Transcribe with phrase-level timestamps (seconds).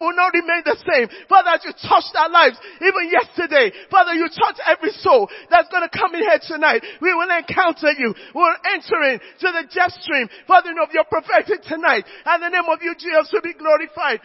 [0.00, 1.10] will not remain the same.
[1.28, 5.90] Father, as you touched our lives, even yesterday, Father, you touch every soul that's gonna
[5.90, 6.86] come in here tonight.
[7.02, 8.14] We will encounter you.
[8.34, 12.06] We're entering to the jet stream, Father, of your prophetic tonight.
[12.24, 14.20] And the name of you, Jesus, will be glorified.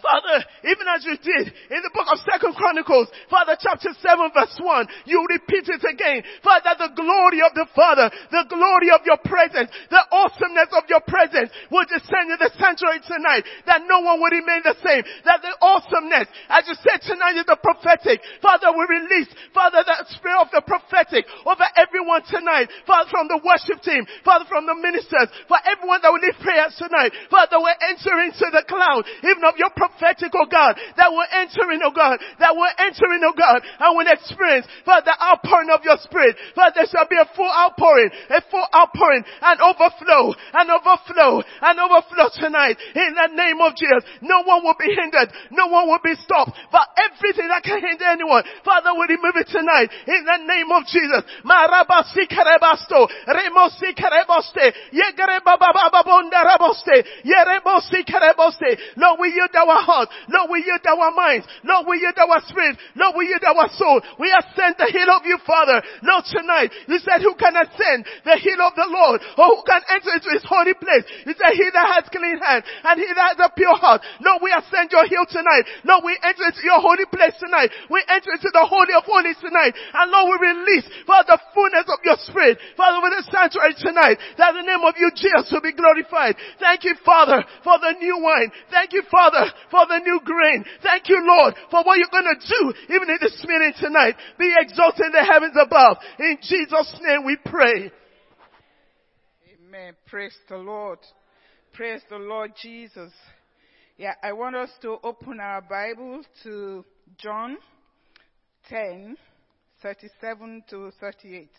[0.00, 4.56] Father, even as you did in the book of Second Chronicles, Father, chapter 7 verse
[4.58, 6.22] 1, you repeat it again.
[6.42, 11.02] Father, the glory of the Father, the glory of your presence, the awesomeness of your
[11.04, 15.42] presence will descend in the sanctuary tonight, that no one will remain the same, that
[15.42, 18.20] the awesomeness, as you said tonight is the prophetic.
[18.40, 22.70] Father, we release, Father, the spirit of the prophetic over everyone tonight.
[22.86, 26.74] Father, from the worship team, Father, from the ministers, for everyone that will lead prayers
[26.78, 27.12] tonight.
[27.30, 31.68] Father, we're entering into the cloud, even of your prophetic, oh God, that will enter
[31.72, 35.70] in, oh God, that will enter in, oh God, and will experience, Father, the outpouring
[35.70, 36.36] of your spirit.
[36.54, 41.76] Father, there shall be a full outpouring, a full outpouring, and overflow, and overflow, and
[41.76, 42.76] overflow tonight.
[42.96, 46.56] In the name of Jesus, no one will be hindered, no one will be stopped,
[46.72, 49.92] but everything that can hinder anyone, Father, will remove it tonight.
[50.08, 51.22] In the name of Jesus.
[58.96, 60.08] Lord, we yield our heart.
[60.30, 61.46] Lord, we yield our minds.
[61.62, 62.78] Lord, we yield our spirit.
[62.96, 64.00] Lord, we yield our soul.
[64.18, 65.82] We ascend the hill of you, Father.
[66.02, 69.82] Lord, tonight, you said who can ascend the hill of the Lord or who can
[69.92, 71.04] enter into his holy place?
[71.28, 74.00] You said he that has clean hands and he that has a pure heart.
[74.24, 75.68] Lord, we ascend your hill tonight.
[75.84, 77.68] Lord, we enter into your holy place tonight.
[77.92, 79.76] We enter into the holy of holies tonight.
[79.76, 82.58] And Lord, we release, Father, the fullness of your spirit.
[82.76, 86.38] Father, with the sanctuary tonight, that the name of you, Jesus, will be glorified.
[86.62, 88.54] Thank you, Father, for the new wine.
[88.70, 90.64] Thank you, Father, for the new grain.
[90.82, 94.16] Thank you, Lord, for what you're going to do even in this meeting tonight.
[94.38, 95.98] Be exalted in the heavens above.
[96.18, 97.90] In Jesus' name we pray.
[99.52, 99.94] Amen.
[100.06, 100.98] Praise the Lord.
[101.72, 103.12] Praise the Lord Jesus.
[103.96, 106.84] Yeah, I want us to open our Bible to
[107.16, 107.56] John
[108.68, 109.16] 10,
[109.82, 111.42] 37 to 38.
[111.42, 111.50] It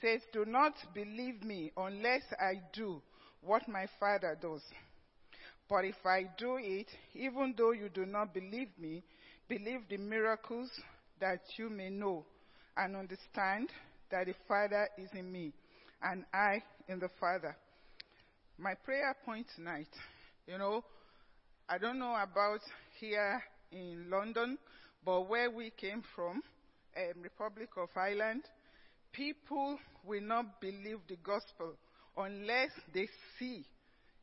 [0.00, 3.02] says, Do not believe me unless I do
[3.42, 4.62] what my Father does.
[5.68, 9.02] But if I do it, even though you do not believe me,
[9.48, 10.70] believe the miracles
[11.20, 12.24] that you may know
[12.76, 13.68] and understand
[14.10, 15.52] that the Father is in me
[16.02, 17.56] and I in the Father.
[18.56, 19.88] My prayer point tonight,
[20.46, 20.82] you know,
[21.68, 22.60] I don't know about
[22.98, 24.56] here in London,
[25.04, 26.42] but where we came from,
[26.96, 28.44] um, Republic of Ireland,
[29.12, 31.74] people will not believe the gospel
[32.16, 33.06] unless they
[33.38, 33.64] see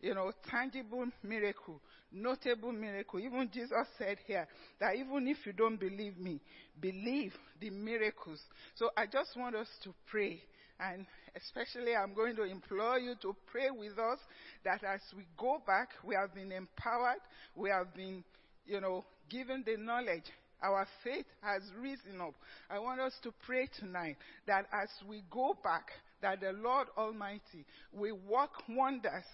[0.05, 3.19] you know, tangible miracle, notable miracle.
[3.19, 4.47] Even Jesus said here
[4.79, 6.39] that even if you don't believe me,
[6.79, 8.39] believe the miracles.
[8.75, 10.39] So I just want us to pray.
[10.79, 14.19] And especially, I'm going to implore you to pray with us
[14.63, 17.21] that as we go back, we have been empowered,
[17.55, 18.23] we have been,
[18.67, 20.25] you know, given the knowledge
[20.61, 22.35] our faith has risen up.
[22.69, 25.87] I want us to pray tonight that as we go back,
[26.21, 29.25] that the Lord Almighty will work wonders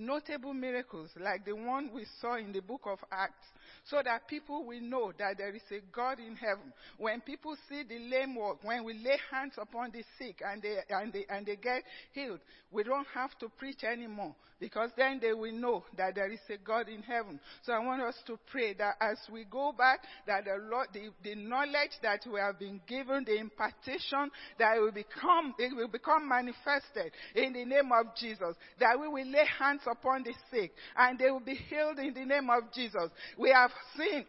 [0.00, 3.46] notable miracles like the one we saw in the book of Acts
[3.84, 6.72] so that people will know that there is a God in heaven.
[6.98, 10.78] When people see the lame walk, when we lay hands upon the sick and they,
[10.88, 12.40] and they, and they get healed,
[12.70, 16.58] we don't have to preach anymore because then they will know that there is a
[16.58, 17.40] God in heaven.
[17.62, 21.08] So I want us to pray that as we go back, that the Lord, the,
[21.24, 25.88] the knowledge that we have been given, the impartation, that it will become, it will
[25.88, 28.54] become manifested in the name of Jesus.
[28.78, 32.24] That we will lay hands upon the sick and they will be healed in the
[32.24, 33.10] name of Jesus.
[33.38, 34.24] We have seen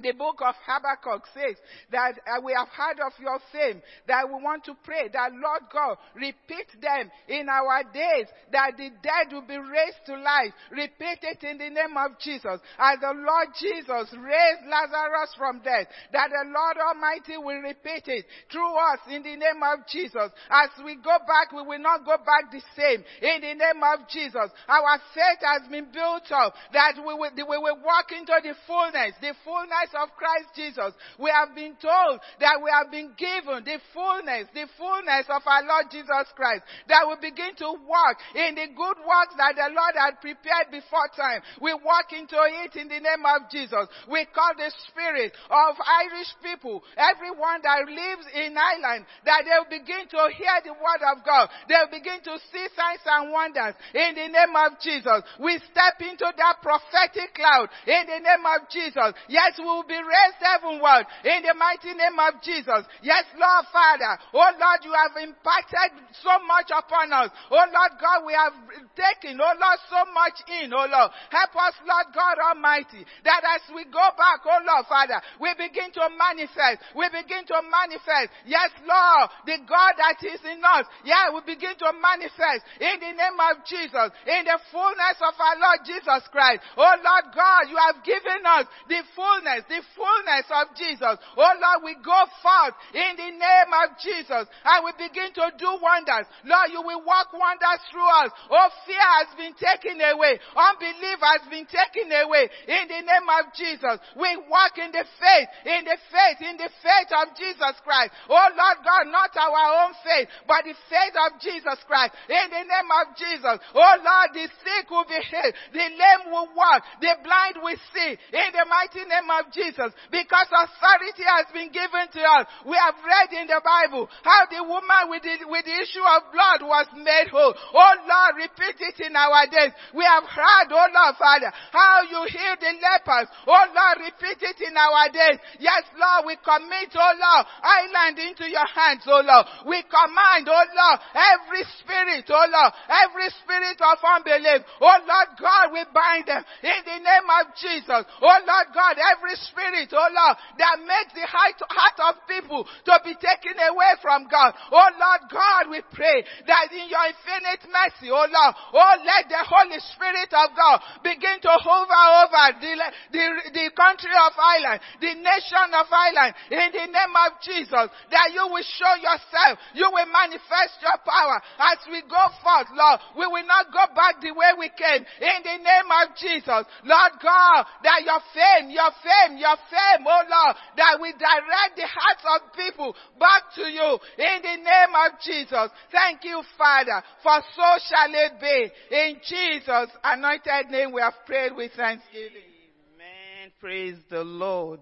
[0.00, 1.56] the book of Habakkuk says
[1.90, 5.62] that uh, we have heard of your fame, that we want to pray that Lord
[5.72, 10.52] God repeat them in our days, that the dead will be raised to life.
[10.70, 12.60] Repeat it in the name of Jesus.
[12.78, 18.24] As the Lord Jesus raised Lazarus from death, that the Lord Almighty will repeat it
[18.50, 20.30] through us in the name of Jesus.
[20.50, 24.08] As we go back, we will not go back the same in the name of
[24.08, 24.50] Jesus.
[24.68, 29.14] Our faith has been built up that we will, we will walk into the fullness,
[29.20, 33.78] the fullness of Christ Jesus, we have been told that we have been given the
[33.94, 38.68] fullness, the fullness of our Lord Jesus Christ, that we begin to walk in the
[38.74, 41.40] good works that the Lord had prepared before time.
[41.60, 43.88] We walk into it in the name of Jesus.
[44.10, 50.08] We call the spirit of Irish people, everyone that lives in Ireland, that they'll begin
[50.10, 51.48] to hear the word of God.
[51.68, 55.22] They'll begin to see signs and wonders in the name of Jesus.
[55.40, 59.12] We step into that prophetic cloud in the name of Jesus.
[59.28, 62.82] Yes, we will be raised heavenward in the mighty name of Jesus.
[63.06, 64.18] Yes, Lord Father.
[64.34, 67.30] Oh Lord, you have impacted so much upon us.
[67.54, 68.54] Oh Lord God, we have
[68.98, 71.14] taken, oh Lord, so much in, oh Lord.
[71.30, 75.94] Help us, Lord God Almighty, that as we go back, oh Lord Father, we begin
[75.94, 76.82] to manifest.
[76.98, 78.34] We begin to manifest.
[78.42, 80.90] Yes, Lord, the God that is in us.
[81.06, 85.56] Yeah, we begin to manifest in the name of Jesus, in the fullness of our
[85.62, 86.66] Lord Jesus Christ.
[86.74, 91.16] Oh Lord God, you have given us the fullness, the fullness of Jesus.
[91.36, 95.70] Oh Lord, we go forth in the name of Jesus and we begin to do
[95.78, 96.26] wonders.
[96.44, 98.32] Lord, you will work wonders through us.
[98.50, 100.40] Oh, fear has been taken away.
[100.56, 102.48] Unbelief has been taken away.
[102.66, 106.70] In the name of Jesus, we walk in the faith, in the faith, in the
[106.80, 108.16] faith of Jesus Christ.
[108.32, 112.16] Oh Lord God, not our own faith, but the faith of Jesus Christ.
[112.28, 113.56] In the name of Jesus.
[113.76, 115.54] Oh Lord, the sick will be healed.
[115.76, 116.82] The lame will walk.
[117.00, 118.16] The blind will see.
[118.32, 119.57] In the mighty name of Jesus.
[119.58, 122.46] Jesus because authority has been given to us.
[122.62, 126.30] We have read in the Bible how the woman with the, with the issue of
[126.30, 127.50] blood was made whole.
[127.50, 129.74] Oh Lord, repeat it in our days.
[129.90, 133.26] We have heard, oh Lord Father, how you healed the lepers.
[133.50, 135.42] Oh Lord, repeat it in our days.
[135.58, 139.44] Yes, Lord, we commit, oh Lord, Ireland into your hands, oh Lord.
[139.66, 145.74] We command, oh Lord, every spirit, oh Lord, every spirit of unbelief, oh Lord God,
[145.74, 148.04] we bind them in the name of Jesus.
[148.20, 153.14] Oh Lord God, every spirit, oh Lord, that makes the heart of people to be
[153.18, 154.54] taken away from God.
[154.72, 159.42] Oh Lord God, we pray that in your infinite mercy, oh Lord, oh let the
[159.44, 162.72] Holy Spirit of God begin to hover over the,
[163.12, 168.28] the, the country of Ireland, the nation of Ireland, in the name of Jesus, that
[168.32, 172.98] you will show yourself, you will manifest your power as we go forth, Lord.
[173.16, 176.64] We will not go back the way we came, in the name of Jesus.
[176.84, 181.84] Lord God, that your fame, your fame, your fame, oh Lord, that we direct the
[181.84, 185.68] hearts of people back to you, in the name of Jesus.
[185.90, 188.70] Thank you, Father, for so shall it be.
[188.94, 192.48] In Jesus' anointed name we have prayed with thanksgiving.
[192.94, 193.52] Amen.
[193.60, 194.80] Praise the Lord.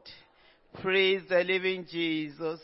[0.82, 2.60] Praise the living Jesus.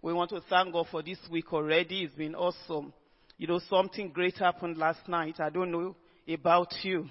[0.00, 2.04] We want to thank God for this week already.
[2.04, 2.92] It's been awesome.
[3.36, 5.40] You know, something great happened last night.
[5.40, 5.96] I don't know
[6.32, 7.06] about you.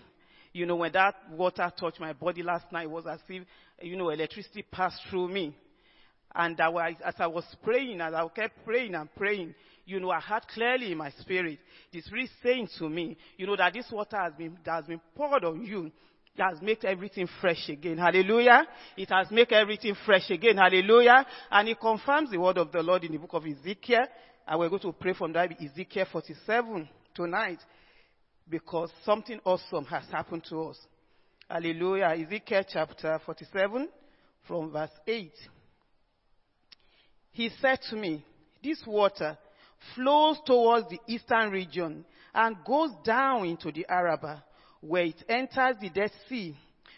[0.54, 3.44] You know, when that water touched my body last night, it was as if,
[3.82, 5.56] you know, electricity passed through me.
[6.34, 9.56] And I was, as I was praying, as I kept praying and praying,
[9.86, 11.60] you know, I heard clearly in my spirit,
[11.94, 15.02] the Spirit saying to me, you know, that this water has been, that has been
[15.16, 15.92] poured on you.
[16.38, 17.98] It has made everything fresh again.
[17.98, 18.68] Hallelujah.
[18.98, 20.58] It has made everything fresh again.
[20.58, 21.26] Hallelujah.
[21.50, 24.06] And it confirms the word of the Lord in the book of Ezekiel.
[24.46, 27.60] And we're going to pray from that Ezekiel 47 tonight
[28.50, 30.78] because something awesome has happened to us.
[31.50, 32.16] Hallelujah.
[32.18, 33.88] Ezekiel chapter 47
[34.48, 35.32] from verse 8.
[37.34, 38.26] He said to me,
[38.64, 39.38] This water
[39.94, 42.04] flows towards the eastern region
[42.34, 44.42] and goes down into the Arabah,
[44.82, 46.58] where it enters the Dead Sea.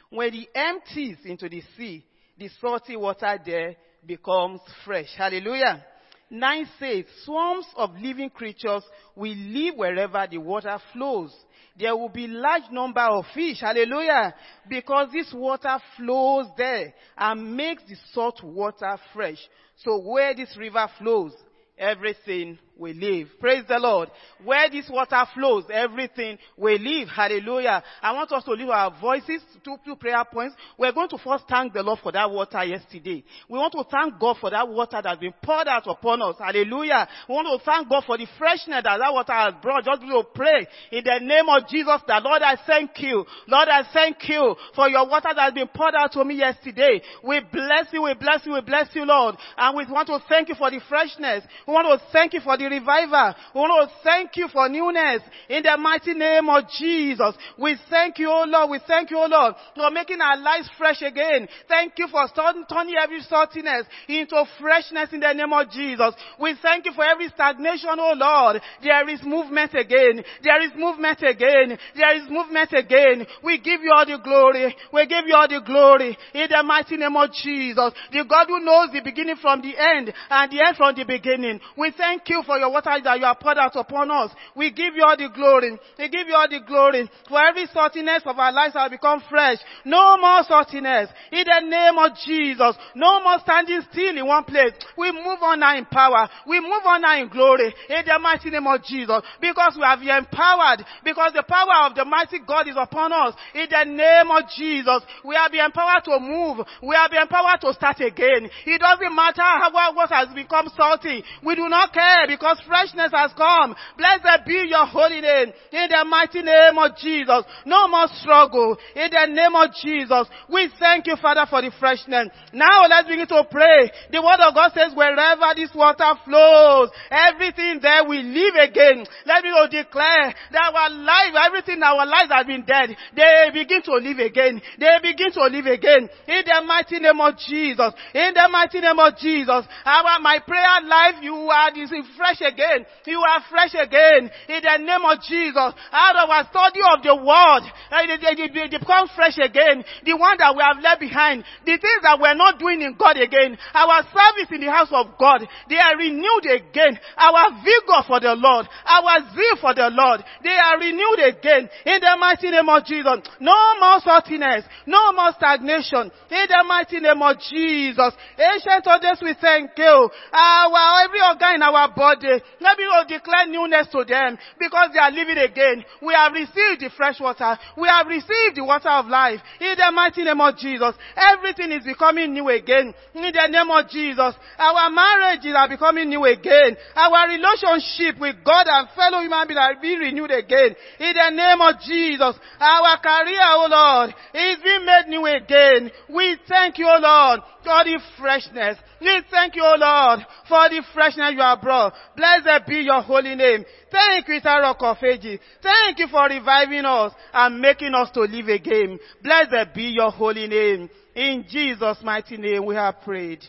[0.09, 2.05] When it empties into the sea,
[2.37, 5.09] the salty water there becomes fresh.
[5.17, 5.83] Hallelujah.
[6.29, 8.83] 9 says, swarms of living creatures
[9.15, 11.33] will live wherever the water flows.
[11.79, 13.61] There will be large number of fish.
[13.61, 14.33] Hallelujah.
[14.67, 19.37] Because this water flows there and makes the salt water fresh.
[19.77, 21.33] So where this river flows,
[21.77, 23.27] everything will live.
[23.39, 24.09] Praise the Lord.
[24.43, 27.09] Where this water flows, everything we live.
[27.09, 27.83] Hallelujah.
[28.01, 30.55] I want us to lift our voices to two prayer points.
[30.77, 33.23] We're going to first thank the Lord for that water yesterday.
[33.49, 36.35] We want to thank God for that water that's been poured out upon us.
[36.39, 37.07] Hallelujah.
[37.27, 39.85] We want to thank God for the freshness that that water has brought.
[39.85, 43.25] Just to pray in the name of Jesus that Lord I thank you.
[43.47, 47.01] Lord I thank you for your water that has been poured out to me yesterday.
[47.23, 49.35] We bless you, we bless you, we bless you Lord.
[49.57, 51.43] And we want to thank you for the freshness.
[51.67, 53.33] We want to thank you for the revival.
[53.55, 57.35] Oh Lord, thank you for newness in the mighty name of Jesus.
[57.57, 58.69] We thank you, oh Lord.
[58.71, 61.47] We thank you, oh Lord, for making our lives fresh again.
[61.67, 66.13] Thank you for turning every saltiness into freshness in the name of Jesus.
[66.39, 68.61] We thank you for every stagnation, oh Lord.
[68.83, 70.23] There is movement again.
[70.43, 71.77] There is movement again.
[71.95, 73.25] There is movement again.
[73.43, 74.75] We give you all the glory.
[74.93, 77.93] We give you all the glory in the mighty name of Jesus.
[78.11, 81.59] The God who knows the beginning from the end and the end from the beginning.
[81.77, 84.31] We thank you for for your water that you have poured out upon us.
[84.55, 85.77] We give you all the glory.
[85.97, 87.09] We give you all the glory.
[87.29, 89.59] For every saltiness of our lives have become fresh.
[89.85, 91.09] No more saltiness.
[91.31, 92.73] In the name of Jesus.
[92.95, 94.73] No more standing still in one place.
[94.97, 96.27] We move on now in power.
[96.47, 97.73] We move on now in glory.
[97.89, 99.21] In the mighty name of Jesus.
[99.39, 100.81] Because we have been empowered.
[101.03, 103.35] Because the power of the mighty God is upon us.
[103.53, 105.05] In the name of Jesus.
[105.23, 106.65] We have been empowered to move.
[106.81, 108.49] We have been empowered to start again.
[108.65, 111.23] It doesn't matter how what has become salty.
[111.43, 113.75] We do not care because freshness has come.
[113.97, 115.53] Blessed be your holy name.
[115.71, 117.43] In the mighty name of Jesus.
[117.65, 118.77] No more struggle.
[118.95, 120.27] In the name of Jesus.
[120.49, 122.29] We thank you, Father, for the freshness.
[122.53, 123.91] Now let's begin to pray.
[124.11, 129.05] The word of God says wherever this water flows, everything there will live again.
[129.25, 132.95] Let me declare that our life, everything in our lives has been dead.
[133.15, 134.61] They begin to live again.
[134.79, 136.09] They begin to live again.
[136.27, 137.93] In the mighty name of Jesus.
[138.13, 139.65] In the mighty name of Jesus.
[139.85, 142.85] Our, my prayer life, you are this fresh again.
[143.05, 144.29] You are fresh again.
[144.49, 145.71] In the name of Jesus.
[145.91, 149.83] Out of our study of the word, uh, they, become fresh again.
[150.03, 151.43] The one that we have left behind.
[151.65, 153.57] The things that we're not doing in God again.
[153.73, 155.45] Our service in the house of God.
[155.69, 156.99] They are renewed again.
[157.17, 158.67] Our vigor for the Lord.
[158.85, 160.23] Our zeal for the Lord.
[160.43, 161.69] They are renewed again.
[161.85, 163.21] In the mighty name of Jesus.
[163.39, 164.63] No more saltiness.
[164.85, 166.11] No more stagnation.
[166.31, 168.13] In the mighty name of Jesus.
[168.37, 170.09] Ancient of days, we thank you.
[170.33, 174.99] Our, every organ in our body, Eh, let will declare newness to them because they
[174.99, 175.83] are living again.
[176.01, 177.57] We have received the fresh water.
[177.77, 179.39] We have received the water of life.
[179.59, 180.95] In the mighty name of Jesus.
[181.15, 182.93] Everything is becoming new again.
[183.13, 184.33] In the name of Jesus.
[184.57, 186.77] Our marriages are becoming new again.
[186.95, 190.75] Our relationship with God and fellow human beings are being renewed again.
[190.99, 192.35] In the name of Jesus.
[192.59, 195.91] Our career, oh Lord, is being made new again.
[196.09, 198.77] We thank you, oh Lord, for the freshness.
[198.99, 201.93] We thank you, O Lord, for the freshness you have brought.
[202.17, 203.63] Blessed be your holy name.
[203.91, 205.39] Thank you, Rock of Ages.
[205.61, 208.97] Thank you for reviving us and making us to live again.
[209.21, 210.89] Blessed be your holy name.
[211.13, 213.45] In Jesus' mighty name we have prayed.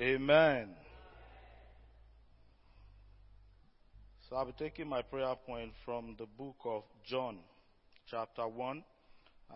[0.00, 0.68] Amen.
[4.28, 7.38] So I'll be taking my prayer point from the book of John,
[8.08, 8.84] chapter 1,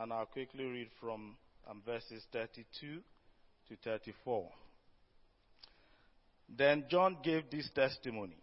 [0.01, 1.37] and I'll quickly read from
[1.71, 3.01] um, verses 32
[3.69, 4.49] to 34.
[6.57, 8.37] Then John gave this testimony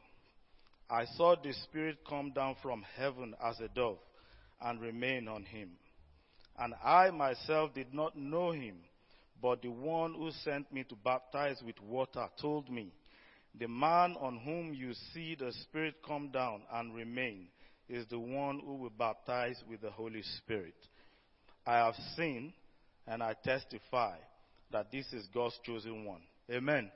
[0.89, 3.97] I saw the Spirit come down from heaven as a dove
[4.61, 5.71] and remain on him.
[6.59, 8.75] And I myself did not know him,
[9.41, 12.93] but the one who sent me to baptize with water told me,
[13.59, 17.47] The man on whom you see the Spirit come down and remain
[17.89, 20.75] is the one who will baptize with the Holy Spirit.
[21.65, 22.53] I have seen
[23.07, 24.17] and I testify
[24.73, 26.21] that this is God's chosen one.
[26.51, 26.91] Amen.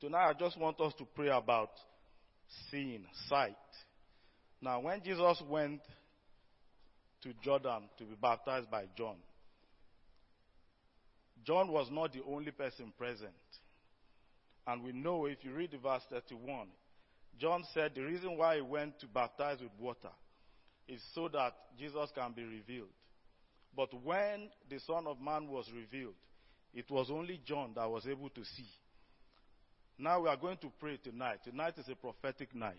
[0.00, 1.70] Tonight, I just want us to pray about
[2.70, 3.56] seeing, sight.
[4.60, 5.80] Now, when Jesus went
[7.22, 9.16] to Jordan to be baptized by John,
[11.44, 13.32] John was not the only person present.
[14.66, 16.68] And we know if you read the verse 31,
[17.40, 20.10] John said the reason why he went to baptize with water
[20.86, 22.88] is so that Jesus can be revealed.
[23.78, 26.16] But when the Son of Man was revealed,
[26.74, 28.66] it was only John that was able to see.
[29.96, 31.38] Now we are going to pray tonight.
[31.44, 32.74] Tonight is a prophetic night.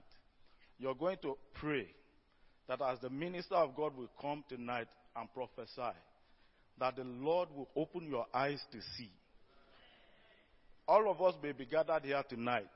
[0.78, 1.88] You're going to pray
[2.68, 5.96] that as the minister of God will come tonight and prophesy,
[6.78, 9.12] that the Lord will open your eyes to see.
[10.86, 12.68] All of us may be gathered here tonight,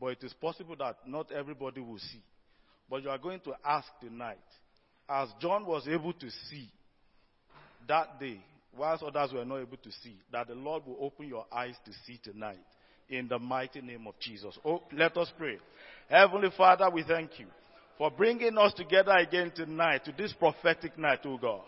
[0.00, 2.22] but it is possible that not everybody will see.
[2.88, 4.38] But you are going to ask tonight,
[5.08, 6.70] as John was able to see
[7.88, 8.40] that day,
[8.76, 11.92] whilst others were not able to see, that the Lord will open your eyes to
[12.06, 12.58] see tonight
[13.08, 14.56] in the mighty name of Jesus.
[14.64, 15.58] Oh, let us pray.
[16.08, 17.46] Heavenly Father, we thank you
[17.96, 21.62] for bringing us together again tonight to this prophetic night, oh God.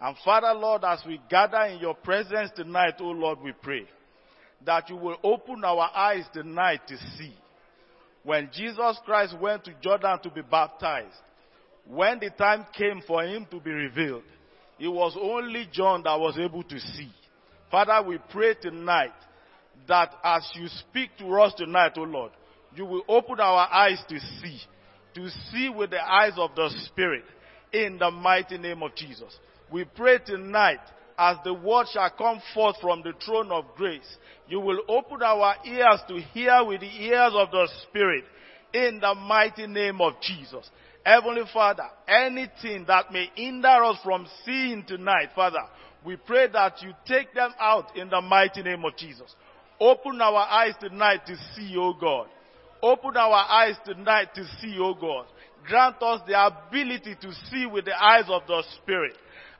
[0.00, 3.86] And Father, Lord, as we gather in your presence tonight, oh Lord, we pray
[4.64, 7.34] that you will open our eyes tonight to see.
[8.24, 11.14] When Jesus Christ went to Jordan to be baptized,
[11.88, 14.22] when the time came for him to be revealed,
[14.82, 17.08] it was only John that was able to see.
[17.70, 19.12] Father, we pray tonight
[19.86, 22.32] that as you speak to us tonight, O oh Lord,
[22.74, 24.58] you will open our eyes to see,
[25.14, 27.22] to see with the eyes of the Spirit
[27.72, 29.32] in the mighty name of Jesus.
[29.70, 30.80] We pray tonight
[31.16, 34.16] as the word shall come forth from the throne of grace,
[34.48, 38.24] you will open our ears to hear with the ears of the Spirit
[38.74, 40.68] in the mighty name of Jesus.
[41.04, 45.62] Heavenly Father, anything that may hinder us from seeing tonight, Father,
[46.04, 49.34] We pray that you take them out in the mighty name of Jesus.
[49.78, 52.26] Open our eyes tonight to see, O God.
[52.82, 55.26] Open our eyes tonight to see, O God.
[55.66, 59.14] Grant us the ability to see with the eyes of the Spirit.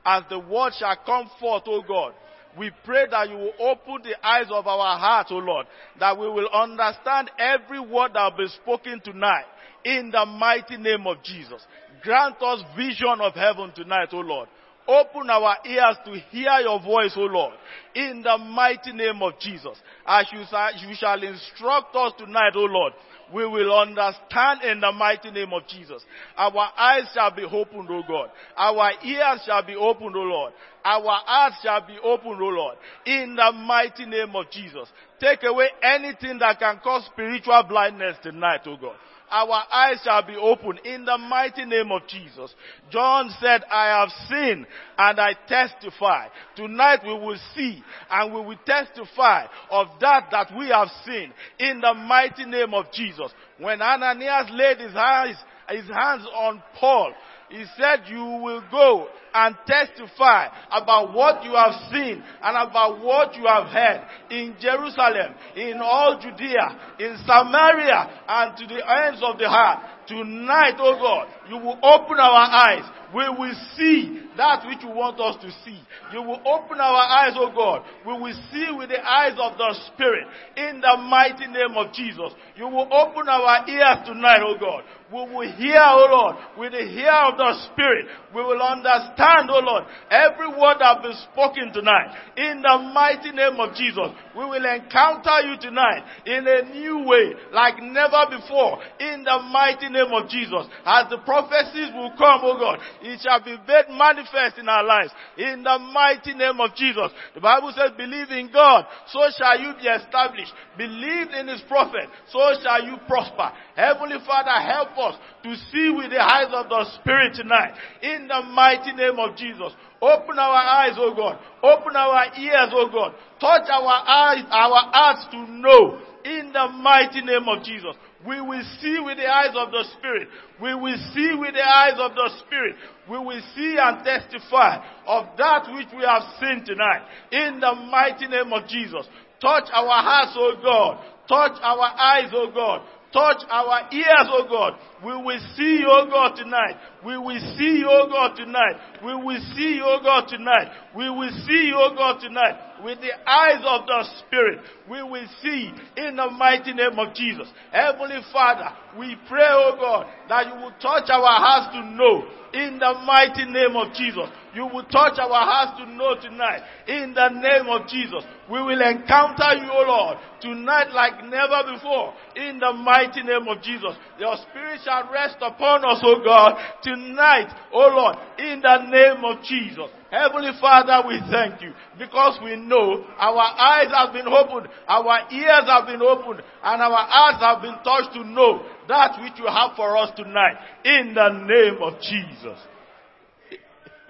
[0.05, 2.13] As the word shall come forth, O God,
[2.57, 5.65] we pray that you will open the eyes of our hearts, O Lord,
[5.99, 9.45] that we will understand every word that will be spoken tonight
[9.85, 11.61] in the mighty name of Jesus.
[12.03, 14.49] Grant us vision of heaven tonight, O Lord.
[14.87, 17.53] Open our ears to hear your voice, O Lord,
[17.95, 19.77] in the mighty name of Jesus.
[20.05, 22.91] As you, you shall instruct us tonight, O Lord,
[23.33, 26.03] we will understand in the mighty name of Jesus.
[26.37, 28.29] Our eyes shall be opened, O God.
[28.57, 30.51] Our ears shall be opened, O Lord.
[30.83, 32.75] Our hearts shall be opened, O Lord.
[33.05, 34.89] In the mighty name of Jesus.
[35.21, 38.97] Take away anything that can cause spiritual blindness tonight, O God
[39.29, 42.53] our eyes shall be opened in the mighty name of Jesus.
[42.91, 44.65] John said, I have seen
[44.97, 46.27] and I testify.
[46.55, 51.81] Tonight we will see and we will testify of that that we have seen in
[51.81, 53.31] the mighty name of Jesus.
[53.59, 55.35] When Ananias laid his eyes,
[55.69, 57.13] his hands on Paul,
[57.53, 63.35] he said, you will go and testify about what you have seen and about what
[63.35, 69.37] you have heard in Jerusalem, in all Judea, in Samaria, and to the ends of
[69.37, 70.07] the earth.
[70.07, 72.83] Tonight, oh God, you will open our eyes.
[73.13, 75.77] We will see that which you want us to see.
[76.11, 77.85] You will open our eyes, oh God.
[78.05, 80.25] We will see with the eyes of the Spirit
[80.57, 82.33] in the mighty name of Jesus.
[82.55, 84.83] You will open our ears tonight, oh God.
[85.13, 88.09] We will hear, oh Lord, with the ear of the Spirit.
[88.33, 92.17] We will understand, oh Lord, every word that has been spoken tonight.
[92.37, 97.37] In the mighty name of Jesus, we will encounter you tonight in a new way,
[97.53, 98.81] like never before.
[98.97, 100.65] In the mighty name of Jesus.
[100.81, 105.09] As the prophecies will come, oh God, it shall be made manifest in our lives.
[105.37, 107.09] In the mighty name of Jesus.
[107.33, 110.53] The Bible says, believe in God, so shall you be established.
[110.77, 113.49] Believe in His prophet, so shall you prosper.
[113.75, 117.73] Heavenly Father, help us to see with the eyes of the Spirit tonight.
[118.01, 119.73] In the mighty name of Jesus.
[120.01, 121.39] Open our eyes, oh God.
[121.63, 123.15] Open our ears, oh God.
[123.39, 125.99] Touch our eyes, our hearts to know.
[126.25, 127.95] In the mighty name of Jesus.
[128.27, 130.27] We will see with the eyes of the Spirit.
[130.61, 132.75] We will see with the eyes of the Spirit.
[133.09, 137.03] We will see and testify of that which we have seen tonight.
[137.31, 139.05] In the mighty name of Jesus.
[139.41, 141.03] Touch our hearts, O God.
[141.27, 142.81] Touch our eyes, O God.
[143.11, 144.73] Touch our ears, O God.
[145.03, 146.75] We will see you, oh God, tonight.
[147.05, 148.75] We will see you, oh God, tonight.
[149.03, 150.71] We will see you, oh God, tonight.
[150.95, 152.83] We will see you, God, tonight.
[152.83, 157.47] With the eyes of the Spirit, we will see in the mighty name of Jesus.
[157.71, 162.23] Heavenly Father, we pray, oh God, that you will touch our hearts to know
[162.53, 164.29] in the mighty name of Jesus.
[164.53, 166.61] You will touch our hearts to know tonight.
[166.87, 168.23] In the name of Jesus.
[168.45, 172.13] We will encounter you, O Lord, tonight like never before.
[172.35, 173.97] In the mighty name of Jesus.
[174.19, 179.43] Your spirit shall rest upon us, O God, tonight, O Lord, in the name of
[179.43, 179.89] Jesus.
[180.11, 185.65] Heavenly Father, we thank you because we know our eyes have been opened, our ears
[185.65, 189.75] have been opened, and our hearts have been touched to know that which you have
[189.75, 190.57] for us tonight.
[190.85, 192.59] In the name of Jesus.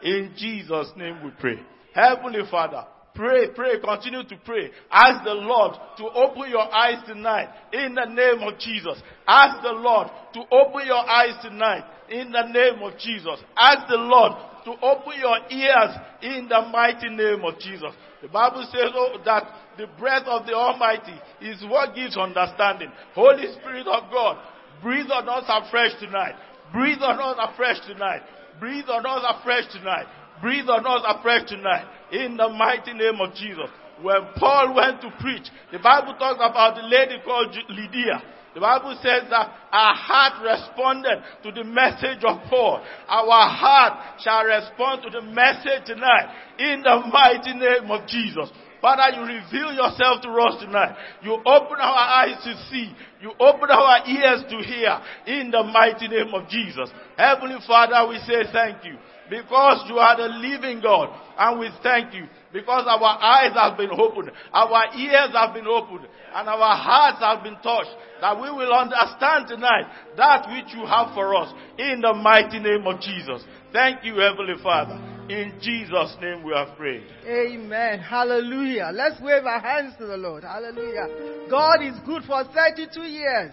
[0.03, 1.59] In Jesus' name we pray.
[1.95, 4.71] Heavenly Father, pray, pray, continue to pray.
[4.91, 9.01] Ask the Lord to open your eyes tonight in the name of Jesus.
[9.27, 13.39] Ask the Lord to open your eyes tonight in the name of Jesus.
[13.57, 14.33] Ask the Lord
[14.65, 17.93] to open your ears in the mighty name of Jesus.
[18.21, 19.43] The Bible says oh, that
[19.77, 22.91] the breath of the Almighty is what gives understanding.
[23.13, 24.37] Holy Spirit of God,
[24.81, 26.35] breathe on us afresh tonight.
[26.71, 28.21] Breathe on us afresh tonight.
[28.59, 30.05] Breathe on us afresh tonight.
[30.41, 31.85] Breathe on us afresh tonight.
[32.11, 33.69] In the mighty name of Jesus.
[34.01, 38.21] When Paul went to preach, the Bible talks about the lady called Lydia.
[38.53, 42.85] The Bible says that our heart responded to the message of Paul.
[43.07, 48.51] Our heart shall respond to the message tonight in the mighty name of Jesus.
[48.79, 50.93] Father, you reveal yourself to us tonight.
[51.23, 52.93] You open our eyes to see.
[53.21, 56.91] You open our ears to hear in the mighty name of Jesus.
[57.17, 58.97] Heavenly Father, we say thank you
[59.33, 63.89] because you are the living God and we thank you because our eyes have been
[63.89, 67.89] opened, our ears have been opened, and our hearts have been touched,
[68.21, 72.85] that we will understand tonight that which you have for us in the mighty name
[72.85, 73.43] of Jesus.
[73.71, 75.01] Thank you, Heavenly Father.
[75.29, 77.07] In Jesus' name we have prayed.
[77.25, 77.99] Amen.
[78.01, 78.91] Hallelujah.
[78.93, 80.43] Let's wave our hands to the Lord.
[80.43, 81.47] Hallelujah.
[81.49, 83.51] God is good for 32 years.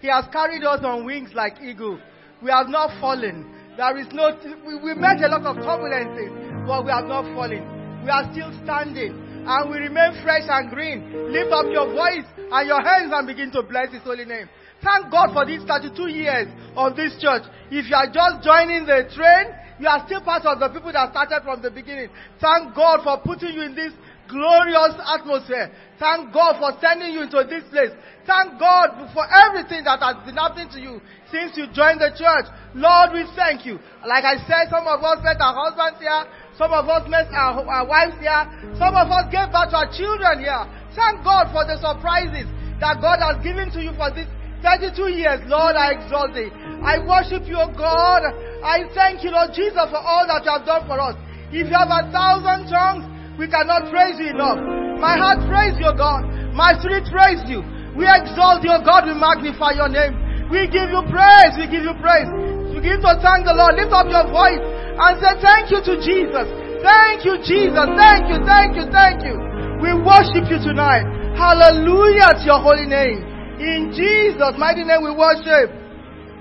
[0.00, 2.00] He has carried us on wings like eagle.
[2.42, 3.59] We have not fallen.
[3.76, 7.80] There is no, we, we met a lot of turbulences, but we have not fallen.
[8.04, 9.12] we are still standing
[9.46, 11.32] and we remain fresh and green.
[11.32, 14.48] Lift up your voice and your hands and begin to bless His holy name.
[14.82, 17.44] Thank God for these 32 years of this church.
[17.70, 21.12] If you are just joining the train, you are still part of the people that
[21.12, 22.08] started from the beginning.
[22.40, 23.92] Thank God for putting you in this
[24.30, 25.74] glorious atmosphere.
[25.98, 27.90] Thank God for sending you into this place.
[28.24, 32.46] Thank God for everything that has been happening to you since you joined the church.
[32.78, 33.82] Lord, we thank you.
[34.06, 36.22] Like I said, some of us met our husbands here.
[36.54, 38.46] Some of us met our, our wives here.
[38.78, 40.64] Some of us gave birth to our children here.
[40.94, 42.46] Thank God for the surprises
[42.78, 46.52] that God has given to you for this 32 years, Lord, I exalt thee.
[46.84, 48.28] I worship you, God.
[48.60, 51.16] I thank you, Lord Jesus, for all that you have done for us.
[51.48, 53.08] If you have a thousand tongues,
[53.40, 54.60] we cannot praise you enough.
[55.00, 56.28] My heart praise you, God.
[56.52, 57.64] My spirit praise you.
[57.96, 59.08] We exalt you, God.
[59.08, 60.12] We magnify your name.
[60.52, 61.56] We give you praise.
[61.56, 62.28] We give you praise.
[62.76, 63.80] We give to thank the Lord.
[63.80, 66.44] Lift up your voice and say thank you to Jesus.
[66.84, 67.88] Thank you, Jesus.
[67.96, 69.36] Thank you, thank you, thank you.
[69.80, 71.08] We worship you tonight.
[71.32, 73.24] Hallelujah to your holy name.
[73.56, 75.72] In Jesus' mighty name we worship.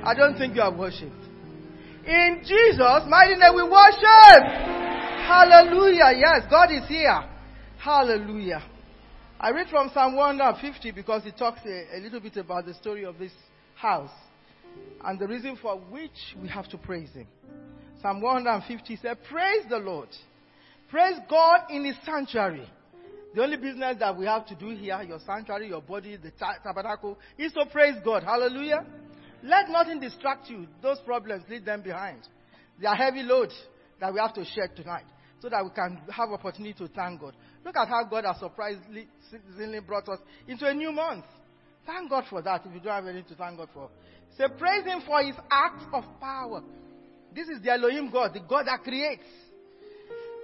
[0.04, 1.16] I don't think you have worshipped.
[2.04, 4.89] In Jesus' mighty name we worship.
[5.30, 6.12] Hallelujah.
[6.18, 7.24] Yes, God is here.
[7.78, 8.64] Hallelujah.
[9.40, 13.06] I read from Psalm 150 because it talks a, a, little bit about the story
[13.06, 13.32] of this
[13.76, 14.10] house
[15.06, 17.28] and the reason for which we have to praise Him.
[18.02, 20.10] Psalm 150 says, Praise the Lord.
[20.90, 22.68] Praise God in His sanctuary.
[23.36, 26.32] The only business that we have to do here, your sanctuary, your body, the
[26.64, 28.24] tabernacle, is to praise God.
[28.24, 28.84] Hallelujah.
[29.44, 30.66] Let nothing distract you.
[30.82, 32.22] Those problems, leave them behind.
[32.82, 33.54] They are heavy loads
[34.00, 35.06] that we have to share tonight
[35.42, 37.34] so that we can have opportunity to thank God.
[37.64, 39.08] Look at how God has surprisingly
[39.86, 41.26] brought us into a new month.
[41.86, 43.90] Thank God for that if you don't have anything to thank God for.
[44.38, 46.62] Say, praise Him for His act of power.
[47.34, 49.24] This is the Elohim God, the God that creates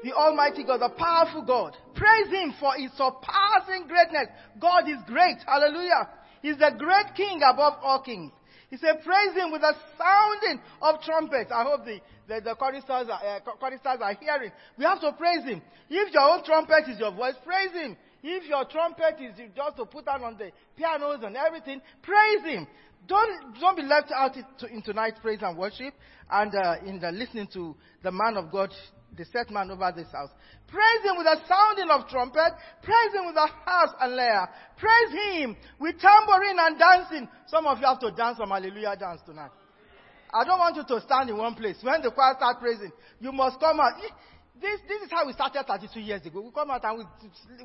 [0.04, 1.76] the Almighty God, the powerful God.
[1.96, 4.28] Praise Him for His surpassing greatness.
[4.60, 5.38] God is great.
[5.46, 6.10] Hallelujah.
[6.42, 8.32] He's the great King above all kings.
[8.70, 11.52] He said, praise Him with the sounding of trumpets.
[11.54, 14.52] I hope the, the, the choristers, are, uh, choristers are hearing.
[14.78, 15.62] We have to praise Him.
[15.90, 17.96] If your own trumpet is your voice, praise Him.
[18.24, 22.68] If your trumpet is just to put on on the pianos and everything, praise Him.
[23.08, 25.94] Don't, don't be left out in tonight's praise and worship
[26.30, 28.72] and uh, in the listening to the man of God
[29.18, 30.30] the set man over this house.
[30.68, 32.52] Praise him with the sounding of trumpet.
[32.84, 34.50] Praise him with a harp and lyre.
[34.78, 37.30] Praise him with tambourine and dancing.
[37.48, 39.52] Some of you have to dance some hallelujah dance tonight.
[40.34, 41.78] I don't want you to stand in one place.
[41.82, 43.94] When the choir start praising, you must come out.
[44.60, 46.42] This, this is how we started 32 years ago.
[46.42, 47.04] We come out and we,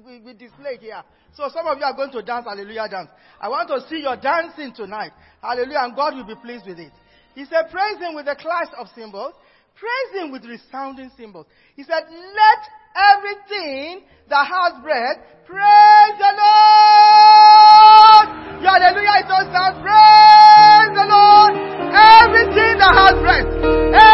[0.04, 1.02] we, we display here.
[1.34, 3.10] So some of you are going to dance hallelujah dance.
[3.40, 5.12] I want to see your dancing tonight.
[5.40, 5.82] Hallelujah.
[5.82, 6.92] And God will be pleased with it.
[7.34, 9.34] He said, praise him with the clash of cymbals.
[9.80, 11.48] Praise him with resounding cymbals.
[11.72, 12.60] He said, Let
[12.92, 18.26] everything that has breath praise the Lord.
[18.60, 21.56] Your hallelujah, it does sound praise the Lord.
[21.96, 23.48] Everything that has breath,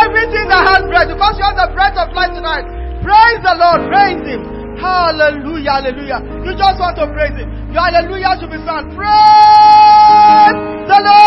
[0.07, 2.63] everything that has breath, because you have the breath of life tonight.
[3.03, 4.47] Praise the Lord, praise him.
[4.79, 6.23] Hallelujah, hallelujah.
[6.47, 7.51] You just want to praise him.
[7.75, 8.95] Your hallelujah should be sung.
[8.95, 11.27] Praise the Lord.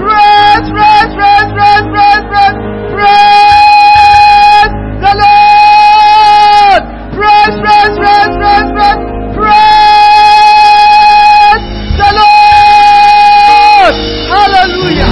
[0.00, 2.58] Praise, praise, praise, praise, praise, praise,
[2.90, 6.82] praise the Lord.
[7.14, 8.98] Praise, praise, praise, praise, praise,
[9.38, 10.02] praise
[11.94, 13.94] the Lord.
[14.26, 15.10] Hallelujah.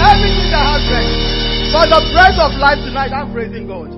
[0.00, 1.12] Everything that has breath.
[1.72, 3.92] For the breath of life tonight, I'm praising God.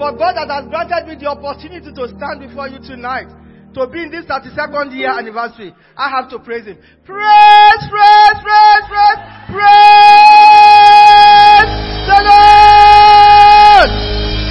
[0.00, 3.28] For God that has granted me the opportunity to stand before you tonight
[3.76, 6.80] to be in this 32nd year anniversary, I have to praise Him.
[7.04, 9.20] Praise, praise, praise, praise,
[9.52, 9.76] praise
[12.08, 13.90] the Lord.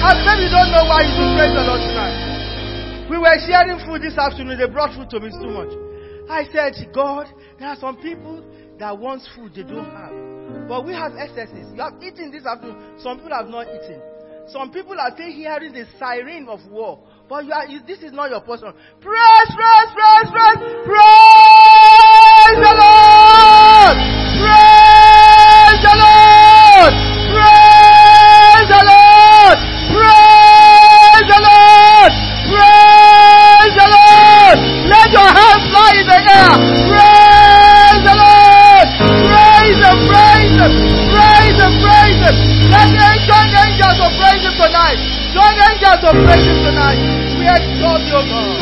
[0.06, 3.10] And maybe you don't know why you should praise the Lord tonight.
[3.10, 4.62] We were sharing food this afternoon.
[4.62, 5.74] They brought food to me too much.
[6.30, 7.26] I said, God,
[7.58, 8.46] there are some people
[8.78, 10.14] that want food they don't have.
[10.70, 11.74] But we have excesses.
[11.74, 12.98] You have eaten this afternoon.
[13.02, 13.98] Some people have not eaten.
[14.46, 17.02] Some people are still hearing the siren of war.
[17.28, 18.70] But you are, you, this is not your portion.
[19.02, 22.06] Praise, praise, praise, praise, praise
[22.62, 23.96] the Lord!
[24.38, 26.92] Praise the Lord!
[27.34, 29.58] Praise the Lord!
[29.90, 32.10] Praise the Lord!
[32.46, 34.58] Praise the Lord!
[34.86, 36.54] Let your hands fly in the air!
[36.86, 38.86] Praise the Lord!
[39.26, 40.72] Praise Him, praise Him,
[41.10, 42.36] praise Him, praise Him!
[42.70, 45.02] Let the angels to praise Him tonight!
[45.34, 47.15] Join angels to praise Him tonight!
[47.46, 48.58] We your God!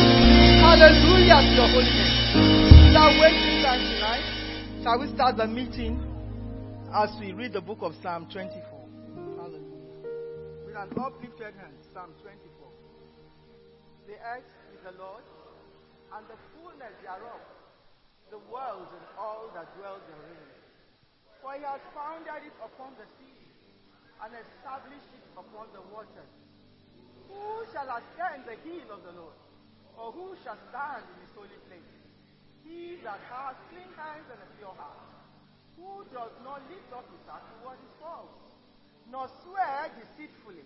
[0.61, 3.17] Hallelujah to your holy name!
[3.17, 4.25] Wasting time tonight,
[4.85, 5.97] shall we start the meeting
[6.93, 8.61] as we read the book of Psalm 24?
[9.41, 10.05] Hallelujah.
[10.69, 12.45] with an uplifted hand, Psalm 24.
[14.05, 15.25] The earth is the Lord,
[16.13, 17.41] and the fullness thereof,
[18.29, 20.45] the world and all that dwell therein.
[21.41, 23.49] For he has founded it upon the sea,
[24.21, 26.44] and established it upon the waters.
[27.29, 29.39] Who shall ascend the hill of the Lord?
[29.95, 31.93] Or who shall stand in his holy place?
[32.65, 35.05] He that has clean hands and a pure heart,
[35.77, 38.35] who does not lift up his heart to what is false,
[39.11, 40.65] nor swear deceitfully.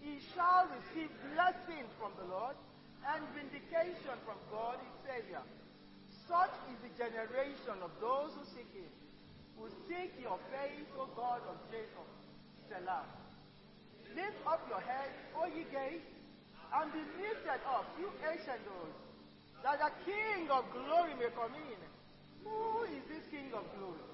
[0.00, 2.56] He shall receive blessing from the Lord
[3.06, 5.42] and vindication from God his Savior.
[6.26, 8.92] Such is the generation of those who seek him,
[9.58, 12.08] who seek your face, O God of Jacob.
[12.68, 13.04] Selah.
[14.16, 16.06] Lift up your head, O ye gates,
[16.74, 18.96] and be lifted up, you ancient doors,
[19.64, 21.80] that the King of glory may come in.
[22.44, 24.04] Who is this King of glory?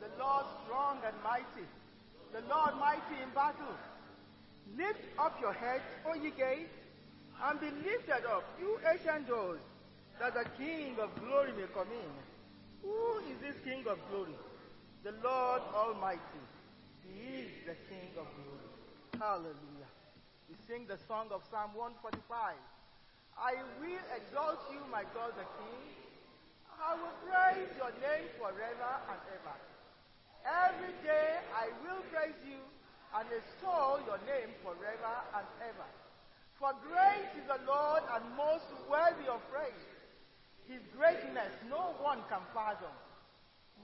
[0.00, 1.66] The Lord strong and mighty,
[2.32, 3.76] the Lord mighty in battle.
[4.76, 6.72] Lift up your heads, O ye gates,
[7.44, 9.60] and be lifted up, you ancient doors,
[10.20, 12.12] that the King of glory may come in.
[12.82, 14.36] Who is this King of glory?
[15.04, 16.44] The Lord Almighty.
[17.04, 18.73] He is the King of glory.
[19.24, 19.88] Hallelujah.
[20.52, 22.28] We sing the song of Psalm 145.
[23.40, 25.80] I will exalt you, my God the King.
[26.76, 29.56] I will praise your name forever and ever.
[30.44, 32.60] Every day I will praise you
[33.16, 35.88] and extol your name forever and ever.
[36.60, 39.88] For great is the Lord and most worthy of praise.
[40.68, 42.92] His greatness no one can fathom.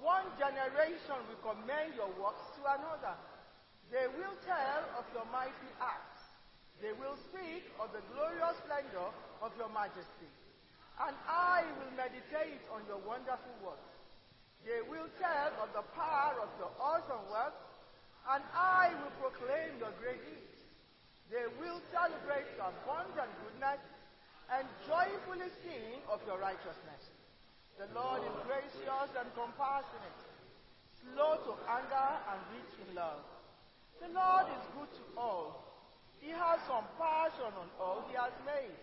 [0.04, 3.16] One generation will commend your works to another.
[3.90, 6.22] They will tell of your mighty acts.
[6.78, 9.10] They will speak of the glorious splendor
[9.42, 10.30] of your majesty.
[11.02, 13.90] And I will meditate on your wonderful works.
[14.62, 17.60] They will tell of the power of your awesome works,
[18.30, 20.60] and I will proclaim your great deeds.
[21.32, 23.80] They will celebrate your abundant goodness
[24.52, 27.02] and joyfully sing of your righteousness.
[27.80, 30.20] The Lord is gracious and compassionate,
[31.00, 33.24] slow to anger and rich in love.
[34.00, 35.60] The Lord is good to all.
[36.20, 38.76] He has compassion on all he has made.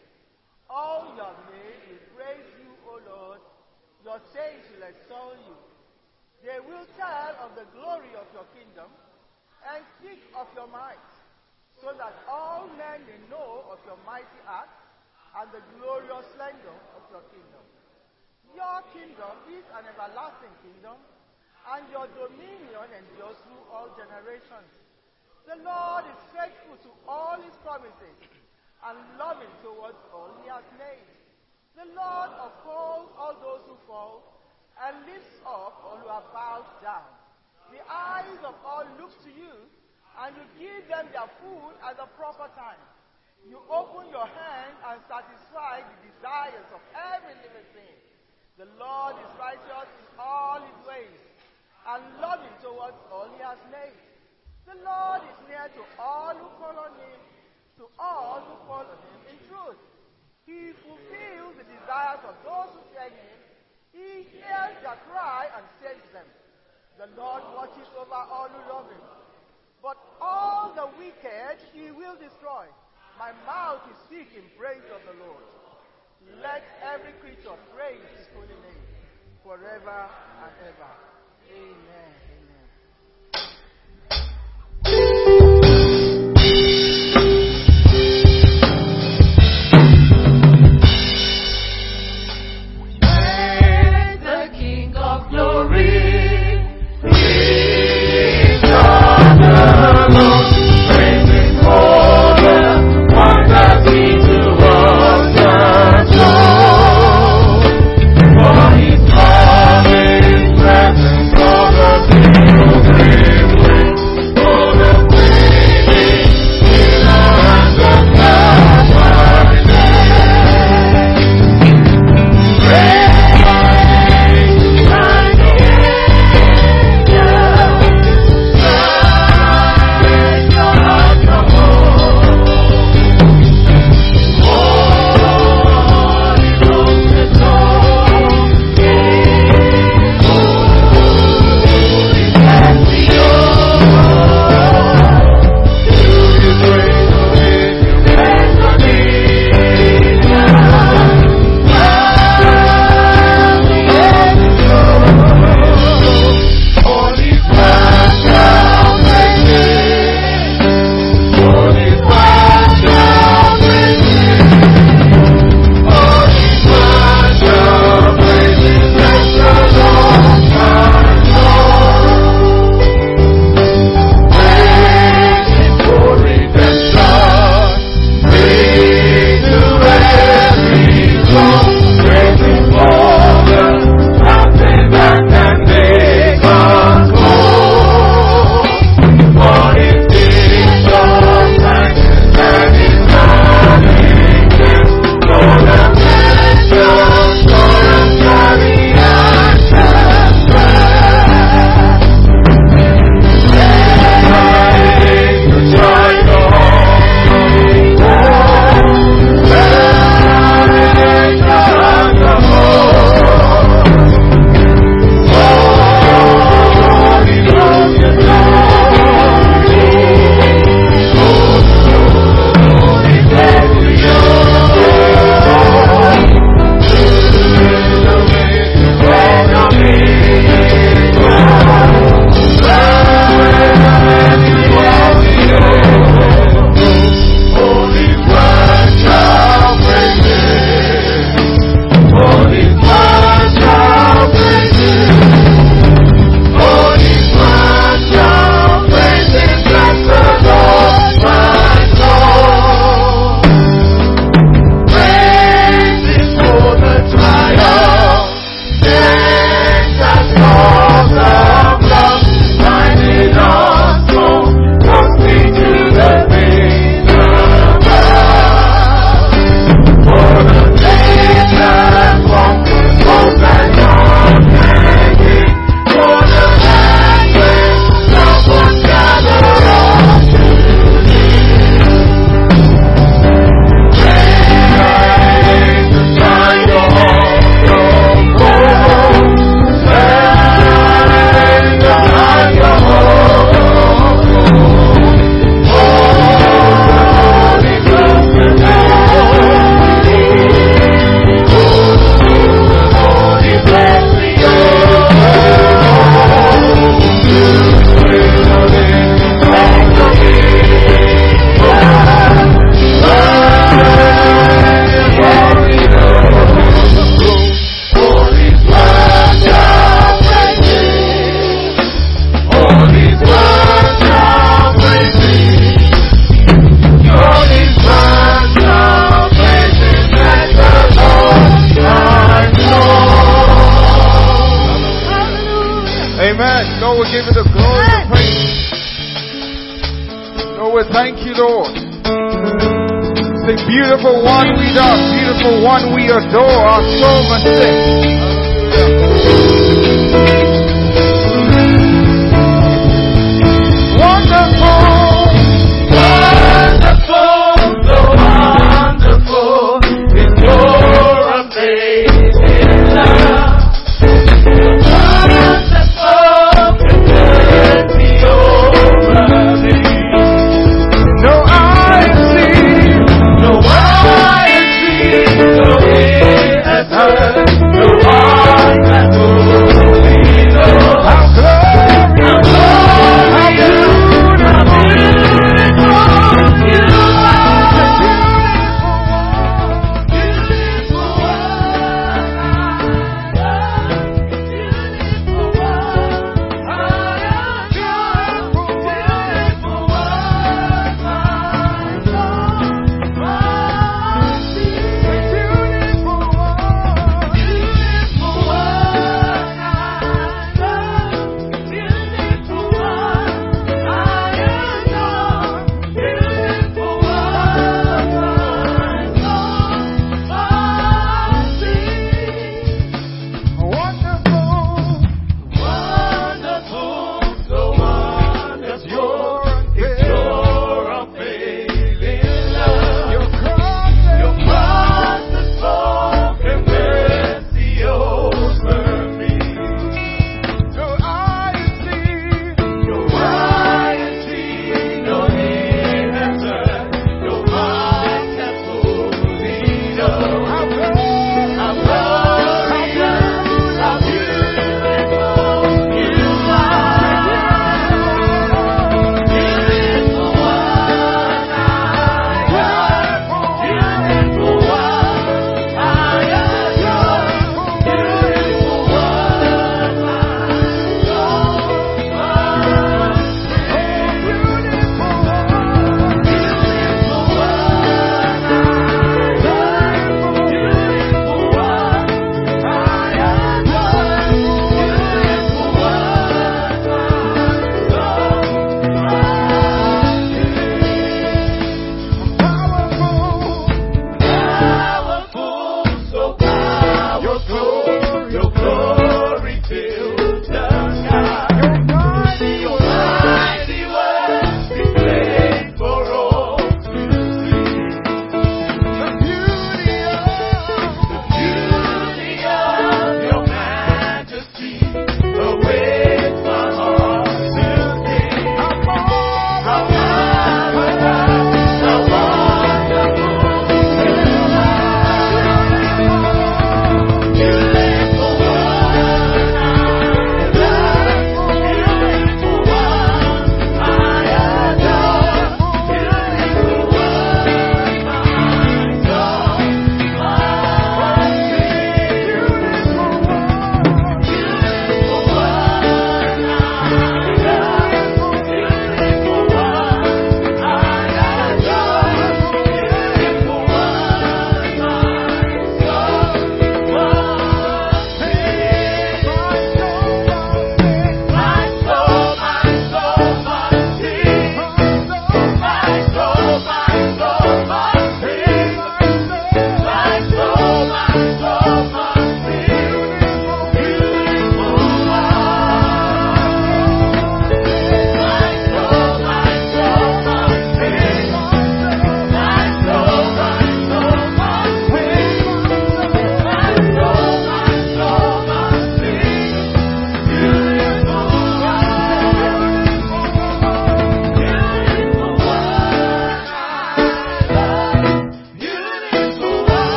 [0.70, 3.42] All you have made will praise you, O Lord.
[4.06, 5.58] Your saints will extol you.
[6.46, 8.90] They will tell of the glory of your kingdom
[9.74, 11.10] and speak of your might,
[11.82, 14.86] so that all men may know of your mighty acts
[15.34, 17.66] and the glorious splendor of your kingdom.
[18.54, 20.98] Your kingdom is an everlasting kingdom,
[21.74, 24.70] and your dominion endures through all generations.
[25.48, 28.20] The Lord is faithful to all his promises
[28.84, 31.08] and loving towards all he has made.
[31.80, 34.44] The Lord upholds all those who fall
[34.76, 37.08] and lifts up all who are bowed down.
[37.72, 39.56] The eyes of all look to you,
[40.20, 42.84] and you give them their food at the proper time.
[43.48, 47.96] You open your hand and satisfy the desires of every living thing.
[48.60, 51.24] The Lord is righteous in all his ways,
[51.88, 54.07] and loving towards all he has made.
[54.68, 57.20] The Lord is near to all who call on him,
[57.80, 59.80] to all who call on him in truth.
[60.44, 63.40] He fulfills the desires of those who fear him.
[63.96, 66.28] He hears their cry and saves them.
[67.00, 69.06] The Lord watches over all who love him.
[69.82, 72.68] But all the wicked he will destroy.
[73.18, 75.48] My mouth is speak in praise of the Lord.
[76.44, 78.84] Let every creature praise his holy name
[79.44, 80.10] forever
[80.44, 80.92] and ever.
[81.56, 82.27] Amen.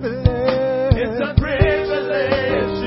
[0.00, 0.96] Privilege.
[0.96, 2.77] It's a privilege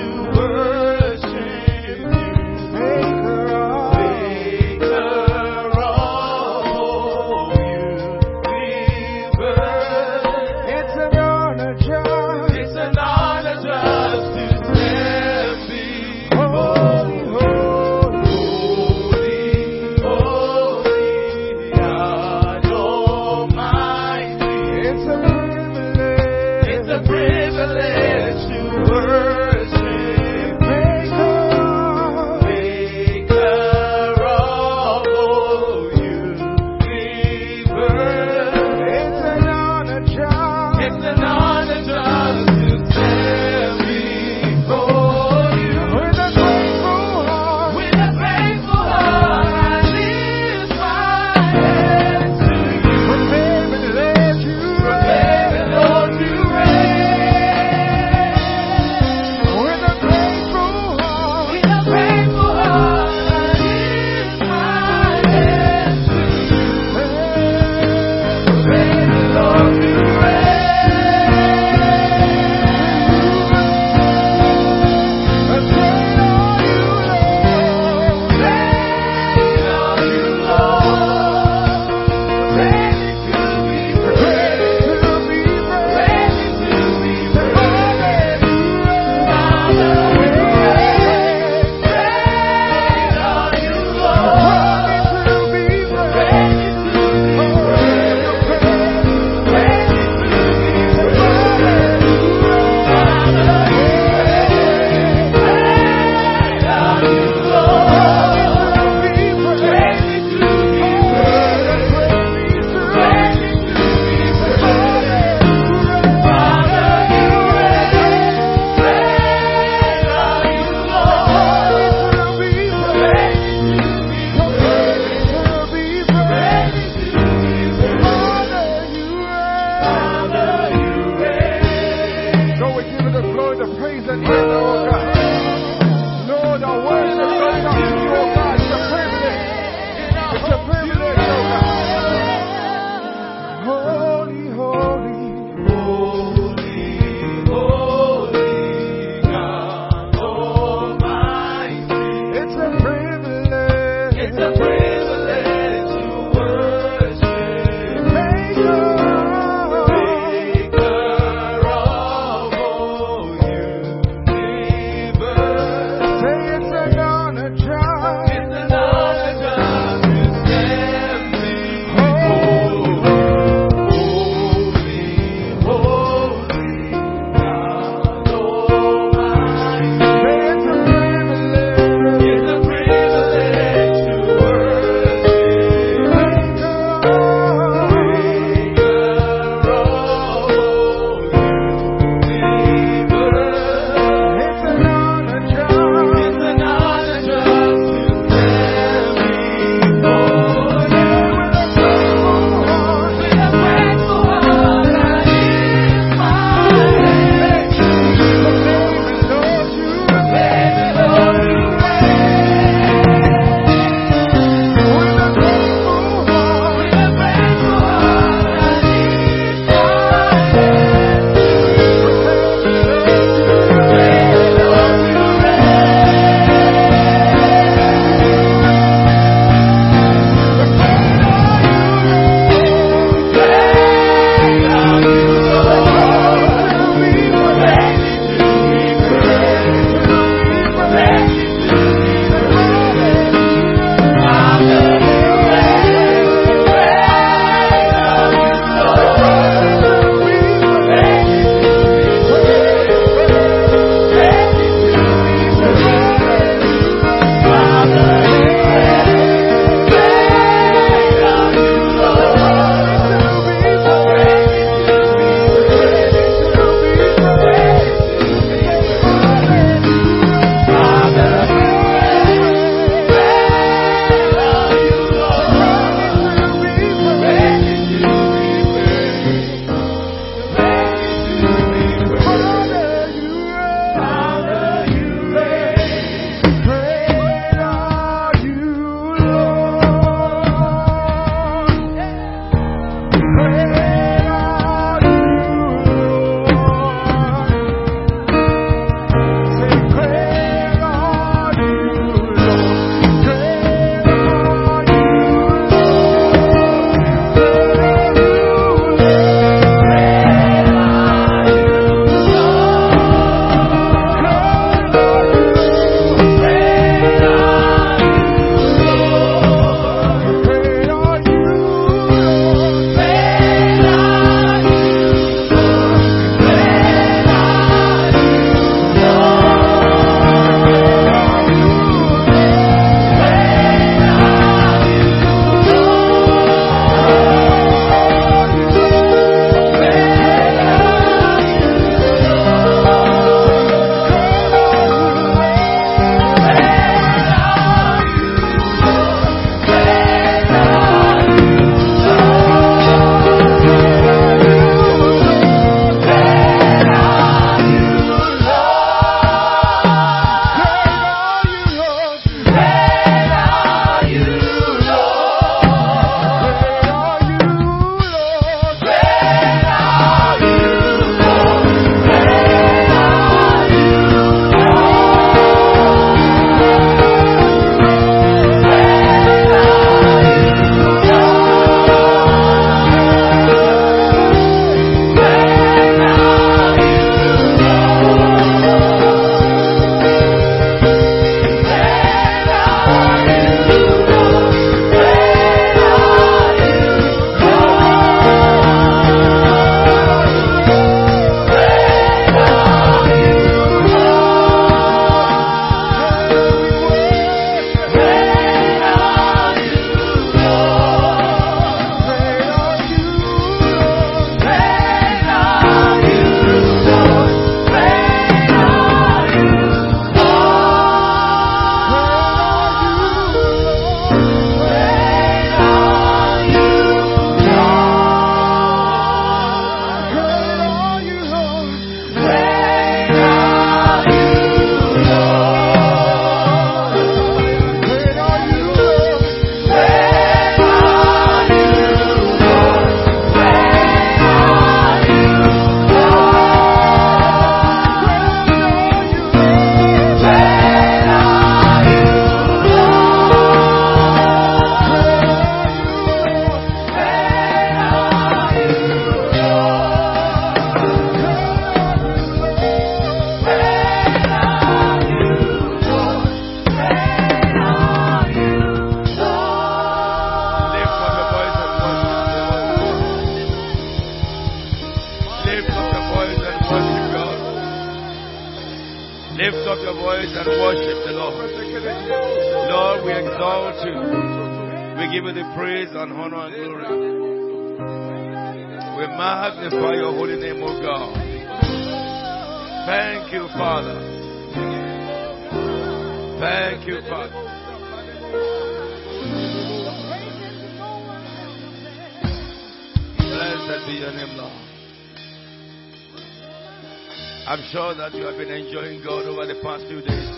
[507.72, 510.30] sure that you have been enjoying God over the past few days.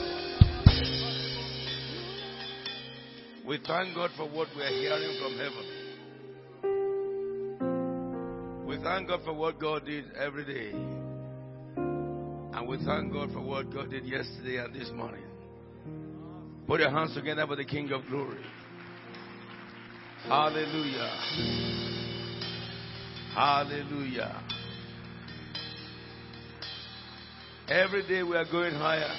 [3.44, 5.66] We thank God for what we are hearing from heaven.
[8.68, 10.74] We thank God for what God did every day.
[12.56, 15.24] And we thank God for what God did yesterday and this morning.
[16.68, 18.46] Put your hands together for the King of Glory.
[20.28, 21.10] Hallelujah.
[23.34, 24.44] Hallelujah.
[27.74, 29.10] Every day we are going higher.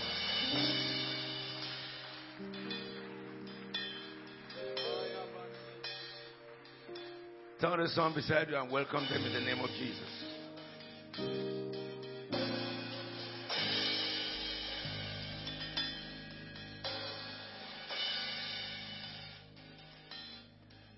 [7.61, 10.25] Tell the son beside you and welcome them in the name of Jesus.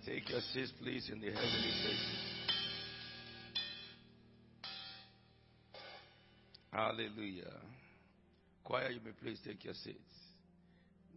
[0.04, 2.35] Take your seats, please, in the heavenly places.
[6.76, 7.54] Hallelujah.
[8.62, 10.12] Choir, you may please take your seats.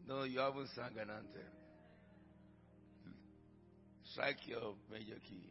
[0.07, 1.51] No, you haven't sung an anthem.
[4.13, 5.49] Strike your major key.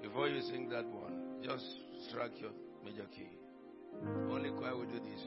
[0.00, 1.66] Before you sing that one, just
[2.08, 2.52] strike your
[2.82, 3.28] major key.
[4.30, 5.26] Only choir will do this.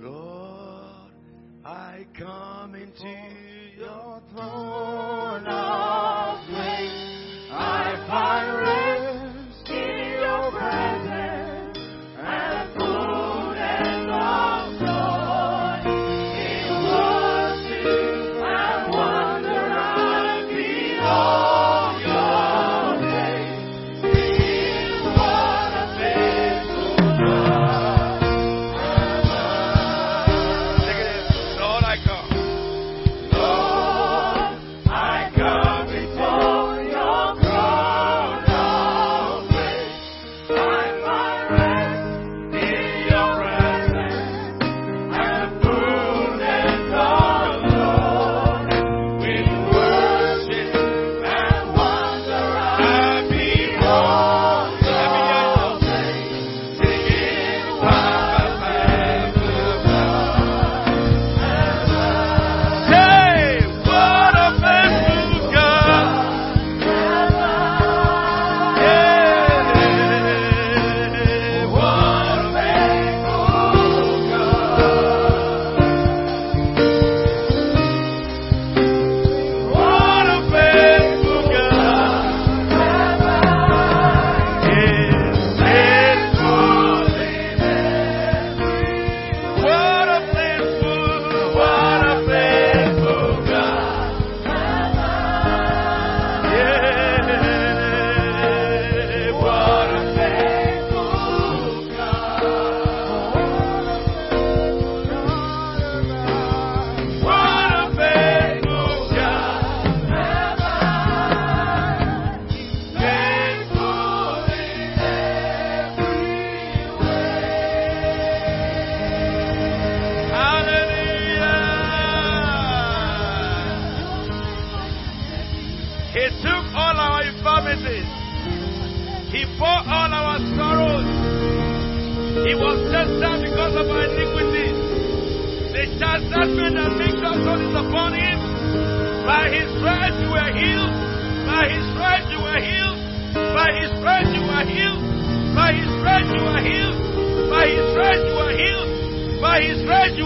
[0.00, 1.12] Lord,
[1.66, 3.14] I come into
[3.76, 7.19] your throne of grace.
[7.60, 8.89] I find rest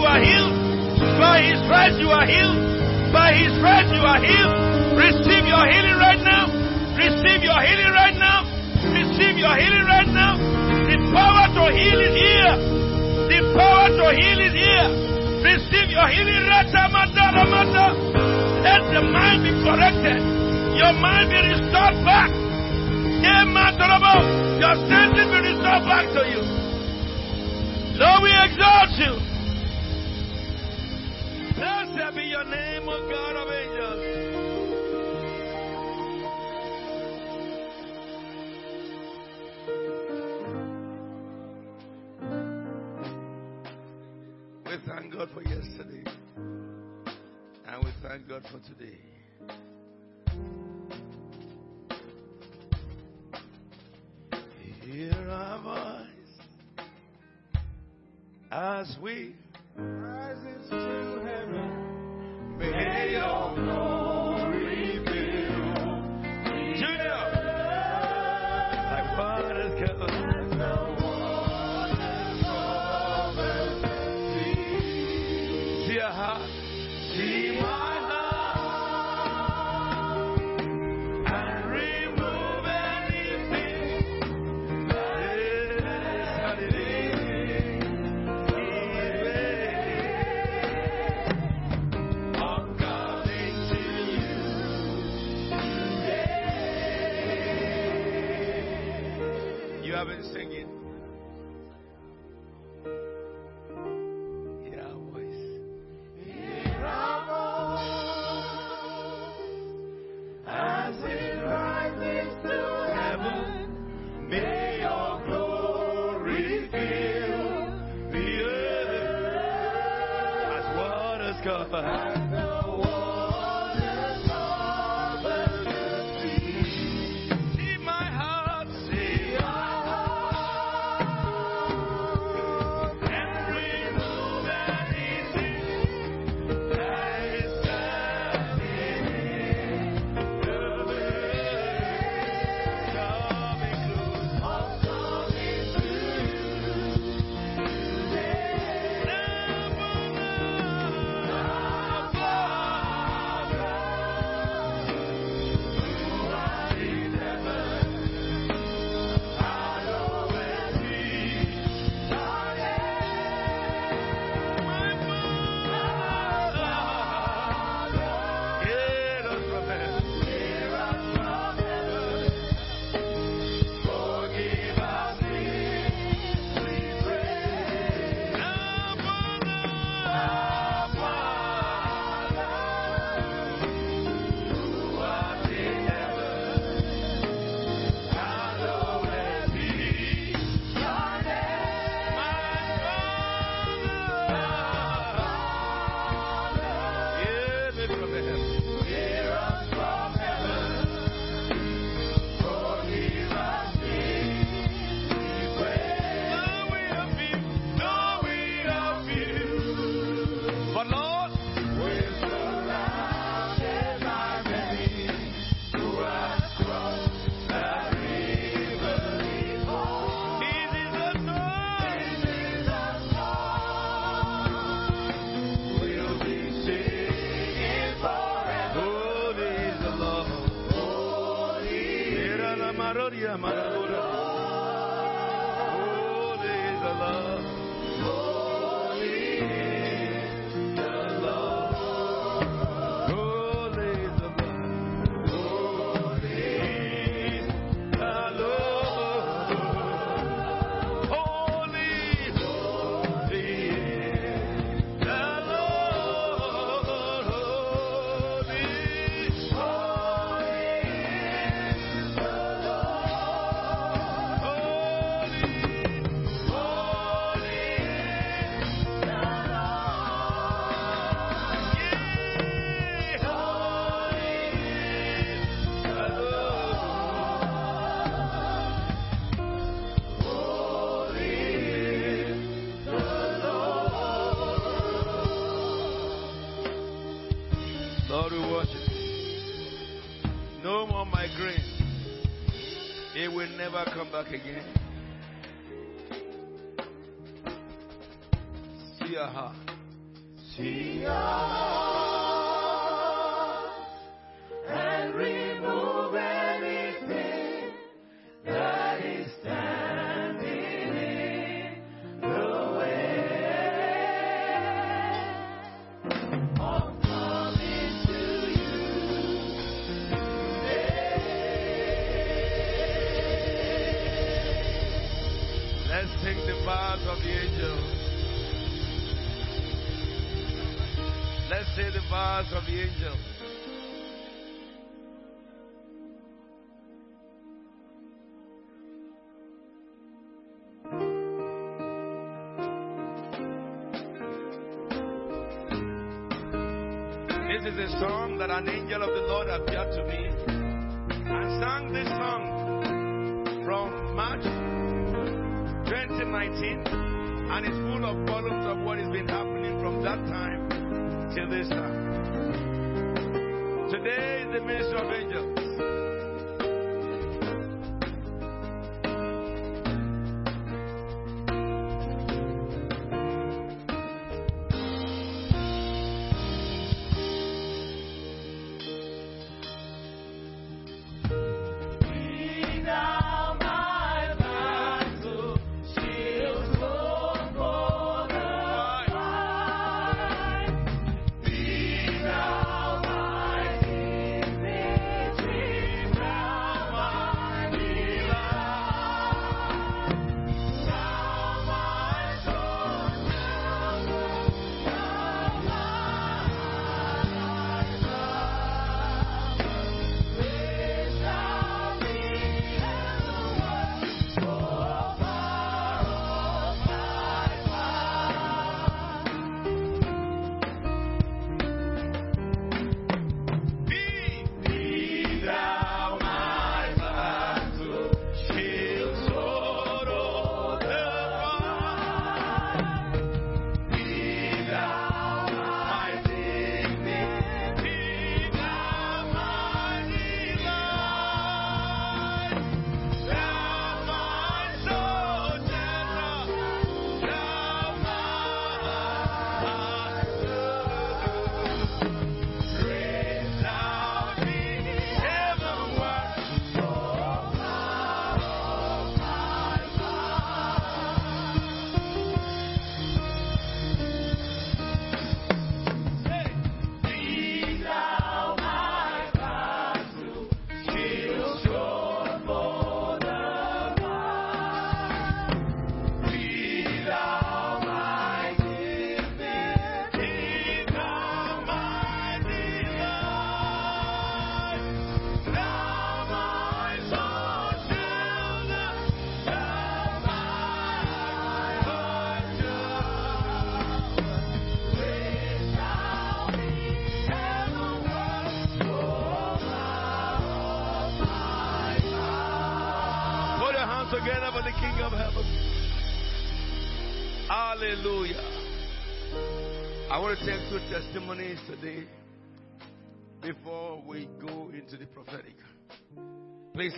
[0.05, 0.53] are healed.
[1.19, 2.57] By his stripes you are healed.
[3.11, 4.55] By his stripes you are healed.
[4.95, 6.45] Receive your healing right now.
[6.95, 8.45] Receive your healing right now.
[8.95, 10.37] Receive your healing right now.
[10.37, 12.55] The power to heal is here.
[13.27, 14.89] The power to heal is here.
[15.43, 16.87] Receive your healing right now.
[18.63, 20.21] Let the mind be corrected.
[20.79, 22.31] Your mind be restored back.
[24.59, 26.41] Your senses be restored back to you.
[27.99, 29.34] Lord, we exalt you
[32.15, 33.99] be your name, O God of angels.
[44.65, 46.05] We thank God for yesterday.
[47.67, 48.99] And we thank God for today.
[54.85, 56.05] Hear our voice
[58.51, 59.35] as we
[59.75, 61.94] rise into heaven.
[62.57, 64.84] May your glory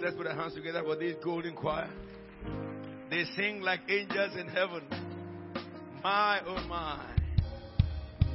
[0.01, 1.89] let's put our hands together for this golden choir.
[3.09, 4.83] They sing like angels in heaven.
[6.03, 7.05] My oh my.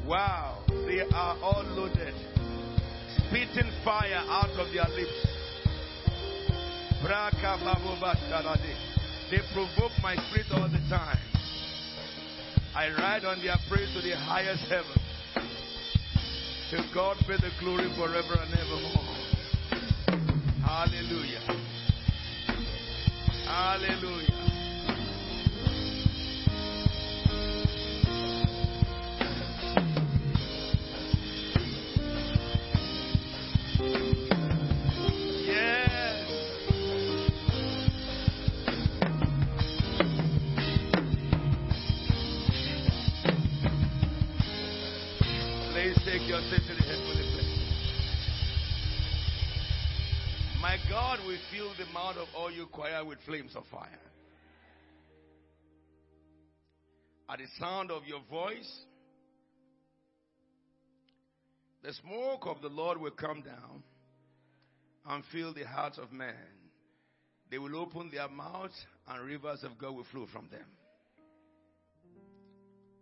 [0.07, 0.65] Wow.
[0.69, 2.15] They are all loaded.
[3.17, 5.27] Spitting fire out of their lips.
[9.31, 11.19] They provoke my spirit all the time.
[12.75, 14.99] I ride on their praise to the highest heaven.
[16.71, 19.42] To God be the glory forever and evermore.
[20.73, 21.41] Hallelujah.
[23.47, 24.29] Hallelujah.
[46.05, 47.12] Take your seat
[50.63, 53.89] My God will fill the mouth of all you choir with flames of fire.
[57.29, 58.73] At the sound of your voice,
[61.83, 63.83] the smoke of the Lord will come down
[65.05, 66.37] and fill the hearts of men.
[67.51, 70.67] They will open their mouths and rivers of God will flow from them.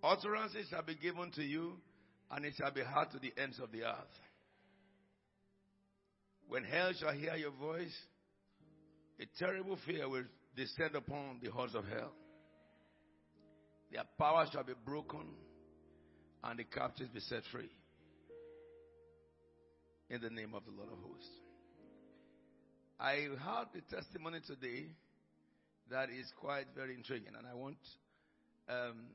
[0.02, 1.74] Utterances shall be given to you
[2.30, 4.29] and it shall be heard to the ends of the earth.
[6.50, 7.96] When hell shall hear your voice,
[9.20, 10.24] a terrible fear will
[10.56, 12.10] descend upon the halls of hell.
[13.92, 15.28] Their power shall be broken
[16.42, 17.70] and the captives be set free.
[20.10, 21.30] In the name of the Lord of hosts.
[22.98, 24.86] I heard the testimony today
[25.88, 27.78] that is quite very intriguing, and I want
[28.68, 29.06] um,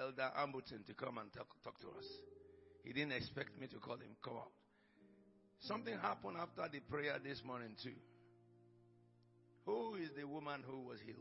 [0.00, 2.06] Elder Ambleton to come and talk, talk to us.
[2.82, 4.16] He didn't expect me to call him.
[4.24, 4.57] Come out.
[5.60, 7.96] Something happened after the prayer this morning, too.
[9.66, 11.18] Who is the woman who was healed?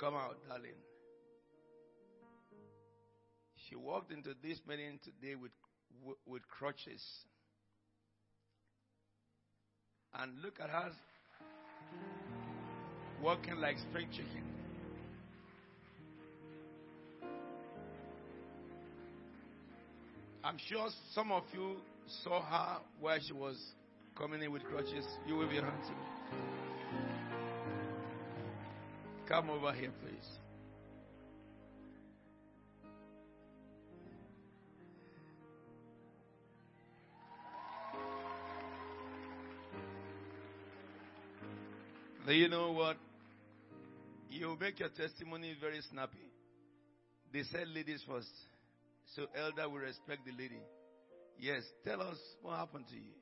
[0.00, 0.72] Come out, darling.
[3.68, 5.52] She walked into this meeting today with,
[6.26, 7.02] with crutches.
[10.14, 10.90] And look at her
[13.22, 14.42] walking like spring chicken.
[20.44, 21.76] I'm sure some of you
[22.22, 23.56] saw her where she was
[24.16, 25.06] coming in with crutches.
[25.26, 25.96] You will be hunting.
[29.28, 30.38] Come over here, please.
[42.26, 42.96] Do you know what?
[44.30, 46.16] You make your testimony very snappy.
[47.32, 48.30] They said ladies first.
[49.16, 50.60] So elder will respect the lady.
[51.38, 53.16] Yes, tell us what happened to you.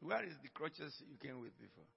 [0.00, 1.88] Where is the crutches you came with before?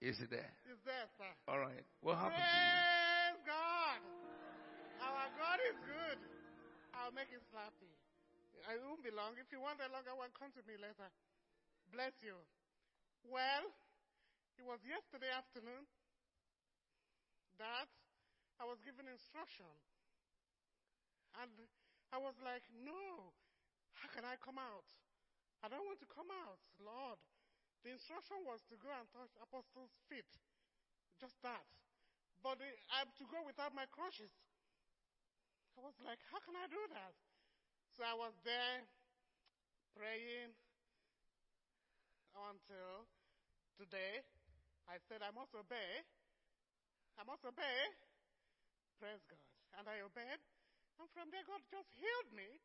[0.00, 0.52] Is it there?
[0.68, 1.32] It's there, sir.
[1.48, 1.84] All right.
[2.04, 2.76] What happened to you?
[2.76, 4.00] Praise God.
[5.02, 6.18] Our God is good.
[6.92, 7.92] I'll make it snappy.
[8.68, 9.36] I won't be long.
[9.40, 11.08] If you want a longer one, come to me later.
[11.92, 12.36] Bless you.
[13.24, 13.64] Well,
[14.58, 15.84] it was yesterday afternoon
[17.60, 17.88] that
[18.60, 19.68] I was given instruction.
[21.40, 21.52] And
[22.14, 23.34] I was like, no,
[23.98, 24.86] how can I come out?
[25.64, 27.18] I don't want to come out, Lord.
[27.82, 30.28] The instruction was to go and touch Apostles' feet.
[31.18, 31.64] Just that.
[32.42, 34.30] But the, I'm to go without my crutches.
[35.76, 37.14] I was like, how can I do that?
[37.96, 38.84] So I was there
[39.96, 40.52] praying
[42.36, 43.08] until
[43.80, 44.24] today.
[44.88, 46.04] I said, I must obey.
[47.16, 47.80] I must obey.
[49.00, 49.40] Praise God.
[49.80, 50.40] And I obeyed.
[51.00, 52.48] And from there, God just healed me.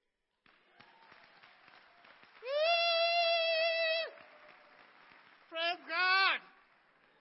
[5.51, 6.39] Praise God.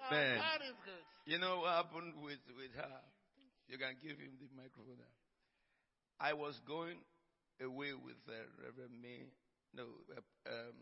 [0.06, 0.38] Our Man.
[0.38, 1.04] God is good.
[1.26, 3.02] You know what happened with, with her?
[3.66, 5.14] You can give him the microphone now.
[6.18, 6.98] I was going
[7.62, 9.30] away with uh, Reverend May,
[9.74, 9.84] no,
[10.14, 10.76] uh, um,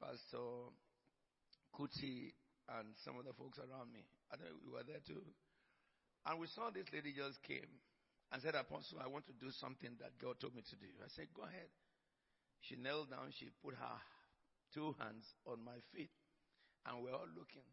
[0.00, 0.70] Pastor
[1.74, 2.34] Kuti,
[2.78, 4.04] and some of the folks around me.
[4.30, 5.22] I know we were there too.
[6.26, 7.68] And we saw this lady just came
[8.32, 10.88] and said, Apostle, I want to do something that God told me to do.
[11.04, 11.68] I said, Go ahead.
[12.64, 13.98] She knelt down, she put her
[14.72, 16.14] two hands on my feet,
[16.88, 17.66] and we're all looking.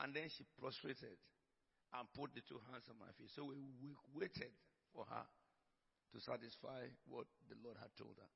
[0.00, 1.18] And then she prostrated
[1.92, 3.28] and put the two hands on my feet.
[3.34, 4.54] So we, we waited
[4.94, 5.26] for her
[6.14, 8.32] to satisfy what the Lord had told her.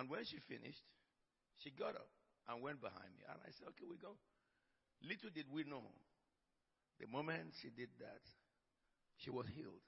[0.00, 0.86] And when she finished,
[1.60, 2.08] she got up
[2.48, 3.26] and went behind me.
[3.28, 4.16] And I said, Okay, we go.
[5.04, 5.84] Little did we know,
[6.96, 8.24] the moment she did that,
[9.20, 9.82] she was healed.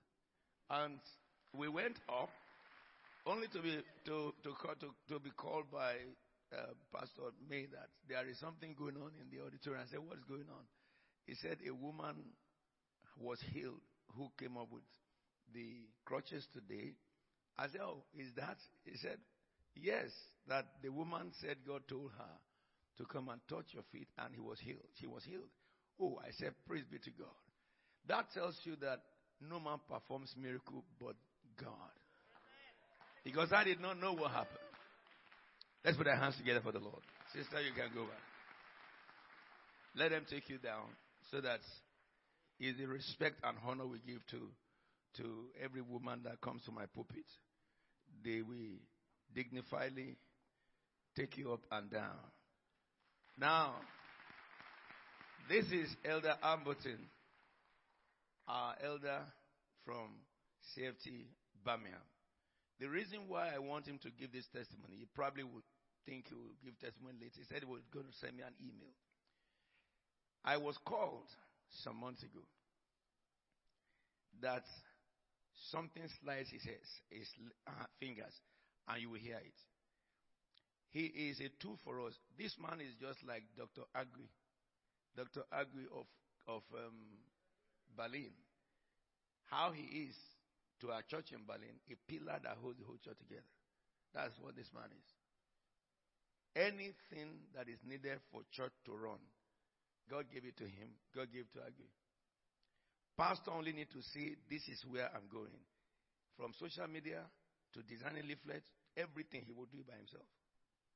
[0.70, 0.98] And
[1.56, 2.30] we went up
[3.26, 5.94] only to be, to, to, to, to be called by
[6.52, 9.82] uh, Pastor May that there is something going on in the auditorium.
[9.86, 10.64] I said, What's going on?
[11.26, 12.16] He said, A woman
[13.18, 13.82] was healed
[14.16, 14.82] who came up with
[15.54, 16.94] the crutches today.
[17.58, 18.58] I said, Oh, is that?
[18.84, 19.18] He said,
[19.74, 20.10] Yes,
[20.48, 22.34] that the woman said God told her
[22.98, 24.86] to come and touch your feet, and he was healed.
[25.00, 25.50] She was healed.
[26.00, 27.36] Oh, I said, Praise be to God.
[28.08, 29.00] That tells you that
[29.40, 31.14] no man performs miracle but
[31.60, 31.94] God.
[33.24, 34.58] Because I did not know what happened.
[35.84, 37.02] Let's put our hands together for the Lord.
[37.34, 38.22] Sister, you can go back.
[39.96, 40.86] Let them take you down
[41.30, 41.60] so that
[42.60, 44.40] is the respect and honor we give to
[45.16, 47.24] to every woman that comes to my pulpit.
[48.24, 48.78] They will
[49.34, 50.16] dignifiedly
[51.16, 52.18] take you up and down.
[53.38, 53.74] Now,
[55.48, 56.98] this is Elder Amberton,
[58.48, 59.20] our elder
[59.84, 60.22] from
[60.74, 61.26] CFT
[61.64, 62.02] Birmingham.
[62.78, 65.64] The reason why I want him to give this testimony, he probably would
[66.04, 67.40] think he will give testimony later.
[67.40, 68.94] He said he was going to send me an email.
[70.44, 71.26] I was called
[71.82, 72.44] some months ago
[74.42, 74.62] that
[75.70, 76.62] something slides his,
[77.10, 77.28] his
[77.66, 78.32] uh, fingers
[78.88, 79.58] and you will hear it.
[80.90, 82.14] He is a tool for us.
[82.38, 83.82] This man is just like Dr.
[83.94, 84.30] Agri,
[85.16, 85.42] Dr.
[85.52, 86.06] Agri of,
[86.46, 86.94] of um,
[87.96, 88.30] Berlin.
[89.46, 90.16] How he is
[90.80, 93.48] to our church in Berlin, a pillar that holds the whole church together.
[94.12, 95.08] That's what this man is.
[96.56, 99.20] Anything that is needed for church to run,
[100.08, 100.92] God gave it to him.
[101.14, 101.90] God gave it to Agri.
[103.16, 105.56] Pastor only need to see this is where I'm going.
[106.36, 107.24] From social media
[107.72, 110.28] to designing leaflets, everything he will do by himself.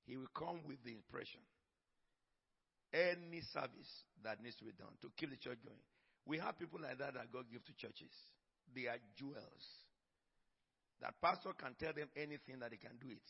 [0.05, 1.41] He will come with the impression.
[2.93, 3.93] Any service
[4.25, 5.81] that needs to be done to keep the church going.
[6.27, 8.13] We have people like that that God gives to churches.
[8.75, 9.65] They are jewels.
[11.01, 13.29] That pastor can tell them anything that they can do it.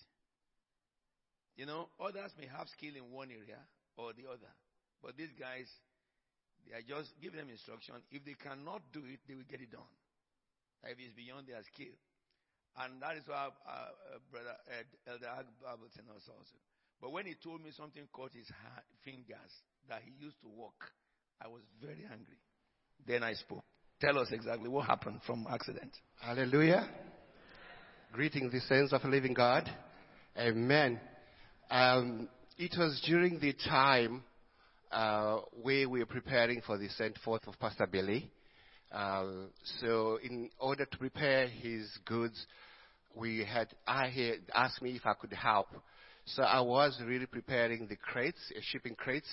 [1.57, 3.63] You know, others may have skill in one area
[3.97, 4.51] or the other.
[5.03, 5.71] But these guys,
[6.67, 7.95] they are just give them instruction.
[8.11, 9.95] If they cannot do it, they will get it done.
[10.83, 11.95] If it's beyond their skill.
[12.79, 16.57] And that is why uh, uh, Brother Ed, Elder Ag Bableton also.
[17.01, 19.53] But when he told me something caught his hand, fingers
[19.89, 20.93] that he used to walk,
[21.41, 22.41] I was very angry.
[23.07, 23.65] Then I spoke.
[24.01, 25.93] Tell us exactly what happened from accident.
[26.21, 26.89] Hallelujah.
[28.13, 29.71] Greeting the saints of the living God.
[30.39, 31.01] Amen.
[31.71, 34.25] Um, it was during the time
[34.91, 38.31] uh, where we were preparing for the sent forth of Pastor Billy.
[38.91, 39.25] Uh,
[39.81, 42.47] so, in order to prepare his goods,
[43.15, 45.69] we had I had asked me if I could help.
[46.25, 49.29] So I was really preparing the crates, uh, shipping crates,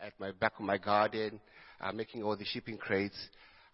[0.00, 1.40] at my back of my garden,
[1.82, 3.16] uh, making all the shipping crates.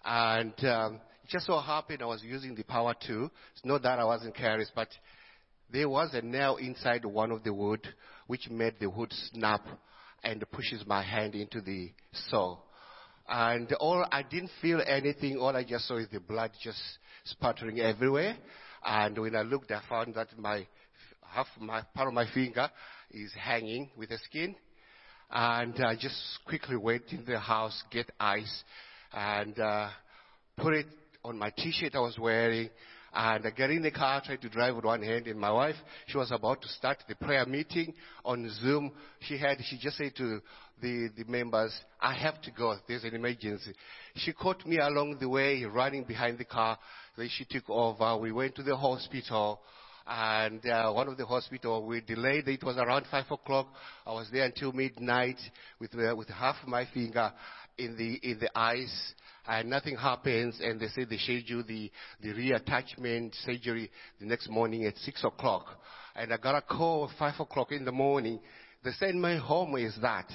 [0.04, 3.30] And um, it just so happened I was using the power tool.
[3.52, 4.88] It's not that I wasn't careless, but
[5.70, 7.86] there was a nail inside one of the wood
[8.26, 9.66] which made the wood snap
[10.24, 11.90] and pushes my hand into the
[12.30, 12.58] saw.
[13.28, 15.36] And all I didn't feel anything.
[15.36, 16.80] All I just saw is the blood just
[17.24, 18.36] sputtering everywhere.
[18.84, 20.66] And when I looked, I found that my
[21.20, 22.70] half my part of my finger
[23.10, 24.54] is hanging with the skin.
[25.30, 28.64] And I just quickly went into the house, get ice,
[29.12, 29.90] and uh,
[30.56, 30.86] put it
[31.24, 32.70] on my t-shirt I was wearing.
[33.12, 35.26] And I get in the car, tried to drive with one hand.
[35.26, 35.76] And my wife,
[36.06, 37.94] she was about to start the prayer meeting
[38.24, 38.92] on Zoom.
[39.20, 40.40] She had, she just said to
[40.80, 42.76] the, the members, I have to go.
[42.86, 43.72] There's an emergency.
[44.16, 46.78] She caught me along the way, running behind the car.
[47.16, 48.16] Then she took over.
[48.18, 49.60] We went to the hospital
[50.08, 52.64] and uh, one of the hospital we delayed it.
[52.64, 53.68] Was around five o'clock.
[54.06, 55.38] I was there until midnight
[55.78, 57.30] with uh, with half my finger
[57.76, 59.14] in the in the ice
[59.46, 60.60] and nothing happens.
[60.62, 61.90] And they say they schedule the
[62.22, 65.66] the reattachment surgery the next morning at six o'clock.
[66.16, 68.40] And i got a call at five o'clock in the morning.
[68.82, 70.30] They sent me home is that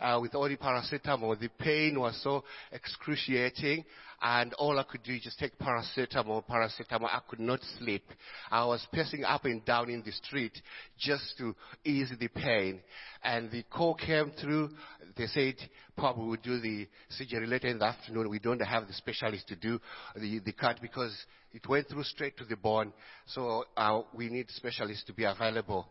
[0.00, 1.38] uh, with all the paracetamol.
[1.38, 3.84] The pain was so excruciating
[4.20, 7.04] and all I could do is just take paracetamol, paracetamol.
[7.04, 8.04] I could not sleep.
[8.50, 10.60] I was pacing up and down in the street
[10.98, 11.54] just to
[11.84, 12.80] ease the pain.
[13.22, 14.70] And the call came through.
[15.16, 15.54] They said,
[15.96, 18.28] probably we'll do the surgery later in the afternoon.
[18.28, 19.80] We don't have the specialist to do
[20.16, 21.16] the, the cut because
[21.52, 22.92] it went through straight to the bone.
[23.26, 25.86] So uh, we need specialists to be available.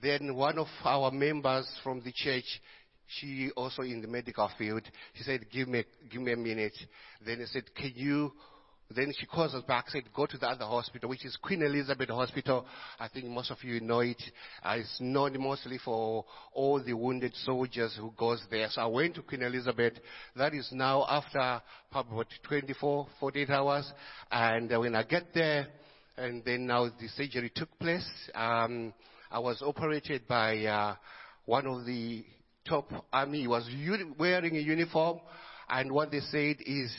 [0.00, 2.44] Then one of our members from the church,
[3.08, 4.82] she also in the medical field.
[5.14, 6.76] She said, give me, give me a minute.
[7.24, 8.32] Then he said, can you,
[8.94, 12.08] then she calls us back, said, go to the other hospital, which is Queen Elizabeth
[12.08, 12.66] Hospital.
[12.98, 14.22] I think most of you know it.
[14.62, 18.68] Uh, it's known mostly for all the wounded soldiers who goes there.
[18.70, 19.94] So I went to Queen Elizabeth.
[20.36, 23.92] That is now after probably about 24, 48 hours.
[24.30, 25.68] And uh, when I get there,
[26.16, 28.92] and then now the surgery took place, um,
[29.30, 30.96] I was operated by uh,
[31.44, 32.24] one of the
[32.68, 33.40] top army.
[33.40, 33.68] He was
[34.18, 35.20] wearing a uniform,
[35.68, 36.92] and what they said is,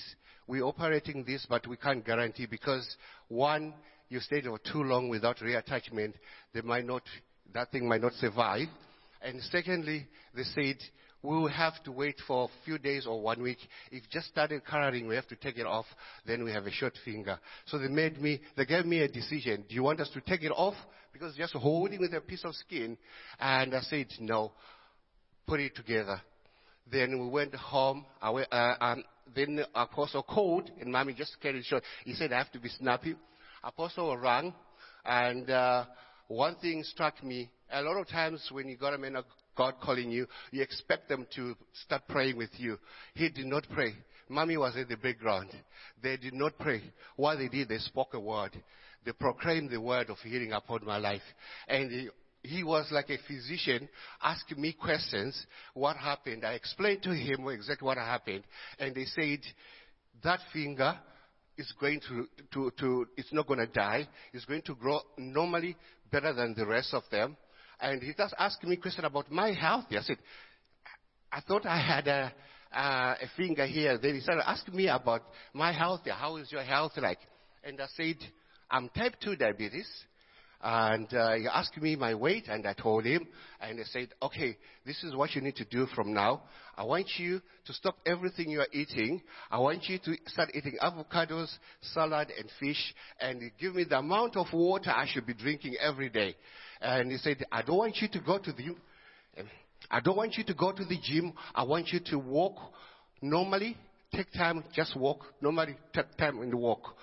[0.48, 2.88] we're operating this, but we can't guarantee because
[3.28, 3.74] one,
[4.10, 6.14] you stayed for too long without reattachment,
[6.54, 7.04] they might not,
[7.54, 8.68] that thing might not survive.
[9.22, 10.78] And secondly, they said,
[11.22, 13.58] we will have to wait for a few days or one week.
[13.92, 15.86] If just started coloring, we have to take it off,
[16.26, 17.38] then we have a short finger.
[17.66, 19.66] So they made me, they gave me a decision.
[19.68, 20.76] Do you want us to take it off?
[21.12, 22.98] Because just holding with a piece of skin.
[23.40, 24.54] And I said, no
[25.50, 26.22] put it together.
[26.92, 28.06] Then we went home.
[28.22, 29.04] I uh, um,
[29.36, 31.84] then Apostle called, and mommy just carried short.
[32.06, 33.16] He said, I have to be snappy.
[33.64, 34.54] Apostle rang,
[35.04, 35.86] and uh,
[36.28, 37.50] one thing struck me.
[37.72, 39.26] A lot of times when you got a man of
[39.58, 41.56] God calling you, you expect them to
[41.86, 42.78] start praying with you.
[43.16, 43.94] He did not pray.
[44.30, 45.50] Mommy was in the background.
[46.02, 46.82] They did not pray.
[47.16, 48.52] What they did, they spoke a word.
[49.06, 51.22] They proclaimed the word of healing upon my life.
[51.68, 52.12] And
[52.44, 53.90] he was like a physician
[54.22, 55.46] asking me questions.
[55.74, 56.46] What happened?
[56.46, 58.44] I explained to him exactly what happened.
[58.80, 59.40] And they said,
[60.24, 60.98] that finger
[61.58, 64.08] is going to, to, to it's not going to die.
[64.34, 65.76] It's going to grow normally
[66.12, 67.36] better than the rest of them.
[67.80, 69.86] And he just asked me a question about my health.
[69.92, 70.18] I said,
[71.32, 72.34] I thought I had a,
[72.74, 73.98] a finger here.
[73.98, 76.02] Then he started asking me about my health.
[76.08, 77.20] How is your health like?
[77.64, 78.18] And I said,
[78.72, 79.88] I'm type 2 diabetes.
[80.62, 83.28] And uh, he asked me my weight, and I told him,
[83.62, 86.44] and he said, okay, this is what you need to do from now.
[86.76, 89.22] I want you to stop everything you are eating.
[89.50, 91.50] I want you to start eating avocados,
[91.94, 96.10] salad, and fish, and give me the amount of water I should be drinking every
[96.10, 96.36] day.
[96.82, 98.76] And he said, I don't want you to go to the,
[99.90, 101.34] I don't want you to go to the gym.
[101.56, 102.58] I want you to walk
[103.22, 103.78] normally.
[104.14, 105.24] Take time, just walk.
[105.40, 106.96] Normally, take time and walk.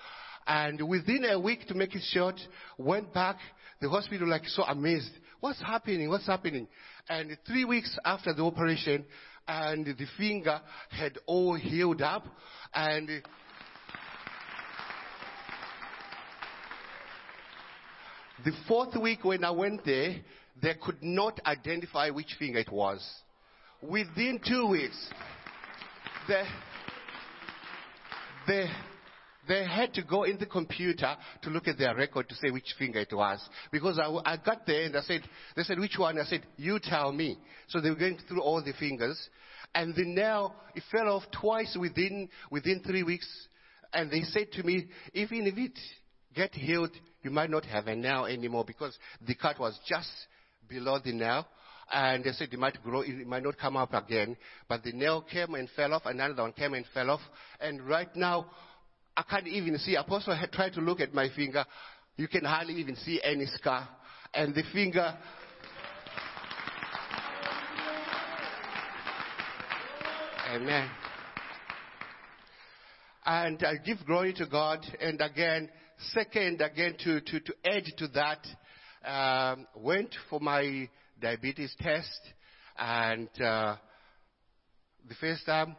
[0.47, 2.39] And within a week, to make it short,
[2.77, 3.37] went back.
[3.81, 5.11] The hospital like so amazed.
[5.39, 6.09] What's happening?
[6.09, 6.67] What's happening?
[7.09, 9.05] And three weeks after the operation,
[9.47, 12.25] and the finger had all healed up,
[12.73, 13.21] and
[18.45, 20.15] The fourth week when I went there,
[20.61, 23.05] they could not identify which finger it was.
[23.81, 25.09] Within two weeks,
[26.27, 26.43] they,
[28.47, 28.69] they,
[29.47, 32.75] they had to go in the computer to look at their record to say which
[32.77, 33.39] finger it was.
[33.71, 35.21] Because I, I got there and I said,
[35.55, 36.19] they said, which one?
[36.19, 37.37] I said, you tell me.
[37.67, 39.17] So they were going through all the fingers.
[39.73, 43.27] And the nail, it fell off twice within, within three weeks.
[43.93, 45.77] And they said to me, even if it
[46.35, 46.91] get healed,
[47.23, 50.11] you might not have a nail anymore because the cut was just
[50.67, 51.47] below the nail.
[51.91, 54.35] And they said it might grow, it might not come up again.
[54.67, 57.21] But the nail came and fell off, another one came and fell off.
[57.61, 58.47] And right now,
[59.17, 59.95] I can't even see.
[59.95, 61.65] Apostle had tried to look at my finger.
[62.17, 63.89] You can hardly even see any scar.
[64.33, 65.17] And the finger,
[70.49, 70.89] Amen.
[73.25, 74.85] And I give glory to God.
[75.01, 75.69] And again,
[76.13, 78.47] second, again, to, to, to add to that,
[79.03, 80.87] um, went for my
[81.19, 82.21] diabetes test.
[82.77, 83.75] And uh,
[85.09, 85.75] the first time,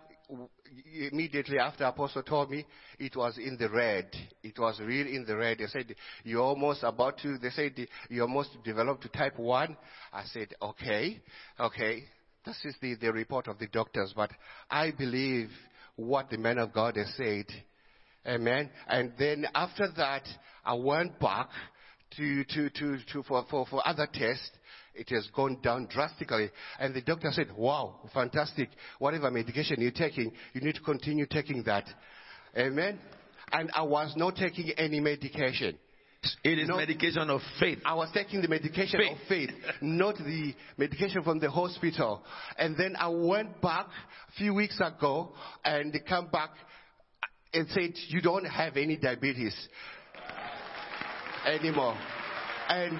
[1.11, 2.67] immediately after Apostle told me,
[2.99, 4.07] it was in the red.
[4.43, 5.59] It was really in the red.
[5.59, 7.75] They said, you're almost about to, they said,
[8.09, 9.77] you're almost developed to type 1.
[10.13, 11.21] I said, okay,
[11.59, 12.05] okay.
[12.45, 14.31] This is the, the report of the doctors, but
[14.71, 15.51] I believe
[15.97, 17.47] what the man of God has said.
[18.27, 18.71] Amen.
[18.87, 20.23] And then after that,
[20.65, 21.49] I went back
[22.17, 24.51] to, to, to, to for, for, for other tests.
[24.99, 26.51] It has gone down drastically.
[26.81, 28.69] And the doctor said, wow, fantastic.
[28.99, 31.85] Whatever medication you're taking, you need to continue taking that.
[32.57, 32.99] Amen.
[33.53, 35.79] And I was not taking any medication.
[36.43, 36.77] It is No.
[36.77, 37.79] medication of faith.
[37.85, 39.13] I was taking the medication Faith.
[39.13, 39.51] of faith,
[39.81, 42.25] not the medication from the hospital.
[42.59, 43.87] And then I went back
[44.29, 45.33] a few weeks ago
[45.65, 46.51] and they come back
[47.55, 49.55] and said, you don't have any diabetes
[51.47, 51.97] anymore.
[52.69, 52.99] And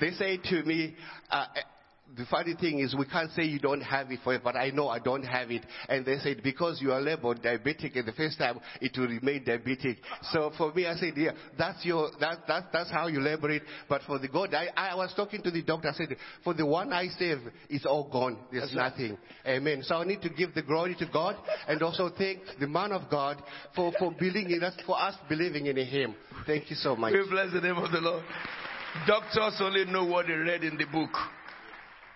[0.00, 0.94] they say to me,
[1.30, 1.46] uh,
[2.16, 4.88] the funny thing is we can't say you don't have it for but I know
[4.88, 5.64] I don't have it.
[5.88, 9.44] And they said because you are labeled diabetic at the first time, it will remain
[9.44, 9.96] diabetic.
[10.30, 13.62] So for me, I said, yeah, that's your, that, that, that's how you label it.
[13.88, 16.64] But for the God, I, I was talking to the doctor, I said, for the
[16.64, 18.38] one I save, it's all gone.
[18.52, 19.18] There's nothing.
[19.46, 19.82] Amen.
[19.82, 21.36] So I need to give the glory to God
[21.66, 23.42] and also thank the man of God
[23.74, 26.14] for, for believing in us, for us believing in him.
[26.46, 27.12] Thank you so much.
[27.12, 28.24] We bless the name of the Lord.
[29.06, 31.10] Doctors only know what they read in the book.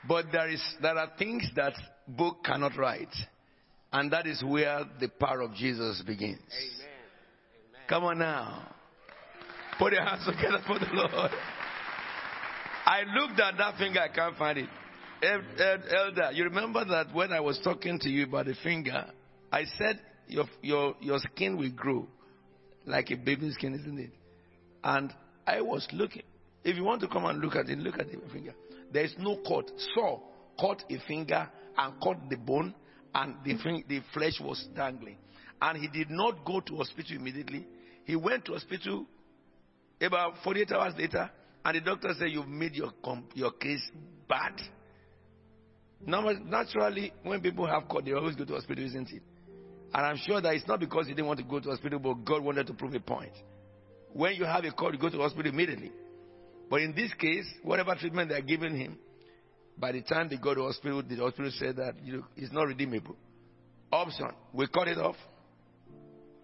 [0.09, 1.75] But there is there are things that
[2.09, 3.15] book cannot write.
[3.93, 6.41] And that is where the power of Jesus begins.
[7.89, 8.69] Come on now.
[9.79, 11.31] Put your hands together for the Lord.
[12.87, 14.69] I looked at that finger, I can't find it.
[15.23, 19.07] El- El- Elder, you remember that when I was talking to you about the finger,
[19.53, 22.07] I said your, your, your skin will grow
[22.87, 24.13] like a baby's skin, isn't it?
[24.83, 25.13] And
[25.47, 26.23] I was looking.
[26.65, 28.55] If you want to come and look at it, look at the finger.
[28.93, 29.71] There is no cut.
[29.95, 30.21] Saw
[30.61, 32.75] cut a finger and cut the bone,
[33.15, 33.55] and the,
[33.89, 35.17] the flesh was dangling.
[35.63, 37.67] And he did not go to hospital immediately.
[38.05, 39.07] He went to hospital
[40.01, 41.31] about 48 hours later,
[41.65, 42.93] and the doctor said, You've made your,
[43.35, 43.91] your case
[44.29, 44.61] bad.
[46.03, 49.23] Naturally, when people have cut, they always go to hospital, isn't it?
[49.93, 52.25] And I'm sure that it's not because he didn't want to go to hospital, but
[52.25, 53.33] God wanted to prove a point.
[54.13, 55.93] When you have a cut, you go to hospital immediately.
[56.71, 58.97] But in this case, whatever treatment they're giving him,
[59.77, 62.69] by the time they go to hospital, the hospital said that you know, it's not
[62.69, 63.17] redeemable.
[63.91, 65.17] Option, we cut it off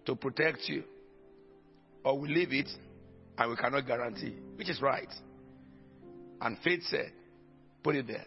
[0.05, 0.83] to protect you,
[2.03, 2.67] or we leave it
[3.37, 5.07] and we cannot guarantee, which is right.
[6.41, 7.11] And faith said,
[7.81, 8.25] put it there.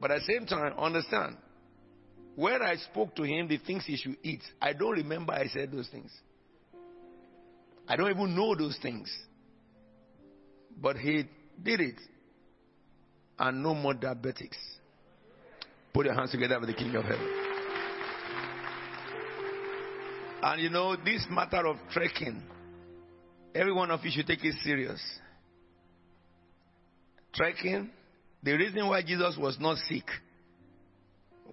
[0.00, 1.36] But at the same time, understand,
[2.36, 5.72] when I spoke to him the things he should eat, I don't remember I said
[5.72, 6.12] those things.
[7.88, 9.12] I don't even know those things.
[10.80, 11.24] But he
[11.62, 12.00] did it.
[13.38, 14.58] And no more diabetics.
[15.92, 17.28] Put your hands together for the King of Heaven.
[20.42, 22.42] And you know, this matter of trekking,
[23.54, 25.00] every one of you should take it serious.
[27.32, 27.90] Trekking,
[28.42, 30.04] the reason why Jesus was not sick.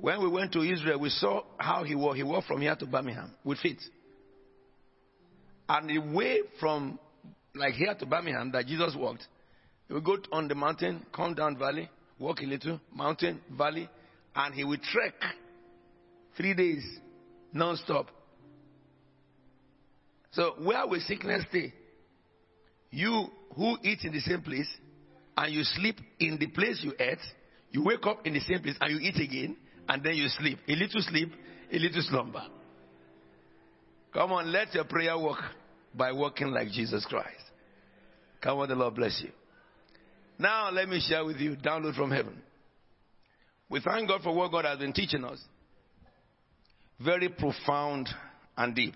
[0.02, 2.18] When we went to Israel, we saw how he walked.
[2.18, 3.82] He walked from here to Birmingham with feet.
[5.68, 6.98] And the way from
[7.60, 9.28] like here to Birmingham that Jesus walked,
[9.88, 13.90] he would go on the mountain, come down valley, walk a little, mountain, valley,
[14.36, 15.14] and he would trek
[16.38, 16.84] three days
[17.54, 18.08] non-stop.
[20.32, 21.74] So where will sickness stay?
[22.92, 24.70] You who eat in the same place
[25.38, 27.20] and you sleep in the place you ate,
[27.72, 29.58] you wake up in the same place and you eat again,
[29.88, 30.60] and then you sleep.
[30.68, 31.32] A little sleep,
[31.72, 32.44] a little slumber.
[34.14, 35.40] Come on, let your prayer work.
[35.94, 37.49] by walking like Jesus Christ.
[38.42, 39.32] Come on, the Lord bless you.
[40.38, 42.42] Now, let me share with you download from heaven.
[43.70, 45.40] We thank God for what God has been teaching us.
[47.04, 48.10] Very profound
[48.58, 48.96] and deep.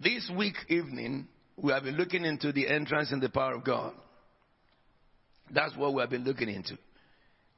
[0.00, 1.26] This week evening,
[1.56, 3.92] we have been looking into the entrance and the power of God.
[5.50, 6.78] That's what we have been looking into.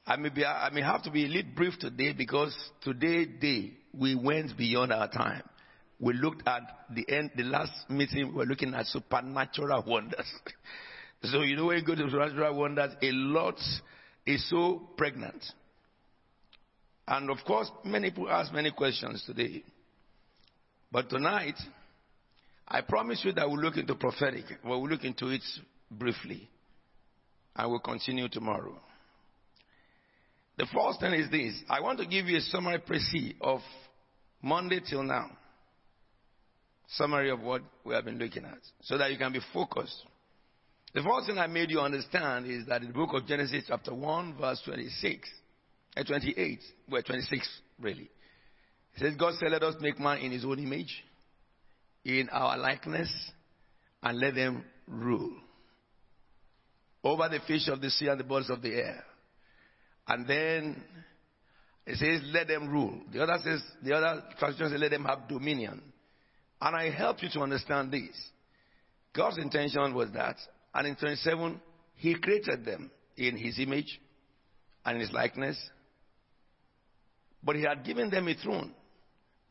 [0.06, 3.72] I may, be, I may have to be a little brief today because today day
[3.92, 5.42] we went beyond our time.
[6.00, 6.62] We looked at
[6.94, 10.26] the end, the last meeting we were looking at supernatural wonders.
[11.22, 13.60] so you know when you go to supernatural wonders, a lot
[14.26, 15.44] is so pregnant.
[17.06, 19.62] And of course, many people ask many questions today.
[20.90, 21.56] But tonight,
[22.66, 24.44] I promise you that we'll look into prophetic.
[24.64, 25.42] We'll look into it
[25.90, 26.48] briefly.
[27.56, 28.80] And we'll continue tomorrow.
[30.56, 31.54] The first thing is this.
[31.68, 33.60] I want to give you a summary précis of
[34.42, 35.30] Monday till now.
[36.94, 38.58] Summary of what we have been looking at.
[38.82, 40.04] So that you can be focused.
[40.92, 43.94] The first thing I made you understand is that in the book of Genesis chapter
[43.94, 45.28] 1 verse 26,
[45.96, 46.58] uh, 28,
[46.90, 48.10] well 26 really.
[48.96, 51.04] It says, God said, let us make man in his own image
[52.04, 53.08] in our likeness
[54.02, 55.32] and let them rule
[57.04, 59.04] over the fish of the sea and the birds of the air.
[60.08, 60.82] And then
[61.86, 63.00] it says, let them rule.
[63.12, 65.82] The other says, the other translation says, let them have dominion.
[66.60, 68.10] And I help you to understand this.
[69.14, 70.36] God's intention was that,
[70.74, 71.60] and in 27,
[71.96, 74.00] He created them in His image
[74.84, 75.58] and His likeness.
[77.42, 78.72] But He had given them a throne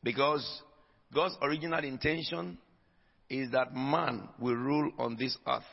[0.04, 0.62] because
[1.14, 2.58] God's original intention
[3.30, 5.64] is that man will rule on this earth.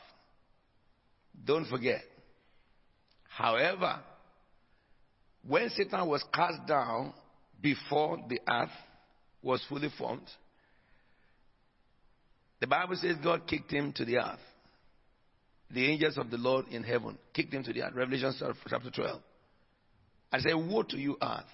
[1.45, 2.01] Don't forget.
[3.29, 3.99] However,
[5.47, 7.13] when Satan was cast down
[7.61, 8.71] before the earth
[9.41, 10.27] was fully formed,
[12.59, 14.39] the Bible says God kicked him to the earth.
[15.69, 17.93] The angels of the Lord in heaven kicked him to the earth.
[17.93, 18.33] Revelation
[18.67, 19.21] chapter 12.
[20.31, 21.45] I say, Woe to you, earth.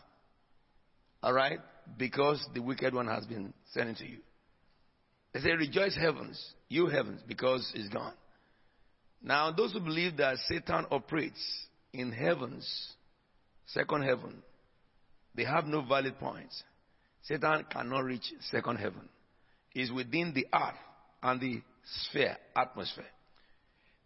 [1.22, 1.60] All right?
[1.98, 4.20] Because the wicked one has been sent into you.
[5.34, 8.14] They say, Rejoice, heavens, you heavens, because it's gone.
[9.22, 11.42] Now, those who believe that Satan operates
[11.92, 12.68] in heavens,
[13.68, 14.44] second heaven,
[15.34, 16.62] they have no valid points.
[17.24, 19.10] Satan cannot reach second heaven.
[19.70, 20.76] He's within the earth
[21.24, 21.62] and the
[22.10, 23.06] sphere, atmosphere.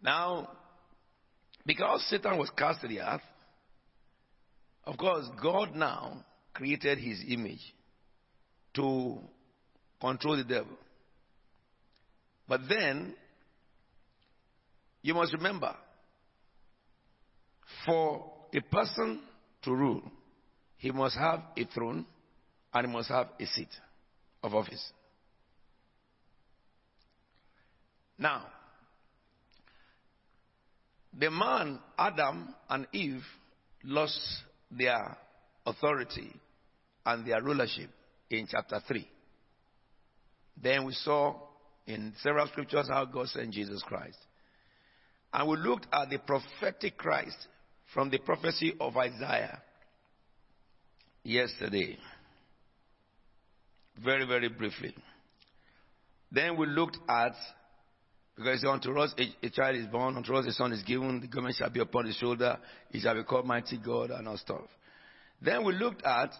[0.02, 0.48] Now,
[1.66, 3.22] because Satan was cast to the earth,
[4.84, 6.24] of course, God now
[6.54, 7.74] created his image
[8.74, 9.18] to
[10.00, 10.78] control the devil.
[12.48, 13.14] But then,
[15.02, 15.74] you must remember,
[17.84, 19.20] for a person
[19.62, 20.02] to rule,
[20.76, 22.06] he must have a throne
[22.72, 23.68] and he must have a seat
[24.42, 24.92] of office.
[28.18, 28.46] Now,
[31.16, 33.22] the man, Adam and Eve,
[33.84, 34.20] lost
[34.70, 35.16] their
[35.64, 36.32] authority
[37.06, 37.90] and their rulership
[38.30, 39.08] in chapter 3.
[40.60, 41.36] Then we saw
[41.86, 44.18] in several scriptures how God sent Jesus Christ.
[45.32, 47.36] And we looked at the prophetic Christ
[47.94, 49.62] from the prophecy of Isaiah
[51.22, 51.96] yesterday.
[54.02, 54.94] Very, very briefly.
[56.30, 57.32] Then we looked at
[58.38, 61.26] because unto us a, a, child is born, unto us a son is given, the
[61.26, 62.56] government shall be upon his shoulder,
[62.90, 64.62] he shall be called mighty God and all stuff.
[65.42, 66.30] Then we looked at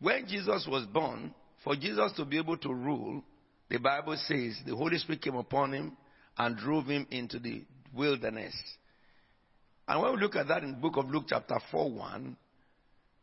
[0.00, 3.22] when Jesus was born, for Jesus to be able to rule,
[3.68, 5.96] the Bible says the Holy Spirit came upon him
[6.38, 8.54] and drove him into the wilderness.
[9.88, 12.36] And when we look at that in the book of Luke, chapter 4 1,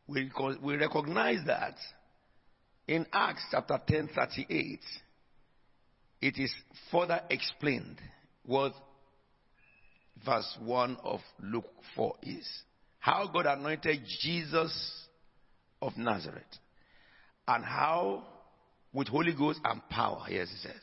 [0.08, 0.30] we,
[0.62, 1.76] we recognize that
[2.88, 4.80] in Acts chapter 10 38,
[6.22, 6.54] it is
[6.92, 7.98] further explained
[8.46, 8.74] what
[10.26, 12.48] verse 1 of Luke 4 is.
[13.00, 15.08] How God anointed Jesus
[15.82, 16.44] of Nazareth.
[17.48, 18.24] And how,
[18.94, 20.82] with Holy Ghost and power, yes, it says.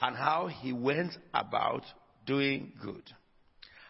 [0.00, 1.82] And how he went about
[2.26, 3.04] doing good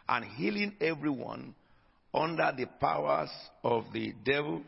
[0.09, 1.55] and healing everyone
[2.13, 3.31] under the powers
[3.63, 4.63] of the devil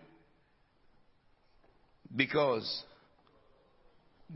[2.15, 2.83] because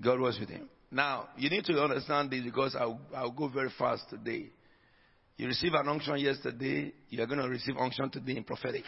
[0.01, 0.69] God was with him.
[0.91, 4.51] Now, you need to understand this because I'll, I'll go very fast today.
[5.37, 8.85] You received an unction yesterday, you are going to receive unction today in prophetic.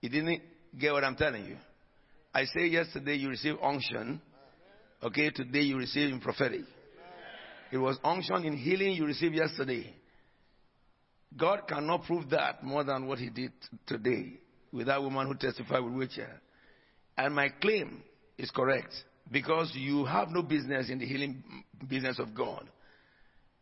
[0.00, 0.42] You didn't
[0.78, 1.56] get what I'm telling you.
[2.34, 4.20] I say yesterday you received unction.
[5.02, 6.62] Okay, today you receive in prophetic.
[7.70, 9.94] It was unction in healing you received yesterday.
[11.36, 13.52] God cannot prove that more than what he did
[13.86, 14.34] today
[14.72, 16.40] with that woman who testified with wheelchair.
[17.16, 18.02] And my claim
[18.36, 18.92] is correct
[19.30, 21.42] because you have no business in the healing
[21.88, 22.68] business of God.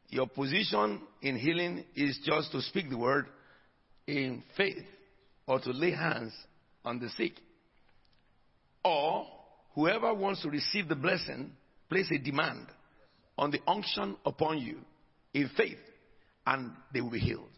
[0.09, 3.27] Your position in healing is just to speak the word
[4.07, 4.85] in faith
[5.47, 6.32] or to lay hands
[6.85, 7.32] on the sick.
[8.85, 9.27] Or
[9.74, 11.53] whoever wants to receive the blessing,
[11.89, 12.66] place a demand
[13.39, 14.78] on the unction upon you
[15.32, 15.78] in faith
[16.47, 17.49] and they will be healed.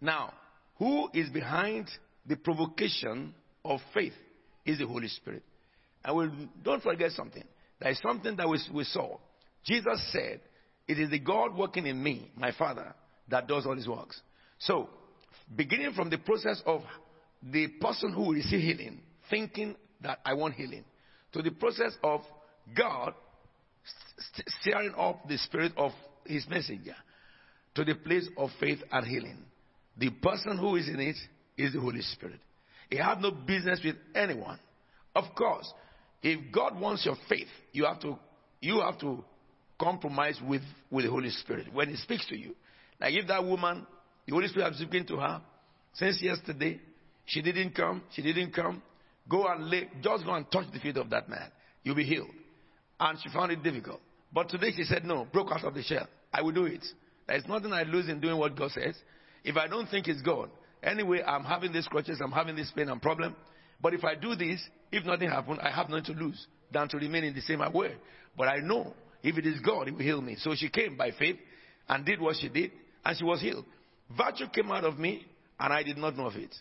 [0.00, 0.32] Now,
[0.78, 1.88] who is behind
[2.26, 4.12] the provocation of faith
[4.64, 5.42] is the Holy Spirit.
[6.04, 7.44] And we, don't forget something.
[7.80, 9.18] There is something that we, we saw.
[9.64, 10.40] Jesus said,
[10.86, 12.94] It is the God working in me, my Father,
[13.28, 14.20] that does all his works.
[14.58, 14.88] So,
[15.54, 16.82] beginning from the process of
[17.42, 19.00] the person who will receive healing,
[19.30, 20.84] thinking that I want healing,
[21.32, 22.22] to the process of
[22.76, 23.14] God
[24.60, 25.92] stirring up the spirit of
[26.26, 26.94] his messenger,
[27.74, 29.38] to the place of faith and healing.
[29.96, 31.16] The person who is in it
[31.56, 32.40] is the Holy Spirit.
[32.90, 34.58] He had no business with anyone.
[35.14, 35.72] Of course,
[36.22, 38.18] if God wants your faith, you have to
[38.60, 39.24] you have to
[39.80, 42.54] compromise with, with the Holy Spirit when He speaks to you.
[43.00, 43.86] Like if that woman,
[44.26, 45.40] the Holy Spirit has spoken to her
[45.94, 46.80] since yesterday,
[47.26, 48.82] she didn't come, she didn't come.
[49.28, 51.50] Go and lay, just go and touch the feet of that man.
[51.82, 52.30] You'll be healed.
[52.98, 54.00] And she found it difficult.
[54.32, 56.08] But today she said, No, broke out of the shell.
[56.32, 56.84] I will do it.
[57.26, 58.96] There's nothing I lose in doing what God says.
[59.44, 60.50] If I don't think it's God,
[60.82, 63.36] anyway, I'm having these crutches, I'm having this pain and problem.
[63.80, 64.60] But if I do this,
[64.90, 67.94] if nothing happens, I have nothing to lose than to remain in the same way.
[68.36, 70.36] But I know if it is God, He will heal me.
[70.38, 71.36] So she came by faith
[71.88, 72.72] and did what she did,
[73.04, 73.64] and she was healed.
[74.16, 75.26] Virtue came out of me,
[75.58, 76.54] and I did not know of it.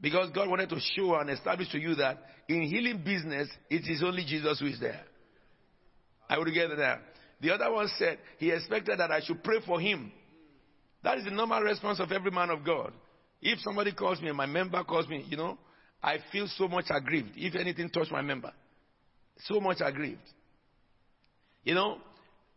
[0.00, 2.18] Because God wanted to show and establish to you that
[2.48, 5.00] in healing business, it is only Jesus who is there.
[6.28, 7.00] I would get there.
[7.40, 10.12] The other one said he expected that I should pray for him.
[11.02, 12.92] That is the normal response of every man of God.
[13.40, 15.58] If somebody calls me, my member calls me, you know,
[16.02, 17.30] I feel so much aggrieved.
[17.36, 18.52] If anything touch my member,
[19.44, 20.20] so much aggrieved.
[21.64, 21.98] You know,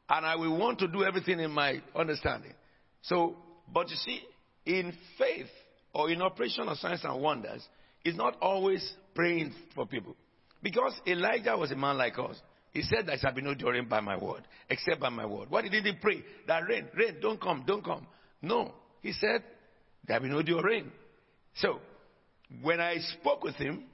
[0.10, 2.54] and I will want to do everything in my understanding.
[3.02, 3.36] So,
[3.74, 4.22] but you see,
[4.66, 5.48] in faith
[5.94, 7.66] or in operation of signs and wonders,
[8.04, 10.16] it's not always praying for people.
[10.62, 12.36] Because Elijah was a man like us.
[12.72, 15.50] He said, There shall be no rain by my word, except by my word.
[15.50, 16.24] What did he pray?
[16.48, 18.06] That rain, rain, don't come, don't come.
[18.42, 18.74] No.
[19.02, 19.44] He said,
[20.06, 20.92] There will be no dew or rain.
[21.56, 21.80] So,
[22.62, 23.86] when I spoke with him,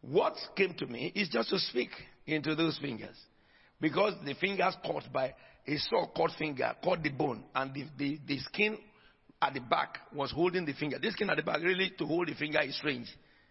[0.00, 1.90] what came to me is just to speak
[2.26, 3.16] into those fingers.
[3.80, 5.34] Because the fingers caught by
[5.66, 8.78] a saw caught finger, caught the bone, and the, the, the skin
[9.40, 10.98] at the back was holding the finger.
[11.00, 13.08] This skin at the back, really, to hold the finger is strange.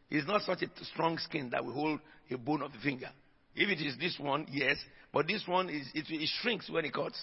[0.09, 1.99] It's not such a strong skin that will hold
[2.29, 3.09] a bone of the finger.
[3.55, 4.77] If it is this one, yes,
[5.13, 7.19] but this one is it, it shrinks when it cuts.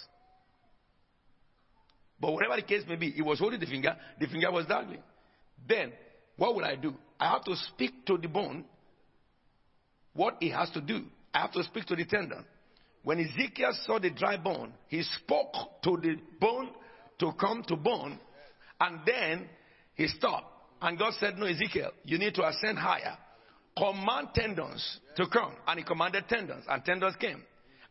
[2.20, 5.02] But whatever the case may be, he was holding the finger, the finger was dangling.
[5.68, 5.92] Then,
[6.36, 6.94] what would I do?
[7.18, 8.64] I have to speak to the bone
[10.14, 11.04] what he has to do.
[11.32, 12.44] I have to speak to the tendon.
[13.04, 15.54] When Ezekiel saw the dry bone, he spoke
[15.84, 16.70] to the bone
[17.20, 18.18] to come to bone,
[18.80, 19.48] and then
[19.94, 20.46] he stopped.
[20.80, 23.16] And God said, No, Ezekiel, you need to ascend higher.
[23.76, 25.52] Command tendons to come.
[25.66, 27.42] And he commanded tendons, and tendons came.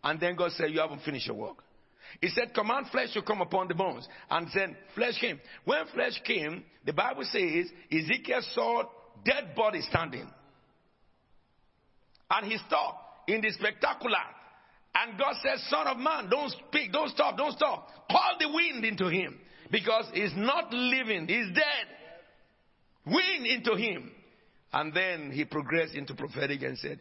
[0.03, 1.63] And then God said, You haven't finished your work.
[2.21, 4.07] He said, Command flesh to come upon the bones.
[4.29, 5.39] And then flesh came.
[5.65, 8.83] When flesh came, the Bible says Ezekiel saw
[9.23, 10.27] dead bodies standing.
[12.29, 14.17] And he stopped in the spectacular.
[14.95, 17.87] And God said, Son of man, don't speak, don't stop, don't stop.
[18.09, 19.39] Call the wind into him.
[19.71, 21.87] Because he's not living, he's dead.
[23.05, 24.11] Wind into him.
[24.73, 26.99] And then he progressed into prophetic and said,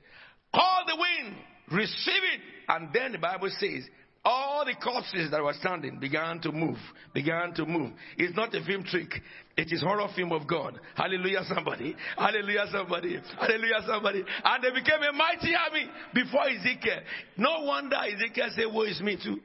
[0.55, 1.37] Call the wind,
[1.73, 2.41] receive it.
[2.69, 3.85] And then the Bible says,
[4.27, 6.79] all the corpses that were standing began to move,
[7.15, 7.93] began to move.
[8.19, 9.09] It's not a film trick.
[9.57, 10.81] It is horror film of God.
[10.97, 11.95] Hallelujah, somebody.
[12.19, 13.21] Hallelujah, somebody.
[13.39, 14.25] Hallelujah, somebody.
[14.45, 17.03] And they became a mighty army before Ezekiel.
[17.37, 19.39] No wonder Ezekiel said, Woe is me too.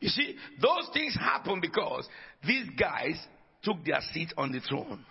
[0.00, 2.06] You see, those things happen because
[2.46, 3.16] these guys
[3.62, 5.02] took their seat on the throne.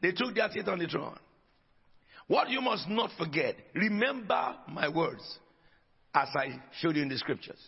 [0.00, 1.18] They took their seat on the throne.
[2.28, 5.22] What you must not forget, remember my words
[6.14, 7.60] as I showed you in the scriptures.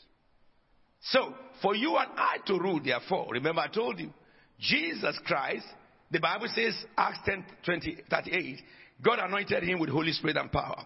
[1.01, 1.33] So,
[1.63, 4.13] for you and I to rule, therefore, remember I told you,
[4.59, 5.67] Jesus Christ,
[6.11, 8.61] the Bible says, Acts 10 20, 38,
[9.03, 10.85] God anointed him with Holy Spirit and power.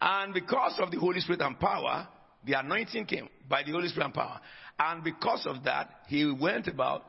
[0.00, 2.08] And because of the Holy Spirit and power,
[2.44, 4.40] the anointing came by the Holy Spirit and power.
[4.78, 7.04] And because of that, he went about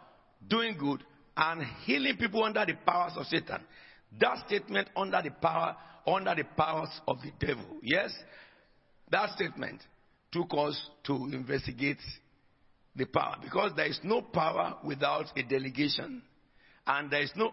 [0.48, 1.04] doing good
[1.38, 3.62] and healing people under the powers of Satan.
[4.20, 5.76] That statement under the power,
[6.06, 7.78] under the powers of the devil.
[7.82, 8.12] Yes?
[9.10, 9.82] That statement
[10.32, 12.00] took us to investigate
[12.96, 16.24] the power because there is no power without a delegation.
[16.88, 17.52] and there is no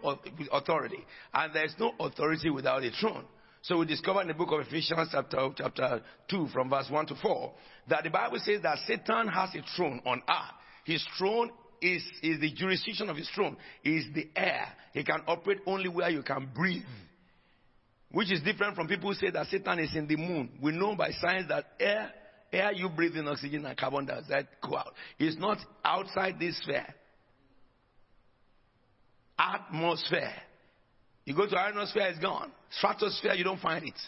[0.52, 1.04] authority,
[1.34, 3.24] and there is no authority without a throne.
[3.62, 7.14] So we discover in the book of Ephesians, chapter, chapter 2, from verse 1 to
[7.16, 7.52] 4,
[7.88, 10.54] that the Bible says that Satan has a throne on earth.
[10.84, 14.66] His throne is, is the jurisdiction of his throne, is the air.
[14.92, 16.82] He can operate only where you can breathe.
[18.10, 20.50] Which is different from people who say that Satan is in the moon.
[20.62, 22.10] We know by science that air,
[22.52, 24.94] air you breathe in oxygen and carbon dioxide go out.
[25.18, 26.86] It's not outside this sphere.
[29.38, 30.32] Atmosphere.
[31.26, 32.50] You go to ionosphere, it's gone.
[32.70, 33.98] Stratosphere, you don't find it.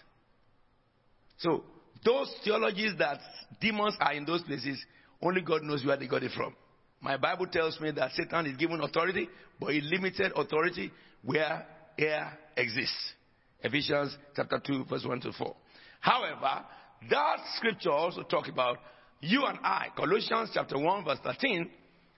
[1.36, 1.64] So,
[2.02, 3.20] those theologies that
[3.60, 4.82] demons are in those places,
[5.22, 6.54] only God knows where they got it from.
[7.00, 9.28] My Bible tells me that Satan is given authority,
[9.58, 11.66] but a limited authority where
[11.98, 13.12] air exists.
[13.62, 15.54] Ephesians chapter 2, verse 1 to 4.
[16.00, 16.64] However,
[17.10, 18.78] that scripture also talk about
[19.20, 19.88] you and I.
[19.96, 21.70] Colossians chapter 1, verse 13.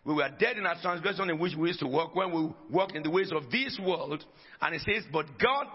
[0.05, 2.97] We were dead in our transgression in which we used to walk when we walked
[2.97, 4.25] in the ways of this world.
[4.61, 5.67] And it says, But God,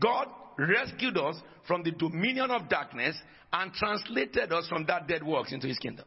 [0.00, 0.26] God
[0.58, 1.36] rescued us
[1.66, 3.16] from the dominion of darkness
[3.52, 6.06] and translated us from that dead works into his kingdom.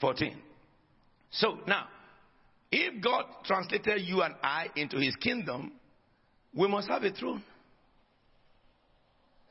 [0.00, 0.36] 14.
[1.30, 1.86] So now,
[2.72, 5.72] if God translated you and I into his kingdom,
[6.54, 7.42] we must have a throne.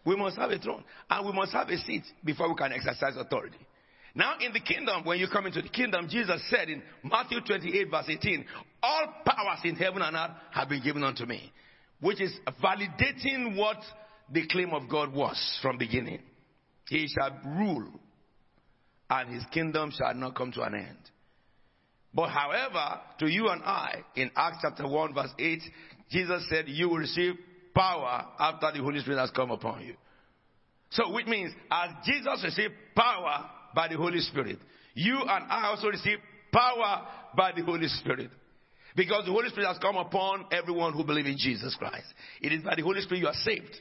[0.05, 0.83] We must have a throne.
[1.09, 3.57] And we must have a seat before we can exercise authority.
[4.15, 7.89] Now, in the kingdom, when you come into the kingdom, Jesus said in Matthew 28,
[7.91, 8.45] verse 18,
[8.81, 11.51] All powers in heaven and earth have been given unto me,
[12.01, 13.77] which is validating what
[14.31, 16.19] the claim of God was from beginning.
[16.87, 17.87] He shall rule,
[19.09, 20.97] and his kingdom shall not come to an end.
[22.19, 25.61] But however, to you and I, in Acts chapter 1, verse 8,
[26.11, 27.35] Jesus said, You will receive
[27.73, 29.93] power after the Holy Spirit has come upon you.
[30.89, 34.59] So, which means, as Jesus received power by the Holy Spirit,
[34.95, 36.17] you and I also receive
[36.51, 38.31] power by the Holy Spirit.
[38.97, 42.07] Because the Holy Spirit has come upon everyone who believes in Jesus Christ.
[42.41, 43.77] It is by the Holy Spirit you are saved.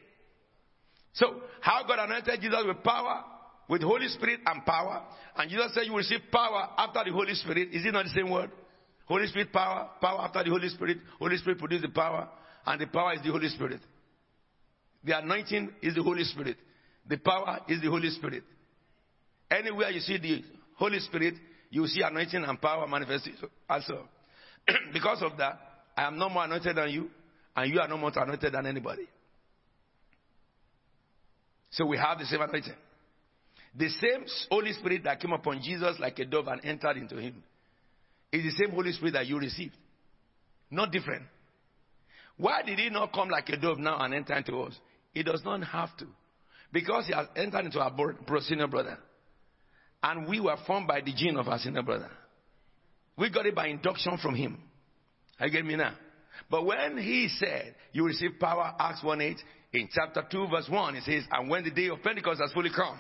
[1.15, 3.25] So, how God anointed Jesus with power,
[3.69, 5.03] with Holy Spirit and power,
[5.37, 7.69] and Jesus said you will receive power after the Holy Spirit.
[7.73, 8.51] Is it not the same word?
[9.05, 10.99] Holy Spirit power, power after the Holy Spirit.
[11.19, 12.29] Holy Spirit produces the power,
[12.67, 13.81] and the power is the Holy Spirit.
[15.05, 16.57] The anointing is the Holy Spirit.
[17.09, 18.43] The power is the Holy Spirit.
[19.51, 20.43] Anywhere you see the
[20.77, 21.35] Holy Spirit,
[21.71, 23.35] you see anointing and power manifested
[23.69, 24.09] also.
[24.93, 25.59] because of that,
[25.97, 27.11] I am no more anointed than you,
[27.57, 29.09] and you are no more anointed than anybody.
[31.71, 32.75] So we have the same anointing.
[33.77, 37.43] The same Holy Spirit that came upon Jesus like a dove and entered into him
[38.33, 39.77] is the same Holy Spirit that you received.
[40.71, 41.25] Not different.
[42.37, 44.75] Why did he not come like a dove now and enter into us?
[45.13, 46.07] He does not have to.
[46.73, 47.93] Because he has entered into our
[48.41, 48.99] senior brother.
[50.03, 52.11] And we were formed by the gene of our senior brother.
[53.17, 54.59] We got it by induction from him.
[55.41, 55.95] I get me now?
[56.51, 59.37] But when he said, You receive power, Acts 1 8,
[59.73, 62.71] in chapter 2, verse 1, it says, And when the day of Pentecost has fully
[62.75, 62.99] come,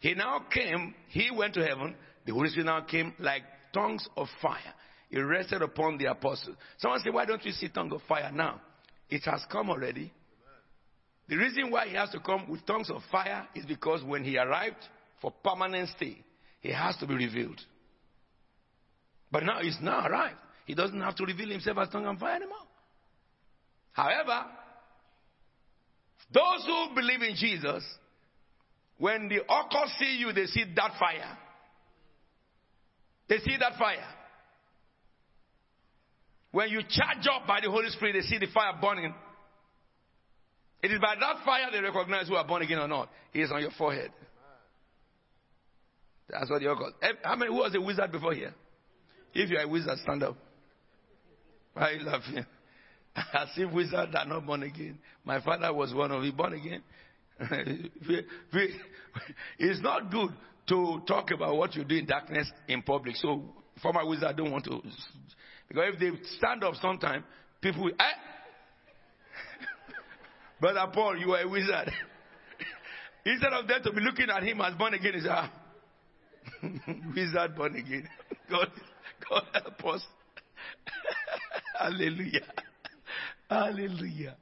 [0.00, 1.94] he now came, he went to heaven,
[2.26, 4.74] the Holy Spirit now came like tongues of fire.
[5.10, 6.56] It rested upon the apostles.
[6.78, 8.60] Someone say, Why don't we see tongues of fire now?
[9.08, 10.12] It has come already.
[11.28, 14.38] The reason why he has to come with tongues of fire is because when he
[14.38, 14.84] arrived
[15.20, 16.16] for permanent stay,
[16.60, 17.60] he has to be revealed.
[19.30, 20.38] But now he's now arrived.
[20.66, 22.56] He doesn't have to reveal himself as tongue and fire anymore.
[23.92, 24.46] However,
[26.32, 27.84] those who believe in Jesus,
[29.00, 31.38] when the occults see you, they see that fire.
[33.30, 34.04] They see that fire.
[36.52, 39.14] When you charge up by the Holy Spirit, they see the fire burning.
[40.82, 43.08] It is by that fire they recognize who are born again or not.
[43.32, 44.10] It is on your forehead.
[46.28, 46.92] That's what the occult.
[47.02, 47.50] Eh, how many?
[47.50, 48.54] Who was a wizard before here?
[49.32, 50.36] If you are a wizard, stand up.
[51.72, 52.06] Why are you?
[53.16, 54.98] As if wizards are not born again.
[55.24, 56.82] My father was one of you born again.
[59.58, 60.30] it's not good
[60.68, 63.16] to talk about what you do in darkness in public.
[63.16, 63.42] So,
[63.82, 64.80] former wizards don't want to.
[65.68, 67.24] Because if they stand up sometime,
[67.60, 68.04] people will, eh?
[70.60, 71.90] Brother Paul, you are a wizard.
[73.24, 75.52] Instead of them to be looking at him as born again, said, ah,
[77.14, 78.08] wizard born again.
[78.50, 78.70] God,
[79.28, 80.06] God help us.
[81.78, 82.46] Hallelujah.
[83.48, 84.36] Hallelujah.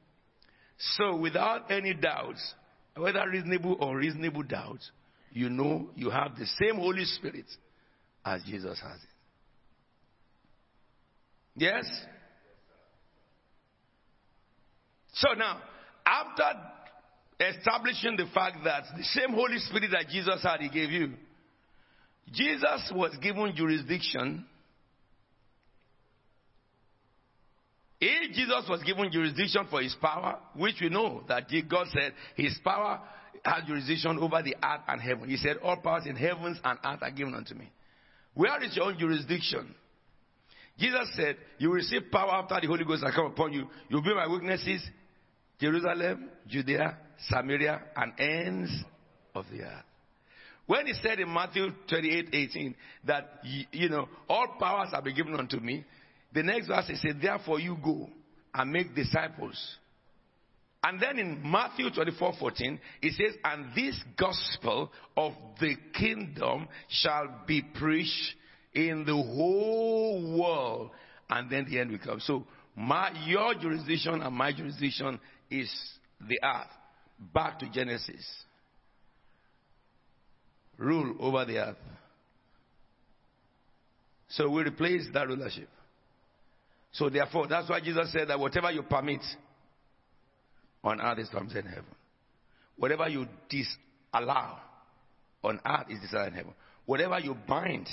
[0.79, 2.55] So, without any doubts,
[2.99, 4.91] whether reasonable or reasonable doubts,
[5.33, 7.47] you know you have the same Holy Spirit
[8.25, 9.09] as Jesus has it.
[11.57, 11.85] Yes?
[15.15, 15.61] So now,
[16.07, 16.45] after
[17.41, 21.15] establishing the fact that the same Holy Spirit that Jesus had, He gave you,
[22.33, 24.45] Jesus was given jurisdiction
[28.01, 32.57] If Jesus was given jurisdiction for his power, which we know that God said his
[32.63, 33.01] power
[33.45, 35.29] has jurisdiction over the earth and heaven.
[35.29, 37.71] He said, All powers in heavens and earth are given unto me.
[38.35, 39.75] Where is your own jurisdiction?
[40.79, 43.67] Jesus said, You will receive power after the Holy Ghost has come upon you.
[43.89, 44.83] You'll be my witnesses,
[45.61, 46.97] Jerusalem, Judea,
[47.29, 48.71] Samaria, and ends
[49.35, 49.85] of the earth.
[50.67, 52.75] When he said in Matthew 28 18
[53.07, 53.41] that,
[53.73, 55.85] you know, all powers have been given unto me,
[56.33, 58.09] the next verse he said, Therefore you go
[58.55, 59.77] and make disciples.
[60.83, 67.43] And then in Matthew 24 14, it says, And this gospel of the kingdom shall
[67.47, 68.35] be preached
[68.75, 70.91] in the whole world.
[71.31, 72.21] And then the end will come.
[72.21, 72.47] So
[72.77, 75.19] my, your jurisdiction and my jurisdiction
[75.51, 75.71] is
[76.21, 76.71] the earth.
[77.35, 78.25] Back to Genesis.
[80.77, 81.77] Rule over the earth.
[84.29, 85.69] So we replace that rulership.
[86.99, 89.21] So therefore, that's why Jesus said that whatever you permit
[90.83, 91.95] on earth is permitted in heaven.
[92.77, 94.59] Whatever you disallow
[95.45, 96.55] on earth is disallowed in heaven.
[96.87, 97.89] Whatever you bind,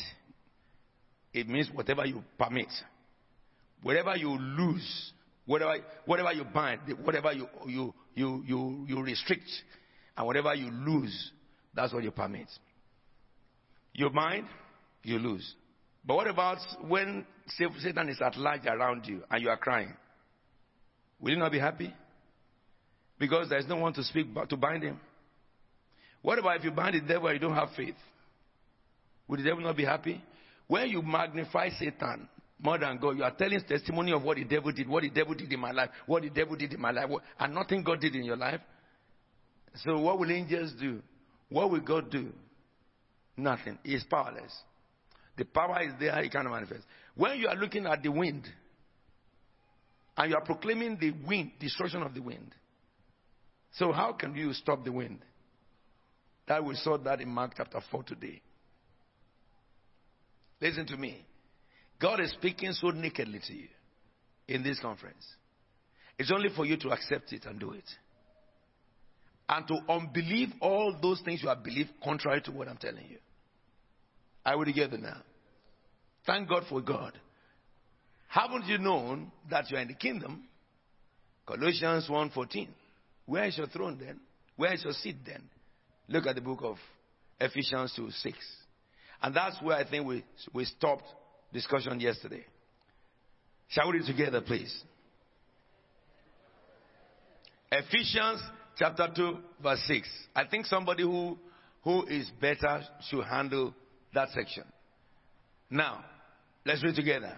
[1.33, 2.69] it means whatever you permit.
[3.83, 5.11] Whatever you lose,
[5.45, 5.75] whatever,
[6.05, 9.51] whatever you bind, whatever you, you, you, you, you restrict,
[10.17, 11.31] and whatever you lose,
[11.75, 12.47] that's what you permit.
[13.93, 14.47] You bind,
[15.03, 15.53] you lose.
[16.05, 19.93] But what about when Satan is at large around you and you are crying?
[21.19, 21.93] Will you not be happy?
[23.17, 24.99] Because there is no one to speak to bind him.
[26.21, 27.95] What about if you bind the devil and you don't have faith?
[29.27, 30.21] Would the devil not be happy?
[30.67, 32.27] When you magnify Satan
[32.59, 35.33] more than God, you are telling testimony of what the devil did, what the devil
[35.33, 37.09] did in my life, what the devil did in my life,
[37.39, 38.61] and nothing God did in your life.
[39.83, 41.01] So what will angels do?
[41.49, 42.31] What will God do?
[43.37, 43.77] Nothing.
[43.83, 44.53] He is powerless.
[45.37, 46.83] The power is there, it can manifest.
[47.15, 48.45] When you are looking at the wind,
[50.17, 52.53] and you are proclaiming the wind, destruction of the wind.
[53.73, 55.19] So how can you stop the wind?
[56.47, 58.41] That we saw that in Mark chapter 4 today.
[60.61, 61.25] Listen to me.
[61.99, 63.67] God is speaking so nakedly to you
[64.47, 65.25] in this conference.
[66.17, 67.83] It's only for you to accept it and do it.
[69.49, 73.17] And to unbelieve all those things you have believed contrary to what I'm telling you.
[74.45, 75.21] Are we together now?
[76.25, 77.13] Thank God for God.
[78.27, 80.43] Haven't you known that you are in the kingdom?
[81.45, 82.67] Colossians 1.14.
[83.25, 84.19] Where is your throne then?
[84.55, 85.43] Where is your seat then?
[86.07, 86.77] Look at the book of
[87.39, 88.37] Ephesians 2 6.
[89.21, 90.23] And that's where I think we,
[90.53, 91.05] we stopped
[91.51, 92.45] discussion yesterday.
[93.69, 94.83] Shall we read together, please?
[97.71, 98.41] Ephesians
[98.77, 100.07] chapter 2, verse 6.
[100.35, 101.37] I think somebody who,
[101.83, 103.73] who is better should handle
[104.15, 104.63] that section.
[105.69, 106.03] Now,
[106.65, 107.37] let's read together.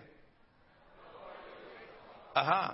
[2.35, 2.69] Aha.
[2.69, 2.73] Uh-huh.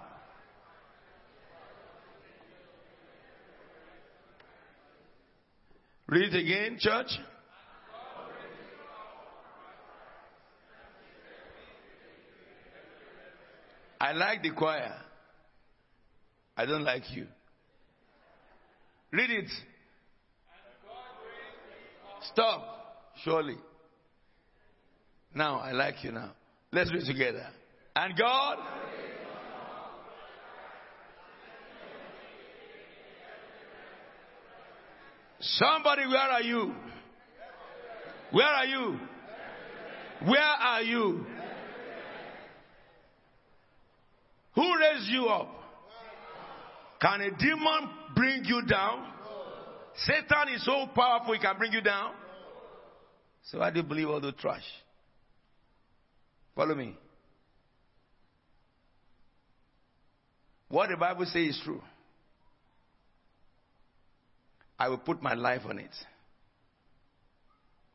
[6.07, 7.07] Read it again, church.
[13.99, 14.93] I like the choir.
[16.57, 17.25] I don't like you.
[19.11, 19.49] Read it.
[22.31, 22.73] Stop.
[23.23, 23.55] Surely.
[25.35, 26.31] Now, I like you now.
[26.71, 27.47] Let's read together.
[27.95, 28.57] And God.
[35.39, 36.73] Somebody, where are you?
[38.31, 38.99] Where are you?
[40.25, 41.25] Where are you?
[44.55, 45.49] Who raised you up?
[47.01, 49.05] Can a demon bring you down?
[49.97, 52.13] Satan is so powerful, he can bring you down.
[53.43, 54.63] So why do you believe all the trash?
[56.55, 56.95] Follow me.
[60.69, 61.81] What the Bible says is true.
[64.77, 65.91] I will put my life on it.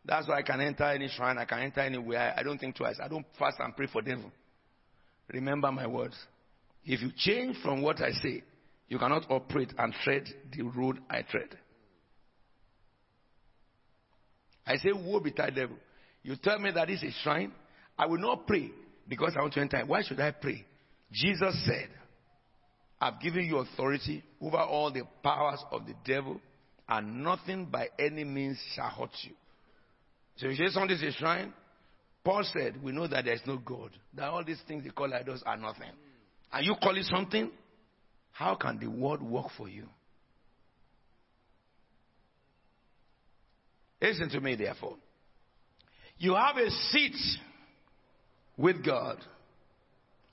[0.05, 2.35] That's why I can enter any shrine, I can enter anywhere.
[2.37, 2.97] I don't think twice.
[3.03, 4.31] I don't fast and pray for devil.
[5.33, 6.17] Remember my words.
[6.85, 8.43] If you change from what I say,
[8.89, 10.25] you cannot operate and tread
[10.57, 11.59] the road I tread.
[14.67, 15.77] I say, Woe betide devil.
[16.23, 17.53] You tell me that is a shrine,
[17.99, 18.71] I will not pray
[19.09, 19.83] because I want to enter.
[19.87, 20.65] Why should I pray?
[21.11, 21.89] Jesus said,
[23.01, 26.41] I've given you authority over all the powers of the devil,
[26.89, 29.33] and nothing by any means shall hurt you.
[30.37, 31.53] So you say something is a shrine,
[32.25, 33.91] Paul said, We know that there is no God.
[34.15, 35.91] That all these things they call idols are nothing.
[36.53, 37.51] And you call it something?
[38.33, 39.85] How can the word work for you?
[44.01, 44.97] Listen to me, therefore.
[46.19, 47.17] You have a seat
[48.59, 49.19] with God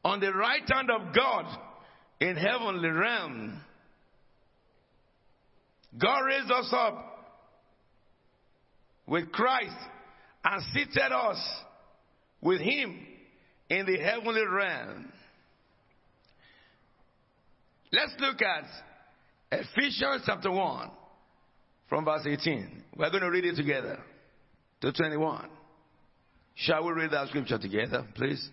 [0.04, 1.46] on the right hand of God
[2.20, 3.62] in heavenly realm.
[5.98, 7.34] God raised us up
[9.08, 9.76] with Christ
[10.44, 11.38] and seated us
[12.42, 13.00] with Him
[13.70, 15.12] in the heavenly realm.
[17.92, 18.66] Let's look at
[19.52, 20.92] Ephesians chapter 1
[21.88, 22.84] from verse 18.
[22.98, 24.00] We're going to read it together
[24.82, 25.48] to 21.
[26.56, 28.50] Shall we read that scripture together, please?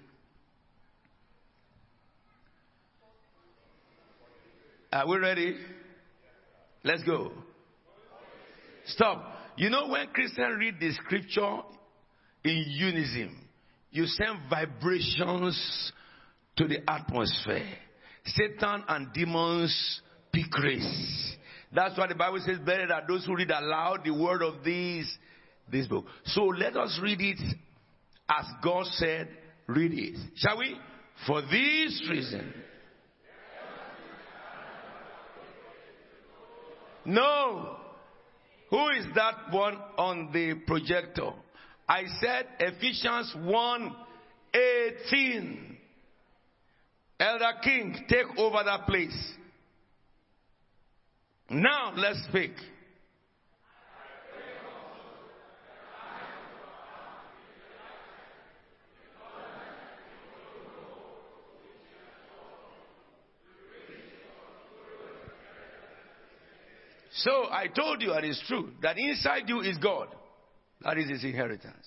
[4.92, 5.56] Are we ready?
[6.84, 7.32] Let's go.
[8.86, 9.24] Stop.
[9.56, 11.58] You know when Christians read the scripture
[12.44, 13.36] in unison,
[13.90, 15.92] you send vibrations
[16.56, 17.68] to the atmosphere.
[18.26, 20.00] Satan and demons
[20.32, 21.36] pick race.
[21.72, 25.10] That's why the Bible says, better that those who read aloud the word of these,
[25.70, 26.04] this book.
[26.26, 27.38] So let us read it
[28.28, 29.28] as God said,
[29.66, 30.19] read it.
[30.36, 30.77] Shall we?
[31.27, 32.53] For this reason.
[37.05, 37.77] No.
[38.70, 41.31] Who is that one on the projector?
[41.89, 43.97] I said Ephesians 1
[44.55, 45.77] 18.
[47.20, 49.35] Elder King, take over that place.
[51.51, 52.53] Now let's speak.
[67.24, 70.09] So I told you, and it's true, that inside you is God.
[70.81, 71.86] That is his inheritance.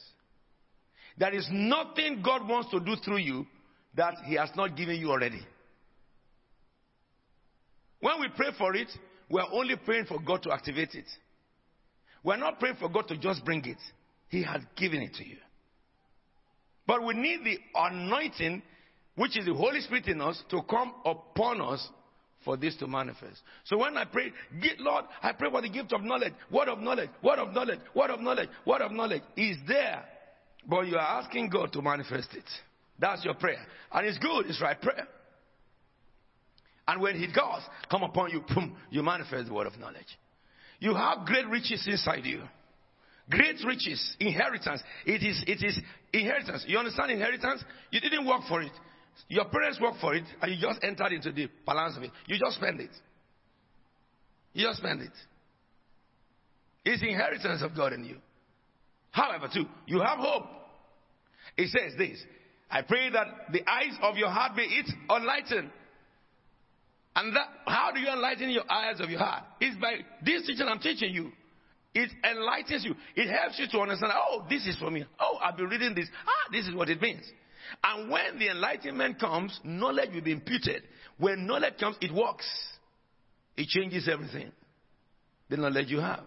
[1.18, 3.46] There is nothing God wants to do through you
[3.96, 5.42] that he has not given you already.
[8.00, 8.88] When we pray for it,
[9.30, 11.06] we are only praying for God to activate it.
[12.24, 13.78] We are not praying for God to just bring it.
[14.30, 15.38] He has given it to you.
[16.88, 18.62] But we need the anointing,
[19.16, 21.86] which is the Holy Spirit in us, to come upon us
[22.46, 23.42] for this to manifest.
[23.66, 24.32] So when I pray,
[24.62, 27.80] get Lord, I pray for the gift of knowledge, word of knowledge, word of knowledge,
[27.96, 30.06] word of knowledge, word of knowledge is there.
[30.68, 32.46] But you are asking God to manifest it.
[33.00, 33.66] That's your prayer.
[33.92, 35.08] And it's good, it's right prayer.
[36.88, 40.18] And when He does come upon you, boom, you manifest the word of knowledge.
[40.80, 42.42] You have great riches inside you.
[43.30, 44.84] Great riches, inheritance.
[45.06, 45.80] It is, it is
[46.14, 46.64] inheritance.
[46.68, 47.64] You understand inheritance?
[47.90, 48.72] You didn't work for it.
[49.28, 52.12] Your parents work for it, and you just entered into the balance of it.
[52.28, 52.92] You just spend it.
[54.54, 55.12] You just spend it.
[56.86, 58.18] It's inheritance of God in you.
[59.12, 60.46] However, too, you have hope.
[61.58, 62.22] It says this
[62.70, 65.72] I pray that the eyes of your heart be it enlightened.
[67.16, 69.44] And that, how do you enlighten your eyes of your heart?
[69.62, 71.32] It's by this teaching I'm teaching you.
[71.94, 72.94] It enlightens you.
[73.16, 75.06] It helps you to understand, oh, this is for me.
[75.18, 76.10] Oh, I've been reading this.
[76.28, 77.24] Ah, this is what it means.
[77.84, 80.84] And when the enlightenment comes, knowledge will be imputed.
[81.18, 82.48] When knowledge comes, it works.
[83.58, 84.52] It changes everything.
[85.50, 86.24] The knowledge you have.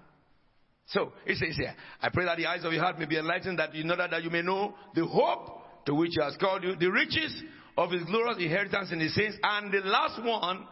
[0.87, 3.59] So it says here, I pray that the eyes of your heart may be enlightened,
[3.59, 6.63] that you know that, that you may know the hope to which he has called
[6.65, 7.43] you, the riches
[7.77, 10.67] of his glorious inheritance in the saints, and the last one,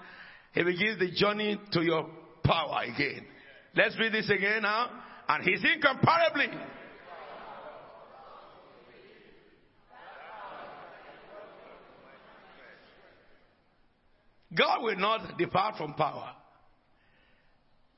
[0.52, 2.08] he begins the journey to your
[2.44, 3.26] power again.
[3.74, 4.90] Let's read this again now.
[5.28, 6.46] And he's incomparably
[14.56, 16.30] God will not depart from power.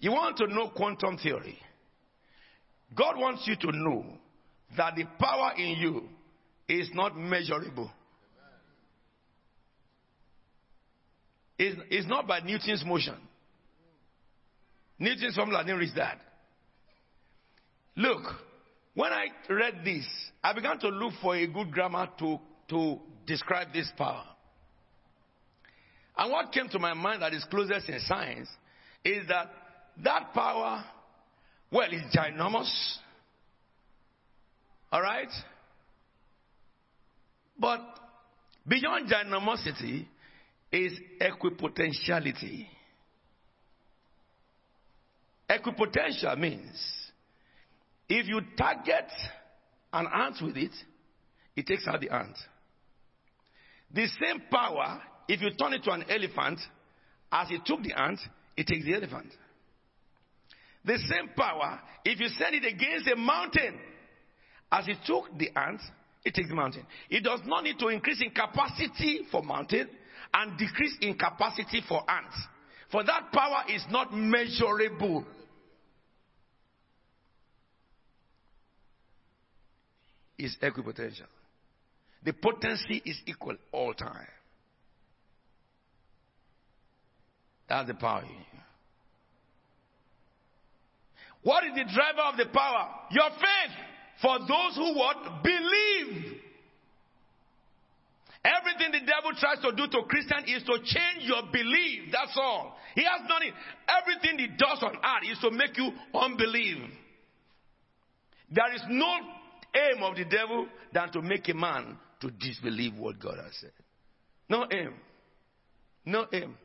[0.01, 1.59] You want to know quantum theory?
[2.97, 4.05] God wants you to know
[4.77, 6.03] that the power in you
[6.69, 7.91] is not measurable.
[11.59, 13.17] It's, it's not by Newton's motion.
[14.99, 16.19] Newton's formula didn't reach that.
[17.97, 18.23] Look,
[18.95, 20.07] when I read this,
[20.43, 24.25] I began to look for a good grammar to, to describe this power.
[26.19, 28.49] And what came to my mind that is closest in science
[29.05, 29.51] is that
[30.03, 30.85] that power,
[31.71, 32.71] well, is ginormous.
[34.91, 35.31] All right?
[37.57, 37.81] But
[38.67, 40.07] beyond ginormosity
[40.73, 42.67] is equipotentiality.
[45.49, 47.09] Equipotential means
[48.09, 49.11] if you target
[49.93, 50.73] an ant with it,
[51.55, 52.37] it takes out the ant.
[53.95, 56.59] The same power if you turn it to an elephant,
[57.31, 58.19] as it took the ant,
[58.57, 59.31] it takes the elephant.
[60.85, 63.79] The same power, if you send it against a mountain,
[64.73, 65.81] as it took the ant,
[66.25, 66.85] it takes the mountain.
[67.11, 69.89] It does not need to increase in capacity for mountain
[70.33, 72.37] and decrease in capacity for ants.
[72.91, 75.25] For that power is not measurable.
[80.39, 81.27] It's equipotential.
[82.25, 84.27] The potency is equal all time.
[87.69, 88.25] That's the power.
[91.43, 92.89] What is the driver of the power?
[93.11, 93.77] Your faith.
[94.21, 95.43] For those who what?
[95.43, 96.39] Believe.
[98.45, 102.11] Everything the devil tries to do to Christian is to change your belief.
[102.13, 102.77] That's all.
[102.95, 103.55] He has done it.
[104.01, 106.79] Everything he does on earth is to make you unbelieve.
[108.51, 109.19] There is no
[109.75, 113.73] aim of the devil than to make a man to disbelieve what God has said.
[114.49, 114.95] No aim.
[116.05, 116.57] No aim.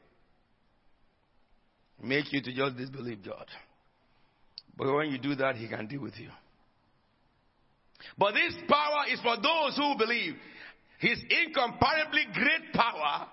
[2.04, 3.46] Make you to just disbelieve God.
[4.78, 6.30] But when you do that, he can deal with you.
[8.18, 10.34] But this power is for those who believe.
[11.00, 13.28] His incomparably great power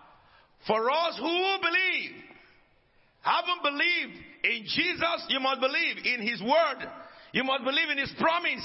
[0.67, 2.11] for us who believe.
[3.23, 6.89] Haven't believed in Jesus, you must believe in His Word.
[7.33, 8.65] You must believe in His promise.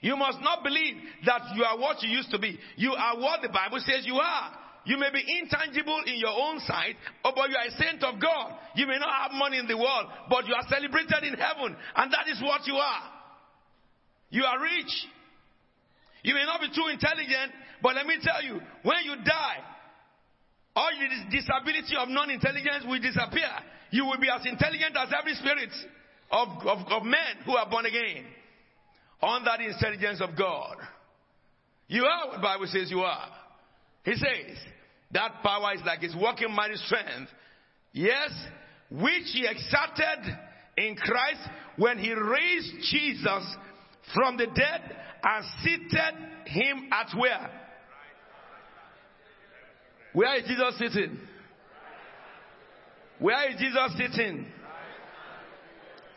[0.00, 2.58] You must not believe that you are what you used to be.
[2.76, 4.52] You are what the Bible says you are.
[4.86, 6.94] You may be intangible in your own sight,
[7.24, 8.54] oh, but you are a saint of God.
[8.76, 12.12] You may not have money in the world, but you are celebrated in heaven, and
[12.12, 13.02] that is what you are.
[14.30, 14.94] You are rich.
[16.22, 17.50] You may not be too intelligent,
[17.82, 19.58] but let me tell you, when you die,
[20.76, 23.50] all your disability of non-intelligence will disappear.
[23.90, 25.70] You will be as intelligent as every spirit
[26.30, 28.24] of, of, of men who are born again.
[29.22, 30.76] Under the intelligence of God.
[31.88, 33.30] You are what the Bible says you are.
[34.04, 34.58] He says,
[35.12, 37.30] that power is like his working mighty strength.
[37.92, 38.30] Yes,
[38.90, 40.36] which he exerted
[40.76, 41.40] in Christ
[41.76, 43.56] when he raised Jesus
[44.14, 46.14] from the dead and seated
[46.46, 47.50] him at where?
[50.12, 51.18] Where is Jesus sitting?
[53.18, 54.46] Where is Jesus sitting?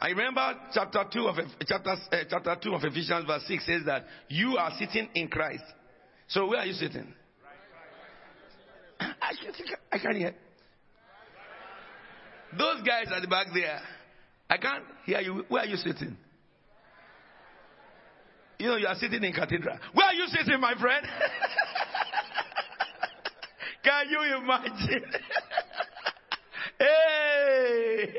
[0.01, 1.35] I remember chapter 2 of
[1.67, 5.63] chapter, uh, chapter 2 of Ephesians verse 6 says that you are sitting in Christ.
[6.29, 7.13] So where are you sitting?
[8.99, 10.35] I can't, hear.
[12.57, 13.79] Those guys at the back there,
[14.49, 15.45] I can't hear you.
[15.47, 16.17] Where are you sitting?
[18.59, 19.77] You know, you are sitting in cathedral.
[19.93, 21.05] Where are you sitting, my friend?
[23.83, 25.05] Can you imagine?
[26.79, 28.13] hey!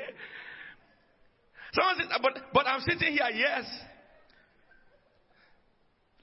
[1.72, 3.64] Someone said, but, but I'm sitting here, yes.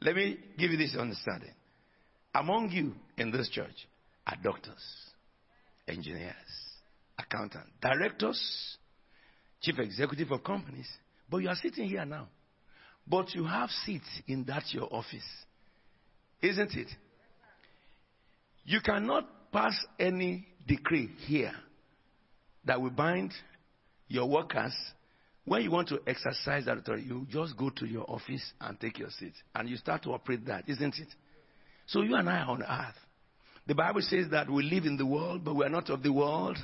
[0.02, 1.54] Let me give you this understanding.
[2.34, 3.88] Among you in this church
[4.28, 4.84] are doctors,
[5.88, 6.36] engineers,
[7.18, 8.78] accountants, directors,
[9.62, 10.88] chief executive of companies.
[11.30, 12.28] But you are sitting here now.
[13.08, 15.24] But you have seats in that your office.
[16.42, 16.88] Isn't it?
[18.66, 21.54] You cannot pass any decree here
[22.66, 23.32] that will bind
[24.10, 24.74] your workers.
[25.46, 29.00] When you want to exercise that authority, you just go to your office and take
[29.00, 29.34] your seat.
[29.56, 31.08] And you start to operate that, isn't it?
[31.86, 32.96] So you and I are on earth.
[33.68, 36.12] The Bible says that we live in the world, but we are not of the
[36.12, 36.58] world.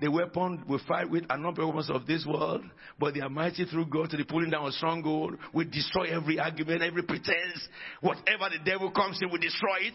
[0.00, 2.62] The weapon we fight with are not weapons of this world,
[2.98, 5.36] but they are mighty through God to the pulling down of stronghold.
[5.52, 7.68] We destroy every argument, every pretense.
[8.00, 9.94] Whatever the devil comes in, we destroy it.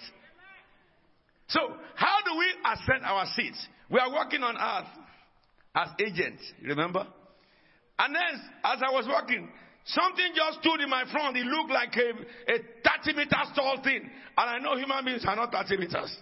[1.47, 1.59] So,
[1.95, 3.67] how do we ascend our seats?
[3.89, 4.89] We are working on earth
[5.75, 7.07] as agents, remember?
[7.97, 9.49] And then, as I was walking,
[9.93, 11.37] something just stood in my front.
[11.37, 12.57] It looked like a, a
[13.03, 14.09] 30 meters tall thing.
[14.37, 16.15] And I know human beings are not 30 meters.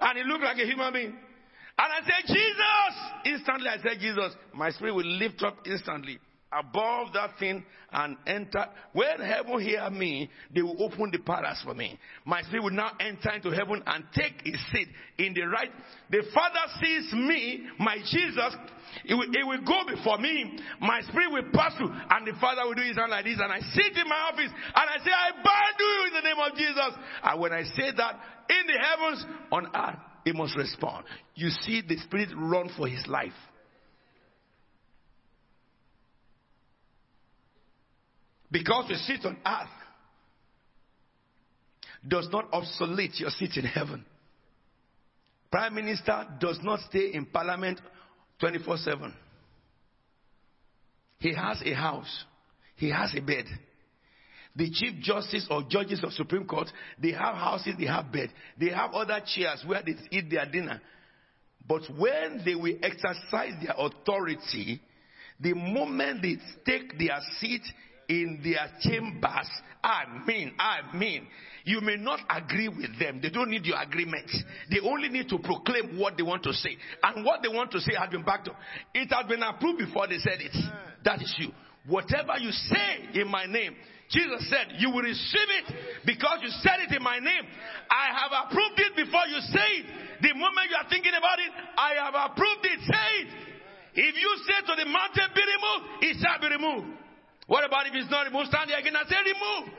[0.00, 1.14] And it looked like a human being.
[1.76, 2.94] And I said, Jesus!
[3.24, 4.32] Instantly I said, Jesus.
[4.54, 6.18] My spirit will lift up instantly
[6.58, 8.66] above that thing and enter.
[8.92, 11.98] When heaven hear me, they will open the paradise for me.
[12.24, 15.70] My spirit will now enter into heaven and take his seat in the right.
[16.10, 18.56] The Father sees me, my Jesus.
[19.04, 20.58] It will, it will go before me.
[20.80, 23.38] My spirit will pass through, and the Father will do his hand like this.
[23.40, 26.40] And I sit in my office and I say, I bind you in the name
[26.40, 26.92] of Jesus.
[27.22, 28.20] And when I say that,
[28.50, 31.06] in the heavens, on earth, it must respond.
[31.34, 33.32] You see the spirit run for his life.
[38.54, 39.68] Because you sit on earth
[42.06, 44.04] does not obsolete your seat in heaven.
[45.50, 47.80] Prime Minister does not stay in Parliament
[48.38, 49.14] 24 7.
[51.18, 52.24] He has a house,
[52.76, 53.46] he has a bed.
[54.54, 56.68] The Chief Justice or judges of Supreme Court,
[57.02, 58.30] they have houses, they have bed.
[58.56, 60.80] They have other chairs where they eat their dinner.
[61.66, 64.80] But when they will exercise their authority,
[65.40, 67.62] the moment they take their seat
[68.08, 69.48] in their chambers,
[69.82, 71.26] I mean, I mean,
[71.64, 73.20] you may not agree with them.
[73.22, 74.30] They don't need your agreement.
[74.70, 76.76] They only need to proclaim what they want to say.
[77.02, 78.56] And what they want to say has been backed up.
[78.92, 80.54] It has been approved before they said it.
[81.04, 81.48] That is you.
[81.86, 83.76] Whatever you say in my name,
[84.10, 87.44] Jesus said, You will receive it because you said it in my name.
[87.90, 89.86] I have approved it before you say it.
[90.20, 92.80] The moment you are thinking about it, I have approved it.
[92.88, 93.28] Say it.
[93.96, 97.03] If you say to the mountain, Be removed, it shall be removed.
[97.46, 98.48] What about if it's not removed?
[98.48, 99.74] Stand there again and say, Remove.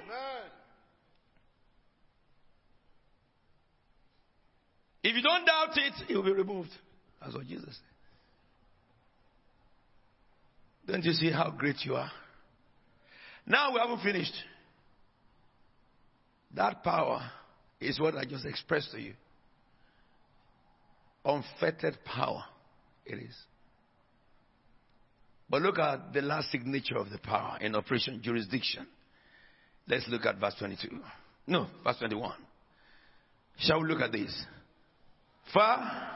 [5.04, 6.72] If you don't doubt it, it will be removed.
[7.22, 7.96] That's what Jesus said.
[10.88, 12.12] Don't you see how great you are?
[13.46, 14.34] Now we haven't finished.
[16.56, 17.30] That power
[17.80, 19.14] is what I just expressed to you.
[21.24, 22.44] Unfettered power.
[23.06, 23.36] It is.
[25.50, 28.88] But look at the last signature of the power in operation jurisdiction.
[29.88, 30.90] Let's look at verse 22.
[31.48, 32.34] No, verse 21.
[33.60, 34.46] Shall we look at this?
[35.54, 36.16] Far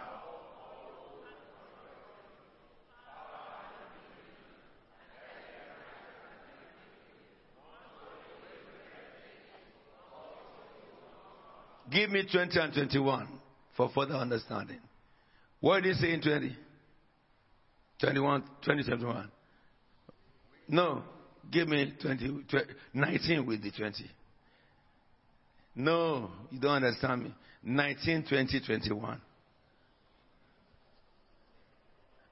[11.92, 13.28] Give me 20 and 21
[13.76, 14.80] for further understanding.
[15.60, 16.56] What did he say in 20?
[18.00, 19.32] 21, 20, 21.
[20.70, 21.04] No,
[21.52, 24.10] give me 20, 20, 19 with the 20.
[25.76, 27.36] No, you don't understand me.
[27.64, 29.22] 19, 20, 21.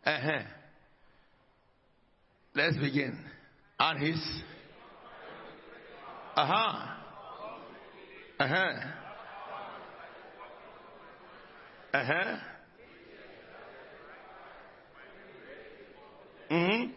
[0.05, 0.31] Uh-huh.
[2.55, 3.17] Let's begin.
[3.79, 4.41] And his.
[6.35, 6.87] Uh-huh.
[8.39, 8.71] Uh-huh.
[11.93, 12.37] Uh-huh.
[16.49, 16.91] Mm-hmm.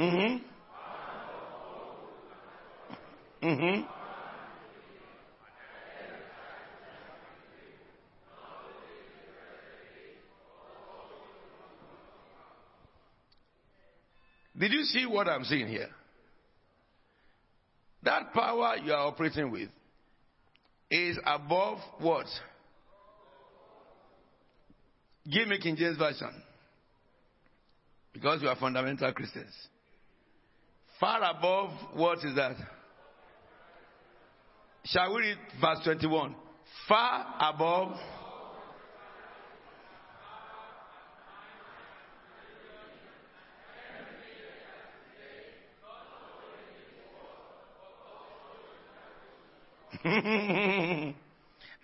[0.00, 0.36] Mm-hmm.
[3.46, 3.82] Mm-hmm.
[14.58, 15.88] Did you see what I'm saying here?
[18.04, 19.68] That power you are operating with
[20.90, 22.26] is above what?
[25.30, 26.30] Give me King James Version.
[28.12, 29.52] Because you are fundamental Christians.
[30.98, 32.56] Far above, what is that?
[34.84, 36.34] Shall we read verse 21?
[36.88, 37.96] Far above.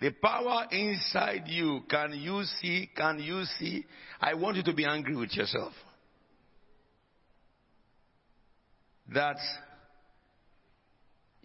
[0.03, 2.89] the power inside you, can you see?
[2.93, 3.85] Can you see?
[4.19, 5.71] I want you to be angry with yourself.
[9.13, 9.37] That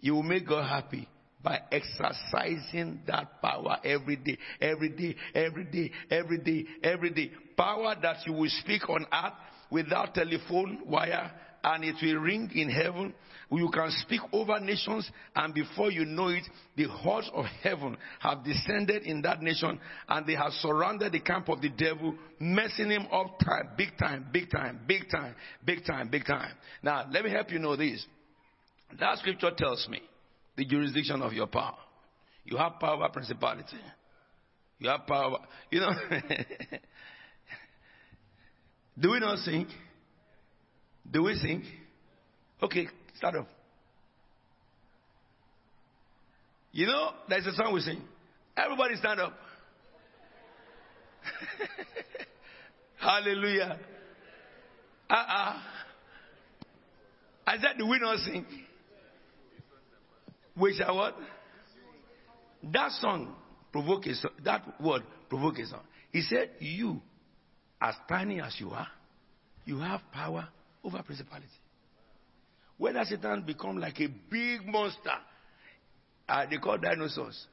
[0.01, 1.07] you will make God happy
[1.41, 7.31] by exercising that power every day, every day, every day, every day, every day.
[7.55, 9.33] Power that you will speak on earth
[9.71, 11.31] without telephone wire
[11.63, 13.13] and it will ring in heaven.
[13.51, 16.43] You can speak over nations, and before you know it,
[16.75, 21.49] the hordes of heaven have descended in that nation, and they have surrounded the camp
[21.49, 26.09] of the devil, messing him up time, big time, big time, big time, big time,
[26.09, 26.53] big time.
[26.83, 28.05] Now, let me help you know this.
[28.99, 30.01] That scripture tells me
[30.55, 31.77] the jurisdiction of your power.
[32.45, 33.77] You have power, principality.
[34.79, 35.37] You have power.
[35.71, 35.91] You know,
[38.99, 39.67] do we not sing?
[41.11, 41.63] Do we sing?
[42.61, 42.87] Okay,
[43.17, 43.47] start off.
[46.71, 48.01] You know, there's a song we sing.
[48.55, 49.33] Everybody stand up.
[52.99, 53.79] Hallelujah.
[55.09, 55.49] Uh uh-uh.
[55.49, 55.59] uh
[57.47, 58.45] I said, do we not sing?
[60.55, 61.15] We shall what?
[62.71, 63.33] That song
[63.71, 64.13] provoke a
[64.43, 65.81] that word provoke a song.
[66.11, 67.01] He said, You,
[67.81, 68.87] as tiny as you are,
[69.65, 70.49] you have power
[70.83, 71.47] over principality.
[72.77, 75.17] When does Satan become like a big monster?
[76.27, 77.47] Uh, they call dinosaurs.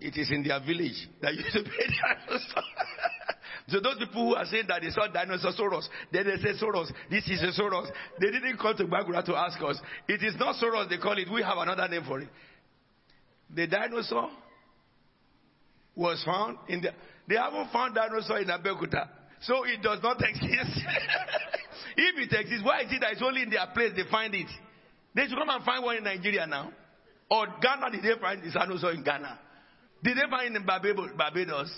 [0.00, 2.46] It is in their village that used to be dinosaurs.
[3.68, 7.28] so those people who are saying that they saw dinosaurs, then they say Soros, this
[7.28, 7.88] is a Soros.
[8.20, 9.80] They didn't come to Bagura to ask us.
[10.08, 11.28] It is not Soros they call it.
[11.32, 12.28] We have another name for it.
[13.54, 14.30] The dinosaur
[15.94, 16.90] was found in the.
[17.28, 19.08] They haven't found dinosaur in Abeokuta,
[19.42, 20.80] so it does not exist.
[21.96, 24.48] If it exists, why is it that it's only in their place they find it?
[25.14, 26.72] They should come and find one in Nigeria now.
[27.30, 29.38] Or Ghana, did they find this also in Ghana?
[30.02, 31.70] Did they find in Barbados?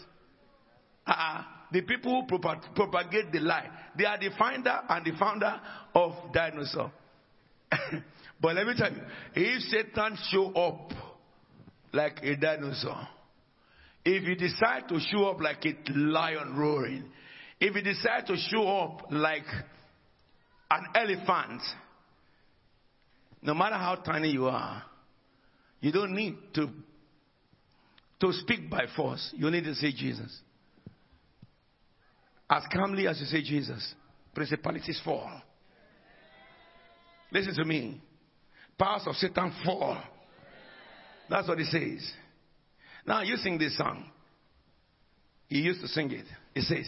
[1.06, 5.60] Uh, the people who propagate the lie, they are the finder and the founder
[5.94, 6.92] of dinosaur.
[8.40, 9.00] but let me tell you,
[9.34, 10.92] if Satan show up
[11.92, 13.08] like a dinosaur,
[14.04, 17.04] if he decide to show up like a lion roaring,
[17.60, 19.46] if he decide to show up like
[20.70, 21.62] an elephant,
[23.42, 24.82] no matter how tiny you are,
[25.80, 26.68] you don't need to,
[28.20, 29.32] to speak by force.
[29.36, 30.40] You need to say Jesus.
[32.48, 33.94] As calmly as you say Jesus,
[34.34, 35.30] principalities fall.
[37.30, 38.00] Listen to me.
[38.78, 39.98] Powers of Satan fall.
[41.28, 42.12] That's what he says.
[43.06, 44.10] Now you sing this song.
[45.48, 46.26] He used to sing it.
[46.54, 46.86] He says,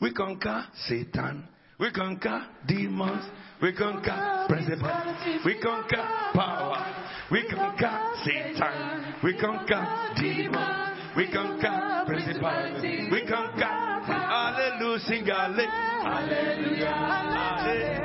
[0.00, 1.48] We conquer Satan.
[1.78, 3.24] We conquer demons.
[3.60, 5.42] We conquer principalities.
[5.44, 6.94] We conquer power.
[7.30, 9.14] We conquer Satan.
[9.22, 9.86] We conquer
[10.16, 10.98] demons.
[11.16, 13.12] We conquer principalities.
[13.12, 13.64] We conquer.
[14.06, 14.98] Hallelujah.
[16.02, 16.86] Hallelujah.
[16.86, 17.95] Hallelujah.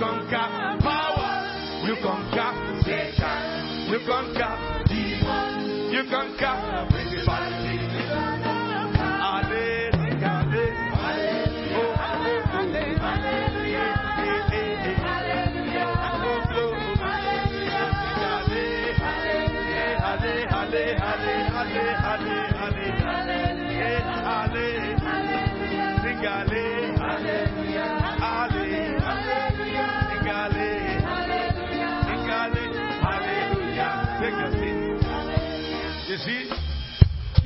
[0.00, 1.86] Conquer power.
[1.86, 3.90] You conquer Satan.
[3.90, 5.92] You conquer demons.
[5.92, 7.69] You conquer principalities.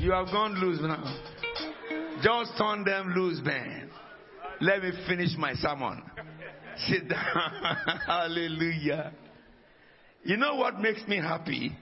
[0.05, 1.03] You have gone loose now.
[2.21, 3.89] Just turn them loose, man.
[4.61, 6.03] Let me finish my sermon.
[6.87, 7.77] Sit down.
[8.05, 9.13] Hallelujah.
[10.23, 11.75] You know what makes me happy?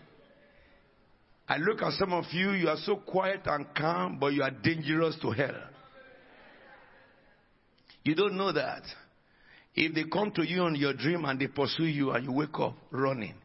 [1.49, 4.51] I look at some of you, you are so quiet and calm, but you are
[4.51, 5.61] dangerous to hell.
[8.05, 8.83] You don't know that.
[9.75, 12.57] If they come to you in your dream and they pursue you and you wake
[12.57, 13.35] up running,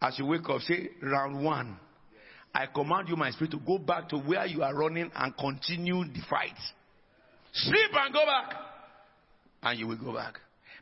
[0.00, 1.76] as you wake up, say round one.
[2.54, 6.04] I command you, my spirit, to go back to where you are running and continue
[6.04, 6.56] the fight.
[7.52, 8.54] Sleep and go back.
[9.62, 10.34] And you will go back.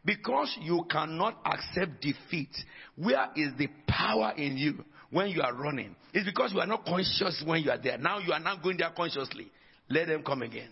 [0.05, 2.51] Because you cannot accept defeat.
[2.97, 5.95] Where is the power in you when you are running?
[6.15, 7.99] It's because you are not conscious when you are there.
[7.99, 9.51] Now you are not going there consciously.
[9.91, 10.71] Let them come again.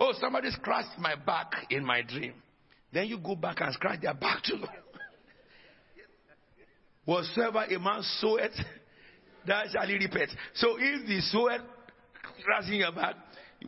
[0.00, 2.34] Oh, somebody scratched my back in my dream.
[2.92, 4.62] Then you go back and scratch their back too.
[7.04, 8.52] Whatsoever a man soweth,
[9.46, 10.30] that shall he reap it.
[10.54, 11.62] So if the soweth
[12.40, 13.16] scratching your back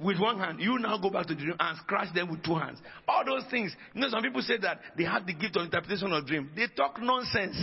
[0.00, 2.54] with one hand, you now go back to the dream and scratch them with two
[2.54, 2.78] hands.
[3.08, 3.74] All those things.
[3.94, 6.50] You know, some people say that they have the gift of interpretation of dream.
[6.54, 7.56] They talk nonsense.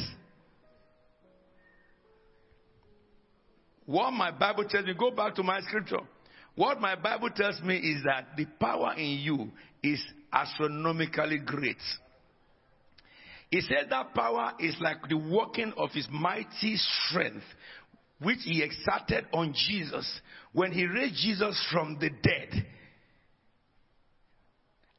[3.85, 5.99] What my Bible tells me, go back to my scripture.
[6.55, 9.51] What my Bible tells me is that the power in you
[9.83, 11.77] is astronomically great.
[13.51, 17.43] He said that power is like the working of his mighty strength,
[18.21, 20.21] which he exerted on Jesus
[20.53, 22.65] when he raised Jesus from the dead.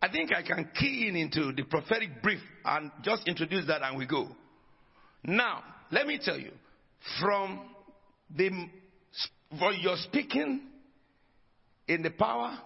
[0.03, 3.97] I think I can key in into the prophetic brief and just introduce that and
[3.97, 4.29] we go.
[5.25, 6.51] Now, let me tell you,
[7.21, 7.61] from
[8.37, 8.51] the,
[9.59, 10.61] for your speaking
[11.89, 12.59] in the power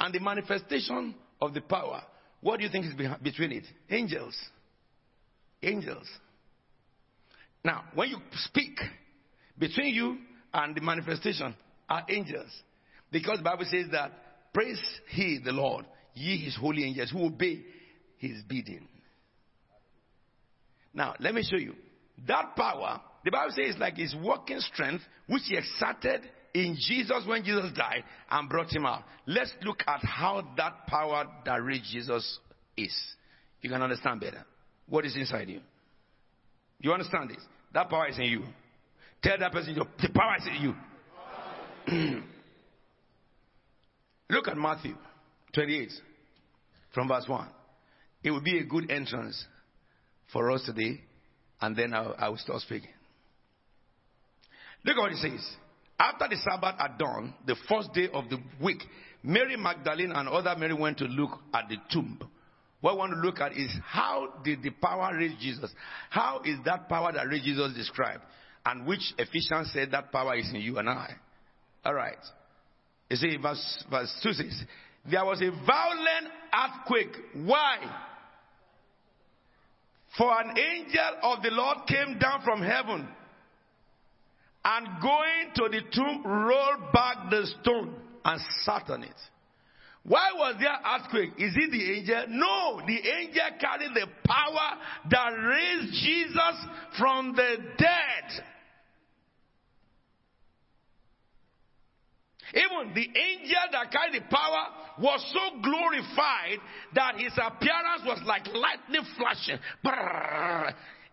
[0.00, 2.02] and the manifestation of the power,
[2.40, 3.64] what do you think is between it?
[3.90, 4.34] Angels.
[5.62, 6.06] Angels.
[7.64, 8.78] Now, when you speak,
[9.58, 10.18] between you
[10.54, 11.54] and the manifestation
[11.88, 12.50] are angels.
[13.10, 14.12] Because the Bible says that,
[14.52, 14.80] praise
[15.10, 17.62] he, the Lord, ye his holy angels who obey
[18.18, 18.86] his bidding.
[20.94, 21.74] Now, let me show you.
[22.26, 26.22] That power, the Bible says, like his working strength, which he exerted
[26.54, 29.04] in Jesus when Jesus died and brought him out.
[29.26, 32.38] Let's look at how that power that raised Jesus
[32.76, 32.96] is.
[33.60, 34.44] You can understand better
[34.88, 35.60] what is inside you.
[36.80, 37.42] You understand this?
[37.74, 38.44] That power is in you.
[39.22, 40.74] Tell that person, the power is in you.
[44.30, 44.94] Look at Matthew
[45.54, 45.90] 28
[46.94, 47.48] from verse 1.
[48.22, 49.44] It will be a good entrance
[50.32, 51.00] for us today,
[51.60, 52.90] and then I'll, I will start speaking.
[54.84, 55.56] Look at what it says.
[55.98, 58.82] After the Sabbath at dawn, the first day of the week,
[59.22, 62.20] Mary Magdalene and other Mary went to look at the tomb.
[62.80, 65.72] What we want to look at is how did the power raise Jesus?
[66.10, 68.22] How is that power that raised Jesus described?
[68.64, 71.14] And which Ephesians said that power is in you and I.
[71.84, 72.18] All right.
[73.10, 74.64] You see, verse, verse 2 says,
[75.10, 77.16] There was a violent earthquake.
[77.34, 77.78] Why?
[80.16, 83.08] For an angel of the Lord came down from heaven
[84.64, 87.94] and going to the tomb, rolled back the stone
[88.24, 89.16] and sat on it.
[90.08, 91.32] Why was there earthquake?
[91.36, 92.24] Is it the angel?
[92.28, 94.78] No, the angel carried the power
[95.10, 96.66] that raised Jesus
[96.98, 98.44] from the dead.
[102.54, 104.68] Even the angel that carried the power
[104.98, 106.58] was so glorified
[106.94, 109.58] that his appearance was like lightning flashing.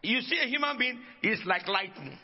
[0.02, 2.18] You see a human being is like lightning.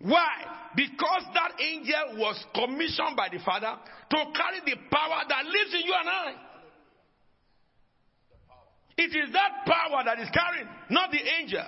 [0.00, 0.70] Why?
[0.76, 3.74] Because that angel was commissioned by the Father
[4.10, 6.34] to carry the power that lives in you and I.
[8.96, 11.64] It is that power that is carrying, not the angel.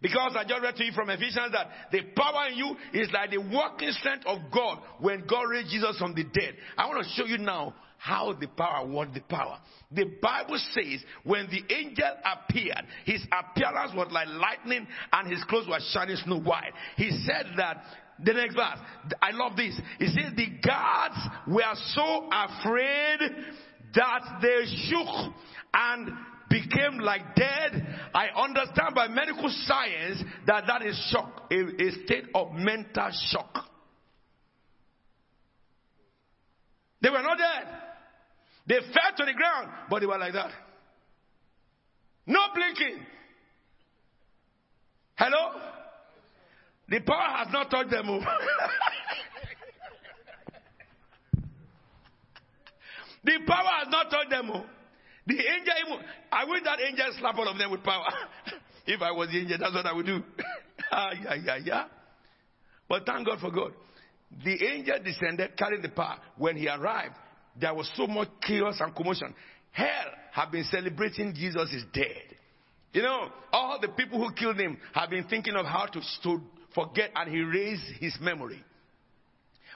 [0.00, 3.30] Because I just read to you from Ephesians that the power in you is like
[3.30, 6.54] the working strength of God when God raised Jesus from the dead.
[6.76, 9.60] I want to show you now how the power, what the power.
[9.92, 15.68] The Bible says when the angel appeared, his appearance was like lightning and his clothes
[15.68, 16.72] were shining snow white.
[16.96, 17.84] He said that
[18.24, 18.78] the next verse,
[19.22, 19.80] I love this.
[20.00, 21.14] He says the guards
[21.46, 23.20] were so afraid
[23.94, 25.32] that they shook
[25.72, 26.10] and
[26.50, 27.86] became like dead.
[28.12, 33.68] I understand by medical science that that is shock, a, a state of mental shock.
[37.00, 37.91] They were not dead.
[38.72, 40.50] They fell to the ground, but they were like that.
[42.26, 43.04] No blinking.
[45.14, 45.60] Hello?
[46.88, 48.06] The power has not touched them.
[53.24, 54.50] the power has not touched them.
[55.26, 56.00] The angel,
[56.32, 58.08] I wish that angel slap all of them with power.
[58.86, 60.22] if I was the angel, that's what I would do.
[60.90, 61.84] ah, yeah, yeah, yeah.
[62.88, 63.74] But thank God for God.
[64.42, 66.16] The angel descended carrying the power.
[66.38, 67.16] When he arrived,
[67.60, 69.34] there was so much chaos and commotion.
[69.70, 72.36] Hell had been celebrating Jesus is dead.
[72.92, 76.00] You know, all the people who killed him have been thinking of how to,
[76.74, 78.62] forget and he raised his memory.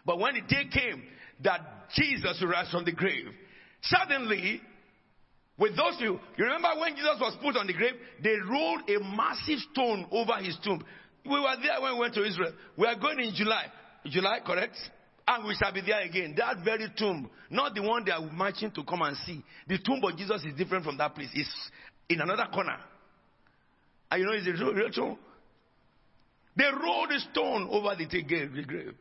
[0.04, 1.02] But when the day came
[1.44, 1.60] that
[1.94, 3.26] Jesus rose from the grave,
[3.82, 4.60] suddenly
[5.58, 9.00] with those two, you remember when Jesus was put on the grave, they rolled a
[9.16, 10.84] massive stone over his tomb.
[11.24, 12.52] We were there when we went to Israel.
[12.76, 13.66] We are going in July.
[14.04, 14.76] July, correct?
[15.28, 16.34] And we shall be there again.
[16.36, 19.42] That very tomb, not the one they are marching to come and see.
[19.66, 21.30] The tomb of Jesus is different from that place.
[21.34, 21.70] It's
[22.08, 22.76] in another corner.
[24.10, 25.18] And you know, it's a real, tomb.
[26.56, 28.94] They rolled a stone over the grave.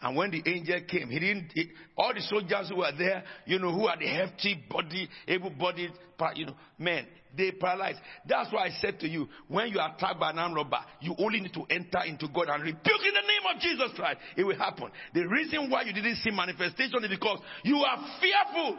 [0.00, 3.58] And when the angel came, he didn't, he, all the soldiers who were there, you
[3.58, 5.90] know, who had the hefty body, able bodied,
[6.36, 7.04] you know, men,
[7.36, 7.98] they paralyzed.
[8.26, 11.16] That's why I said to you, when you are attacked by an armed robber, you
[11.18, 14.18] only need to enter into God and rebuke in the name of Jesus Christ.
[14.36, 14.90] It will happen.
[15.14, 18.78] The reason why you didn't see manifestation is because you are fearful.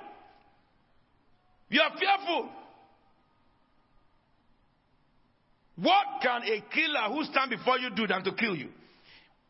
[1.70, 2.50] You are fearful.
[5.76, 8.70] What can a killer who stand before you do than to kill you?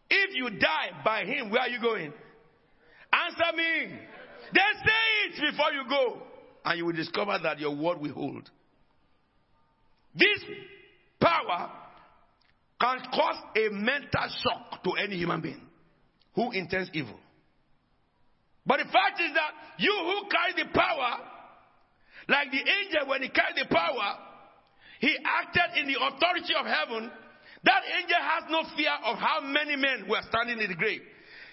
[0.10, 2.14] If you die by him, where are you going?
[3.12, 4.00] Answer me.
[4.54, 6.22] Then say it before you go.
[6.66, 8.50] And you will discover that your word will hold.
[10.16, 10.40] This
[11.20, 11.72] power
[12.82, 15.62] can cause a mental shock to any human being
[16.34, 17.20] who intends evil.
[18.66, 21.20] But the fact is that you who carry the power,
[22.28, 24.18] like the angel when he carried the power,
[25.00, 27.12] he acted in the authority of heaven
[27.64, 31.02] that angel has no fear of how many men were standing in the grave.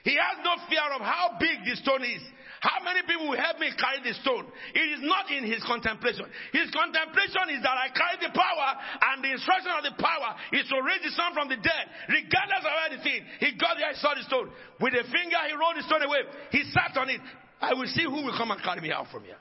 [0.07, 2.23] He has no fear of how big the stone is.
[2.63, 4.47] How many people will help me carry the stone?
[4.71, 6.25] It is not in his contemplation.
[6.55, 8.69] His contemplation is that I carry the power,
[9.13, 12.65] and the instruction of the power is to raise the son from the dead, regardless
[12.65, 13.27] of anything.
[13.43, 14.49] He got there, he saw the stone.
[14.79, 16.23] With a finger, he rolled the stone away.
[16.55, 17.21] He sat on it.
[17.61, 19.39] I will see who will come and carry me out from here.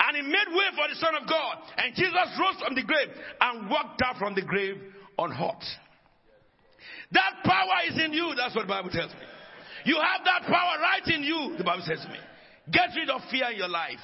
[0.00, 1.54] And he made way for the Son of God.
[1.76, 3.08] And Jesus rose from the grave
[3.40, 4.80] and walked out from the grave
[5.18, 5.64] unhurt.
[7.12, 8.34] That power is in you.
[8.36, 9.20] That's what the Bible tells me.
[9.84, 12.18] You have that power right in you, the Bible says to me.
[12.70, 13.98] Get rid of fear in your life.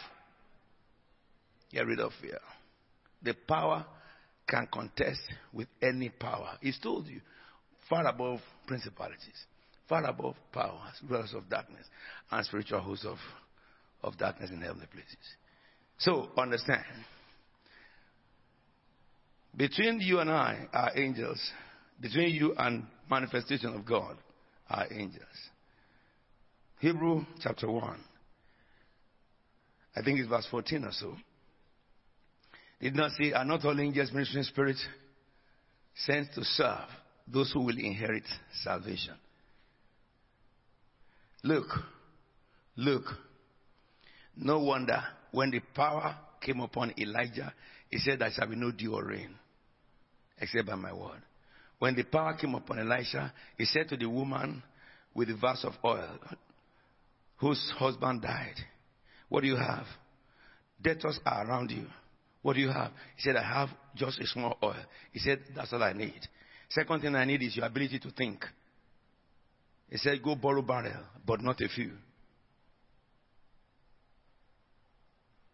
[1.71, 2.39] Get rid of fear.
[3.23, 3.85] The power
[4.49, 5.21] can contest
[5.53, 6.57] with any power.
[6.61, 7.21] He's told you,
[7.89, 9.47] far above principalities,
[9.89, 11.87] far above powers, rulers of darkness,
[12.31, 13.19] and spiritual hosts of,
[14.03, 15.17] of darkness in heavenly places.
[15.99, 16.85] So, understand.
[19.57, 21.41] Between you and I are angels.
[22.01, 24.17] Between you and manifestation of God
[24.69, 25.23] are angels.
[26.81, 27.99] Hebrew chapter 1.
[29.97, 31.17] I think it's verse 14 or so.
[32.81, 34.85] Did not say, Are not all angels ministering spirits
[35.95, 36.89] sent to serve
[37.27, 38.25] those who will inherit
[38.63, 39.15] salvation?
[41.43, 41.67] Look,
[42.77, 43.05] look.
[44.37, 47.55] No wonder when the power came upon Elijah,
[47.89, 49.35] he said, There shall be no dew or rain
[50.39, 51.23] except by my word.
[51.79, 54.63] When the power came upon Elisha, he said to the woman
[55.15, 56.19] with the vase of oil,
[57.37, 58.57] whose husband died,
[59.29, 59.87] What do you have?
[60.81, 61.87] Debtors are around you.
[62.43, 62.93] What do you have?
[63.17, 64.83] He said, I have just a small oil.
[65.13, 66.21] He said, That's all I need.
[66.69, 68.45] Second thing I need is your ability to think.
[69.91, 71.93] He said, Go borrow barrel, but not a few.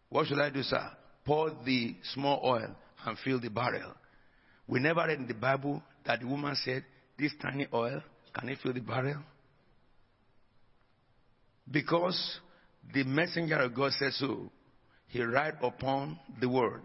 [0.09, 0.91] What should I do, sir?
[1.25, 2.75] Pour the small oil
[3.05, 3.93] and fill the barrel.
[4.67, 6.83] We never read in the Bible that the woman said,
[7.17, 8.01] This tiny oil,
[8.33, 9.21] can it fill the barrel?
[11.69, 12.39] Because
[12.93, 14.51] the messenger of God said so,
[15.07, 16.81] he write upon the word.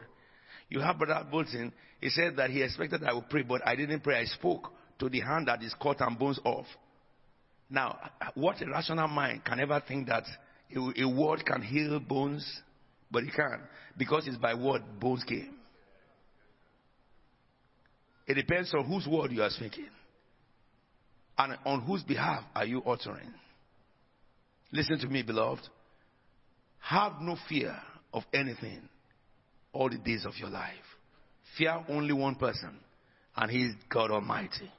[0.68, 4.00] You have Brother Bolton, he said that he expected I would pray, but I didn't
[4.00, 4.20] pray.
[4.20, 6.66] I spoke to the hand that is cut and bones off.
[7.70, 7.98] Now,
[8.34, 10.24] what rational mind can ever think that
[10.74, 12.46] a, word can heal bones,
[13.10, 13.62] but it can't,
[13.96, 15.57] because it's by word bones came.
[18.28, 19.88] It depends on whose word you are speaking
[21.38, 23.32] and on whose behalf are you uttering.
[24.70, 25.66] Listen to me, beloved.
[26.80, 27.74] Have no fear
[28.12, 28.80] of anything
[29.72, 30.74] all the days of your life.
[31.56, 32.78] Fear only one person,
[33.36, 34.70] and He is God Almighty.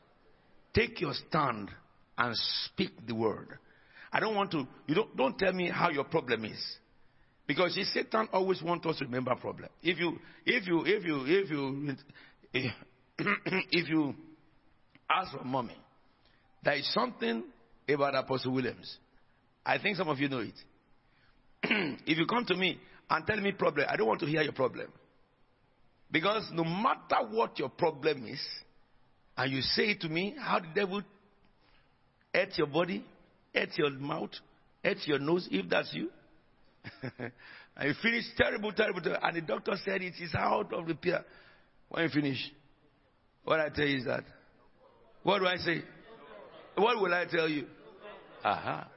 [0.73, 1.71] Take your stand
[2.17, 2.35] and
[2.65, 3.57] speak the word.
[4.11, 6.59] I don't want to, you don't, don't tell me how your problem is.
[7.47, 9.69] Because see, Satan always wants us to remember problem.
[9.81, 11.95] If you, if you, if you, if you,
[13.71, 14.15] if you
[15.09, 15.75] ask for mommy,
[16.63, 17.43] there is something
[17.87, 18.97] about Apostle Williams.
[19.65, 20.53] I think some of you know it.
[22.05, 22.79] if you come to me
[23.09, 24.87] and tell me problem, I don't want to hear your problem.
[26.11, 28.41] Because no matter what your problem is,
[29.37, 31.01] and you say to me, how the devil
[32.33, 33.05] ate your body,
[33.53, 34.31] ate your mouth,
[34.83, 36.09] ate your nose, if that's you.
[37.19, 41.23] and you finish terrible, terrible, terrible, and the doctor said it is out of repair.
[41.89, 42.51] When you finish,
[43.49, 44.23] what I tell you is that.
[45.23, 45.81] What do I say?
[46.75, 47.65] What will I tell you?
[48.43, 48.87] Aha.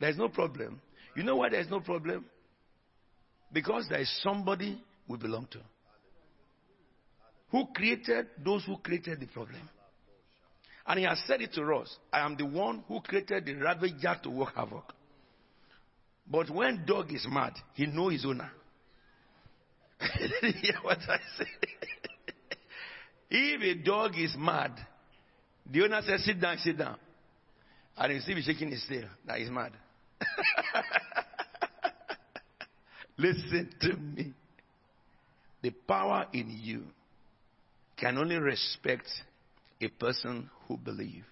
[0.00, 0.80] There's no problem.
[1.14, 2.24] You know why there's no problem?
[3.52, 5.58] Because there is somebody we belong to.
[7.50, 9.68] Who created those who created the problem?
[10.86, 14.16] And he has said it to us I am the one who created the ravager
[14.22, 14.94] to work havoc.
[16.26, 18.50] But when dog is mad, he know his owner.
[20.00, 21.44] hear what I say?
[23.30, 24.72] If a dog is mad,
[25.70, 26.96] the owner says, sit down, sit down.
[27.96, 29.08] And you see him shaking his tail.
[29.26, 29.72] That is mad.
[33.18, 34.32] Listen to me.
[35.62, 36.84] The power in you
[37.96, 39.08] can only respect
[39.80, 41.26] a person who believes.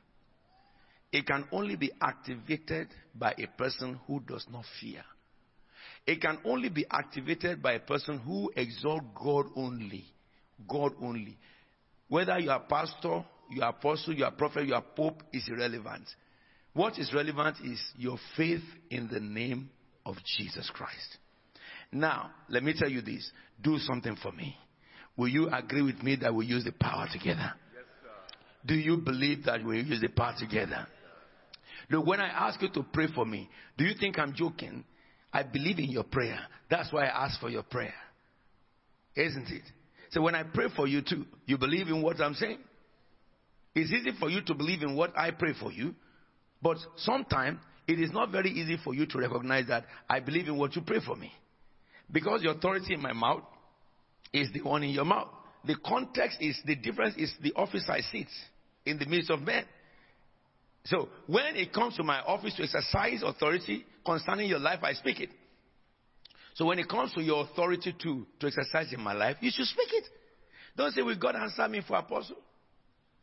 [1.12, 5.02] It can only be activated by a person who does not fear.
[6.06, 10.04] It can only be activated by a person who exalts God only.
[10.68, 11.38] God only.
[12.08, 16.04] Whether you are pastor, you are apostle, you are prophet, you are pope is irrelevant.
[16.72, 19.70] What is relevant is your faith in the name
[20.04, 21.18] of Jesus Christ.
[21.90, 23.30] Now, let me tell you this.
[23.62, 24.56] Do something for me.
[25.16, 27.52] Will you agree with me that we use the power together?
[27.74, 27.84] Yes,
[28.66, 30.86] Do you believe that we use the power together?
[31.88, 34.84] Look, when I ask you to pray for me, do you think I'm joking?
[35.32, 36.38] I believe in your prayer.
[36.68, 37.94] That's why I ask for your prayer.
[39.14, 39.62] Isn't it?
[40.16, 42.56] So when I pray for you too, you believe in what I'm saying?
[43.74, 45.94] It's easy for you to believe in what I pray for you,
[46.62, 50.56] but sometimes it is not very easy for you to recognize that I believe in
[50.56, 51.30] what you pray for me.
[52.10, 53.42] Because the authority in my mouth
[54.32, 55.28] is the one in your mouth.
[55.66, 58.28] The context is the difference is the office I sit
[58.86, 59.66] in the midst of men.
[60.86, 65.20] So when it comes to my office to exercise authority concerning your life, I speak
[65.20, 65.28] it.
[66.56, 69.66] So when it comes to your authority to, to exercise in my life, you should
[69.66, 70.04] speak it.
[70.74, 72.36] Don't say, Will God answer me for apostle?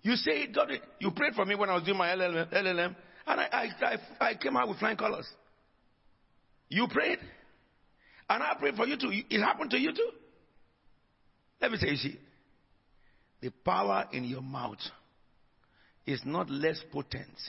[0.03, 2.95] You say, God, you prayed for me when I was doing my LLM, LLM
[3.25, 5.27] and I, I, I, came out with flying colors.
[6.69, 7.19] You prayed.
[8.29, 9.11] And I prayed for you too.
[9.11, 10.09] It happened to you too.
[11.59, 12.19] Let me say, you see,
[13.41, 14.77] the power in your mouth
[16.05, 17.39] is not less potent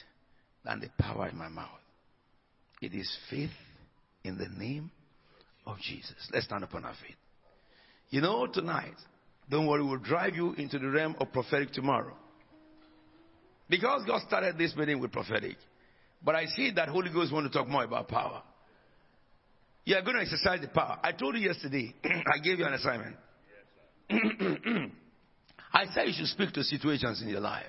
[0.64, 1.68] than the power in my mouth.
[2.80, 3.50] It is faith
[4.22, 4.90] in the name
[5.66, 6.14] of Jesus.
[6.32, 7.16] Let's stand upon our feet.
[8.10, 8.94] You know, tonight,
[9.50, 12.16] don't worry, we'll drive you into the realm of prophetic tomorrow.
[13.68, 15.56] Because God started this meeting with prophetic.
[16.22, 18.42] But I see that Holy Ghost want to talk more about power.
[19.84, 20.98] You are going to exercise the power.
[21.02, 23.16] I told you yesterday, I gave you an assignment.
[25.72, 27.64] I said you should speak to situations in your life.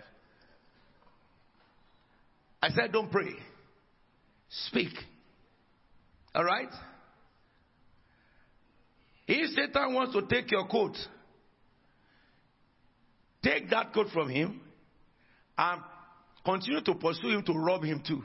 [2.61, 3.33] I said don't pray.
[4.67, 4.93] Speak.
[6.33, 6.69] All right?
[9.27, 10.95] If Satan wants to take your coat,
[13.43, 14.61] take that coat from him
[15.57, 15.81] and
[16.43, 18.23] continue to pursue him to rob him too.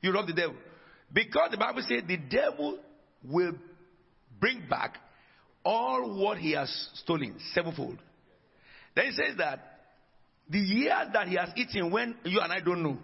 [0.00, 0.56] You rob the devil.
[1.12, 2.78] Because the Bible says the devil
[3.24, 3.52] will
[4.38, 4.98] bring back
[5.64, 7.98] all what he has stolen sevenfold.
[8.94, 9.80] Then it says that
[10.48, 12.98] the years that he has eaten when you and I don't know.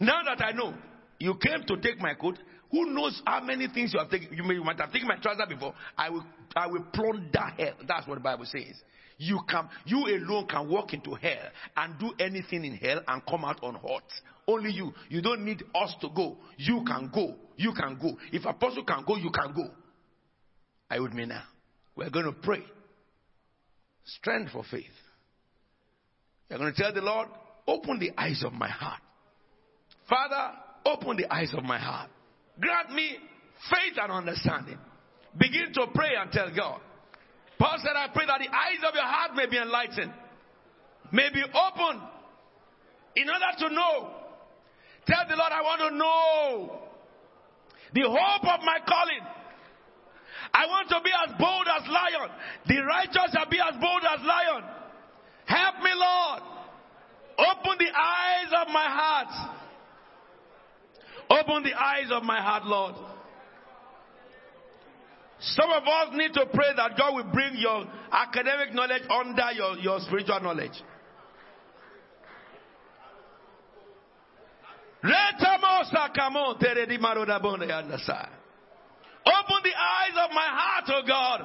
[0.00, 0.74] Now that I know,
[1.20, 2.38] you came to take my coat,
[2.72, 4.34] who knows how many things you have taken?
[4.34, 5.74] You, may, you might have taken my trouser before.
[5.96, 6.24] I will,
[6.56, 7.74] I will plunder hell.
[7.86, 8.74] That's what the Bible says.
[9.18, 13.44] You can, you alone can walk into hell and do anything in hell and come
[13.44, 14.04] out on hot.
[14.48, 14.92] Only you.
[15.10, 16.38] You don't need us to go.
[16.56, 17.36] You can go.
[17.56, 18.16] You can go.
[18.32, 19.68] If apostle can go, you can go.
[20.90, 21.44] I would mean now.
[21.94, 22.62] We're going to pray.
[24.04, 24.86] Strength for faith.
[26.50, 27.28] We're going to tell the Lord,
[27.66, 29.00] open the eyes of my heart.
[30.08, 32.10] Father, open the eyes of my heart.
[32.62, 33.18] Grant me
[33.68, 34.78] faith and understanding.
[35.36, 36.80] Begin to pray and tell God.
[37.58, 40.12] Paul said, I pray that the eyes of your heart may be enlightened,
[41.10, 42.00] may be open
[43.16, 44.10] in order to know.
[45.06, 46.78] Tell the Lord, I want to know
[47.94, 49.26] the hope of my calling.
[50.54, 52.30] I want to be as bold as lion.
[52.66, 54.64] The righteous shall be as bold as lion.
[55.46, 56.42] Help me, Lord.
[57.38, 59.61] Open the eyes of my heart
[61.30, 62.94] Open the eyes of my heart, Lord.
[65.40, 69.76] Some of us need to pray that God will bring your academic knowledge under your,
[69.78, 70.80] your spiritual knowledge.
[79.24, 81.40] Open the eyes of my heart, O oh God,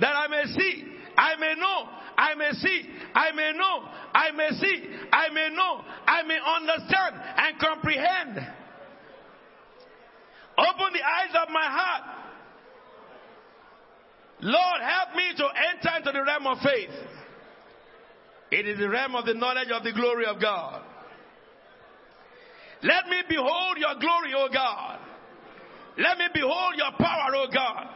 [0.00, 0.84] that I may see,
[1.16, 1.88] I may know,
[2.22, 2.82] I may see,
[3.16, 3.82] I may know,
[4.14, 8.36] I may see, I may know, I may understand and comprehend.
[10.56, 12.02] Open the eyes of my heart.
[14.40, 16.90] Lord, help me to enter into the realm of faith.
[18.52, 20.82] It is the realm of the knowledge of the glory of God.
[22.84, 25.00] Let me behold your glory, O God.
[25.98, 27.88] Let me behold your power, O God.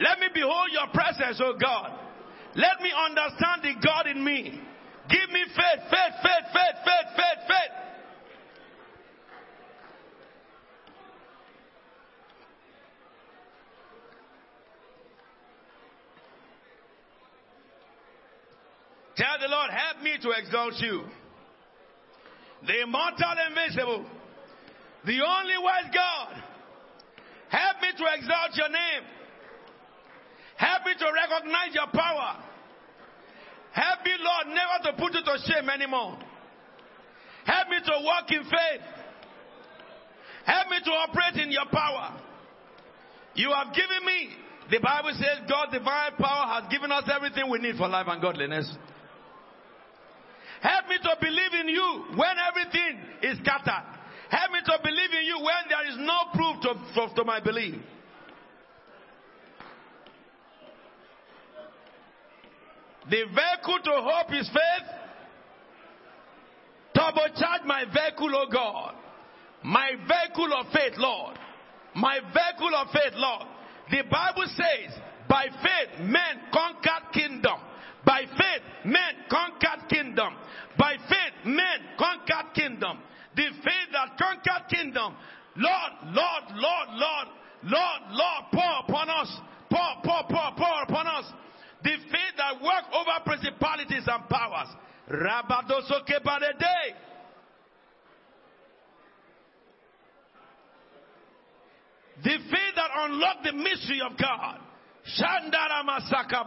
[0.00, 2.01] Let me behold your presence, O God.
[2.54, 4.60] Let me understand the God in me.
[5.08, 7.82] Give me faith, faith, faith, faith, faith, faith, faith.
[19.16, 21.04] Tell the Lord, help me to exalt you.
[22.66, 24.04] The immortal, invisible,
[25.04, 26.42] the only wise God.
[27.48, 29.21] Help me to exalt your name.
[30.62, 32.38] Help me to recognize your power.
[33.72, 36.18] Help me, Lord, never to put you to shame anymore.
[37.44, 38.86] Help me to walk in faith.
[40.46, 42.14] Help me to operate in your power.
[43.34, 44.28] You have given me,
[44.70, 48.22] the Bible says, God's divine power has given us everything we need for life and
[48.22, 48.70] godliness.
[50.60, 53.82] Help me to believe in you when everything is scattered.
[54.30, 57.40] Help me to believe in you when there is no proof to, to, to my
[57.40, 57.82] belief.
[63.10, 64.88] The vehicle to hope is faith.
[66.94, 68.94] Turbocharge my vehicle, O oh God.
[69.64, 71.38] My vehicle of faith, Lord.
[71.94, 73.46] My vehicle of faith, Lord.
[73.90, 74.98] The Bible says,
[75.28, 77.58] by faith, men conquered kingdom.
[78.04, 80.34] By faith, men conquered kingdom.
[80.78, 82.98] By faith, men conquered kingdom.
[83.34, 85.14] The faith that conquered kingdom.
[85.56, 87.28] Lord, Lord, Lord, Lord,
[87.64, 89.40] Lord, Lord, pour upon us.
[89.70, 91.32] Pour, pour, pour, pour upon us
[91.82, 94.68] the faith that work over principalities and powers.
[95.10, 96.94] Rabadosoke Barede.
[102.22, 104.60] The faith that unlocked the mystery of God.
[105.18, 106.46] Shandara Masaka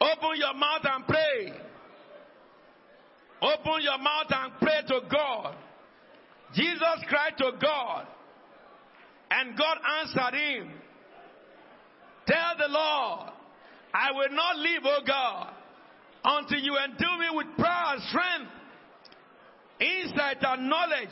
[0.00, 1.52] Open your mouth and pray.
[3.42, 5.54] Open your mouth and pray to God.
[6.54, 8.06] Jesus cried to God,
[9.30, 10.72] and God answered him.
[12.30, 13.32] Tell the Lord,
[13.92, 15.52] I will not leave, O God,
[16.22, 18.52] until you endue me with power and strength,
[19.80, 21.10] insight and knowledge,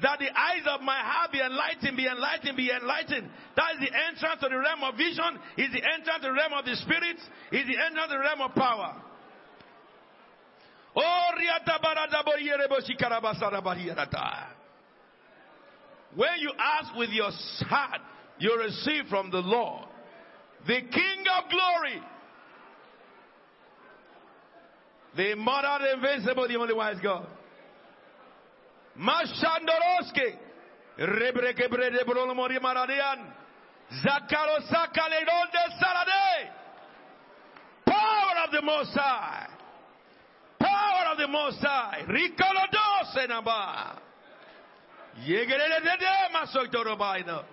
[0.00, 3.28] that the eyes of my heart be enlightened, be enlightened, be enlightened.
[3.56, 6.52] That is the entrance to the realm of vision, is the entrance to the realm
[6.54, 7.16] of the spirit,
[7.52, 9.02] is the entrance to the realm of power.
[16.14, 17.30] When you ask with your
[17.68, 18.00] heart,
[18.38, 19.88] you receive from the Lord
[20.66, 22.02] the King of glory,
[25.16, 27.26] the immortal, invincible, the only wise God.
[28.98, 30.36] Mashandoroski,
[30.98, 33.32] Rebrekebre de Brolomori Maradian,
[34.04, 36.50] Zakarosaka Leron de salade.
[37.86, 39.48] power of the Most High,
[40.58, 44.00] power of the Most High, Ricolodos and Abba,
[45.26, 47.44] Yegerele de Masok Torobaino.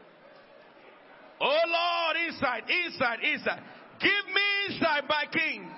[1.45, 3.61] Oh Lord, inside, inside, inside.
[3.99, 5.69] Give me inside, my King.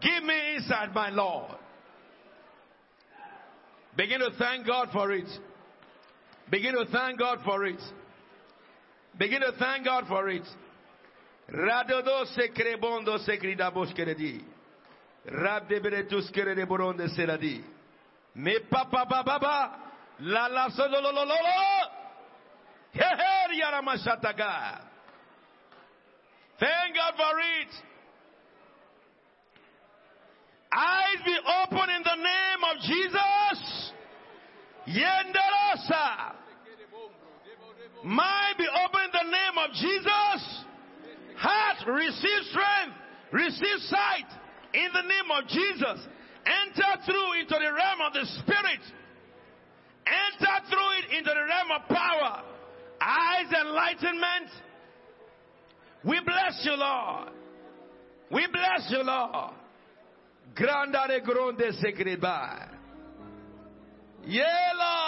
[0.00, 1.50] Give me inside, my Lord.
[3.96, 5.26] Begin to thank God for it.
[6.50, 7.80] Begin to thank God for it.
[9.18, 10.44] Begin to thank God for it.
[11.52, 12.24] Radodo
[17.08, 17.60] seradi.
[18.36, 19.78] Me papa baba
[20.20, 20.68] la la.
[26.58, 27.72] Thank God for it.
[30.72, 33.92] Eyes be open in the name of Jesus.
[34.88, 36.34] Yenderasa.
[38.04, 40.64] Mind be open in the name of Jesus.
[41.36, 42.96] Heart receive strength,
[43.32, 44.28] receive sight
[44.74, 46.06] in the name of Jesus.
[46.46, 48.82] Enter through into the realm of the spirit.
[50.06, 52.42] Enter through it into the realm of power.
[53.06, 54.50] Eyes enlightenment.
[56.04, 57.28] We bless you, Lord.
[58.32, 59.54] We bless you, Lord.
[60.54, 62.68] Grandare gronde sekriba.
[64.24, 65.05] Yeah, Lord.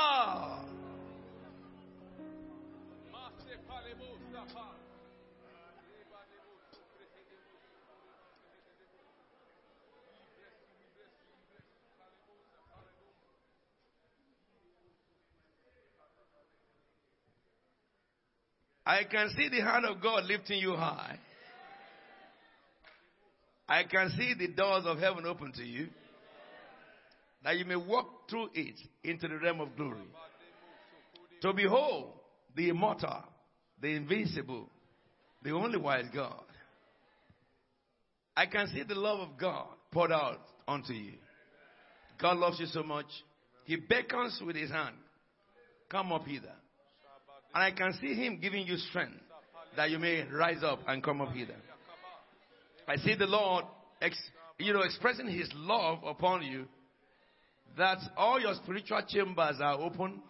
[18.88, 21.18] I can see the hand of God lifting you high.
[23.68, 25.88] I can see the doors of heaven open to you.
[27.44, 30.08] That you may walk through it into the realm of glory.
[31.42, 32.14] To behold
[32.56, 33.24] the immortal,
[33.78, 34.70] the invincible,
[35.42, 36.42] the only wise God.
[38.34, 41.12] I can see the love of God poured out onto you.
[42.18, 43.06] God loves you so much.
[43.66, 44.96] He beckons with his hand.
[45.90, 46.54] Come up hither.
[47.58, 49.16] And I can see him giving you strength
[49.74, 51.56] that you may rise up and come up hither.
[52.86, 53.64] I see the Lord,
[54.00, 54.16] ex,
[54.60, 56.66] you know, expressing his love upon you
[57.76, 60.22] that all your spiritual chambers are open.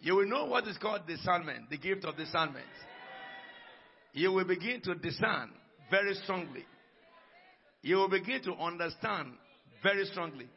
[0.00, 2.64] You will know what is called discernment, the gift of discernment.
[4.14, 5.50] You will begin to discern
[5.90, 6.64] very strongly.
[7.82, 9.34] You will begin to understand
[9.82, 10.48] very strongly.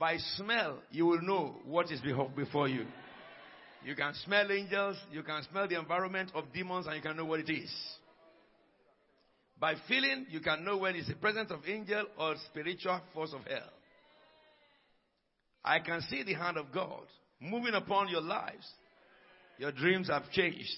[0.00, 2.00] By smell, you will know what is
[2.34, 2.86] before you.
[3.84, 7.26] You can smell angels, you can smell the environment of demons, and you can know
[7.26, 7.70] what it is.
[9.60, 13.44] By feeling, you can know when it's the presence of angel or spiritual force of
[13.46, 13.70] hell.
[15.64, 17.02] I can see the hand of God
[17.40, 18.66] moving upon your lives.
[19.58, 20.76] Your dreams have changed.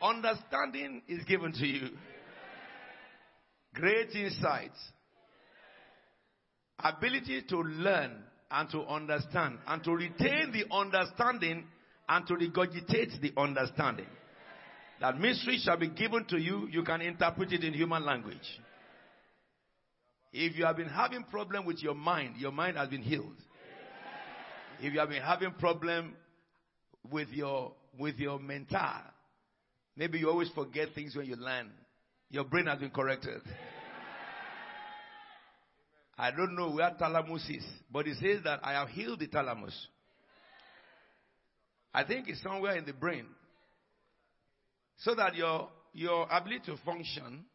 [0.00, 1.88] Understanding is given to you.
[3.74, 4.78] Great insights.
[6.82, 11.64] Ability to learn and to understand and to retain the understanding
[12.08, 14.06] and to regurgitate the understanding.
[15.00, 18.36] That mystery shall be given to you, you can interpret it in human language.
[20.32, 23.36] If you have been having problem with your mind, your mind has been healed.
[24.80, 26.14] If you have been having problem
[27.10, 28.80] with your with your mental,
[29.96, 31.70] maybe you always forget things when you learn.
[32.30, 33.42] Your brain has been corrected.
[36.20, 39.74] I don't know where thalamus is, but it says that I have healed the thalamus.
[41.94, 43.24] I think it's somewhere in the brain.
[44.98, 47.46] So that your, your ability to function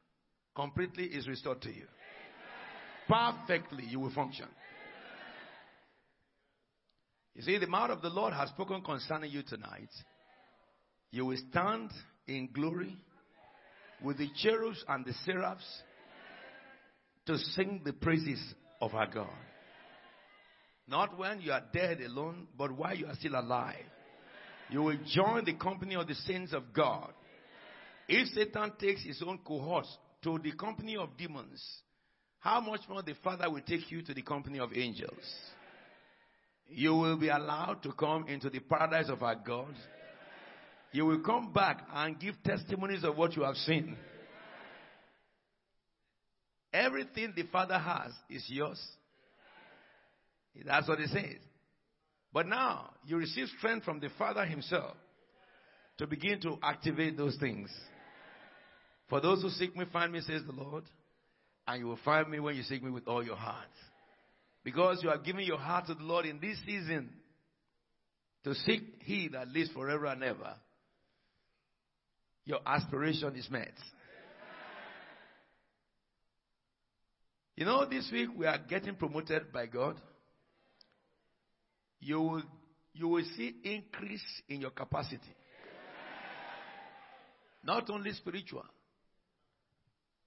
[0.55, 1.85] completely is restored to you.
[3.07, 4.47] Perfectly, you will function.
[7.35, 9.89] You see, the mouth of the Lord has spoken concerning you tonight.
[11.11, 11.91] You will stand
[12.25, 12.97] in glory
[14.03, 15.83] with the cherubs and the seraphs
[17.25, 18.39] to sing the praises
[18.81, 19.27] of our God.
[20.87, 23.75] Not when you are dead alone, but while you are still alive.
[24.69, 27.11] You will join the company of the saints of God.
[28.07, 29.89] If Satan takes his own cohorts
[30.23, 31.63] to the company of demons,
[32.39, 35.23] how much more the Father will take you to the company of angels?
[36.67, 39.73] You will be allowed to come into the paradise of our God.
[40.91, 43.97] You will come back and give testimonies of what you have seen.
[46.75, 48.81] Everything the Father has is yours.
[50.65, 51.39] That's what it says.
[52.33, 54.95] But now you receive strength from the Father Himself
[55.99, 57.69] to begin to activate those things.
[59.09, 60.83] For those who seek me, find me, says the Lord.
[61.65, 63.69] And you will find me when you seek me with all your heart.
[64.63, 67.09] Because you are giving your heart to the Lord in this season
[68.43, 70.55] to seek He that lives forever and ever.
[72.43, 73.73] Your aspiration is met.
[77.55, 79.95] You know, this week we are getting promoted by God.
[81.99, 82.43] You will,
[82.93, 85.21] you will see increase in your capacity.
[87.63, 88.65] Not only spiritual.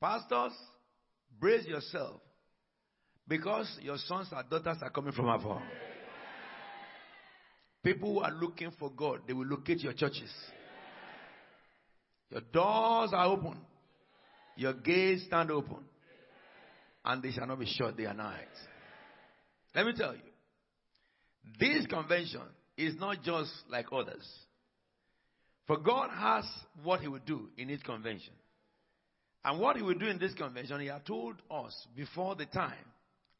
[0.00, 0.52] Pastors,
[1.38, 2.20] brace yourself
[3.28, 5.62] because your sons and daughters are coming from afar.
[7.84, 10.32] People who are looking for God, they will locate your churches.
[12.30, 13.58] Your doors are open.
[14.56, 15.84] Your gates stand open.
[17.08, 18.46] And they shall not be shut day and night.
[19.74, 20.20] Let me tell you.
[21.58, 22.42] This convention
[22.76, 24.28] is not just like others.
[25.66, 26.44] For God has
[26.82, 28.34] what He will do in His convention.
[29.42, 32.74] And what He will do in this convention, He has told us before the time.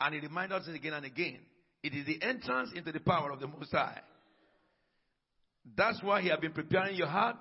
[0.00, 1.38] And He reminds us again and again.
[1.82, 4.00] It is the entrance into the power of the Most High.
[5.76, 7.36] That's why He has been preparing your heart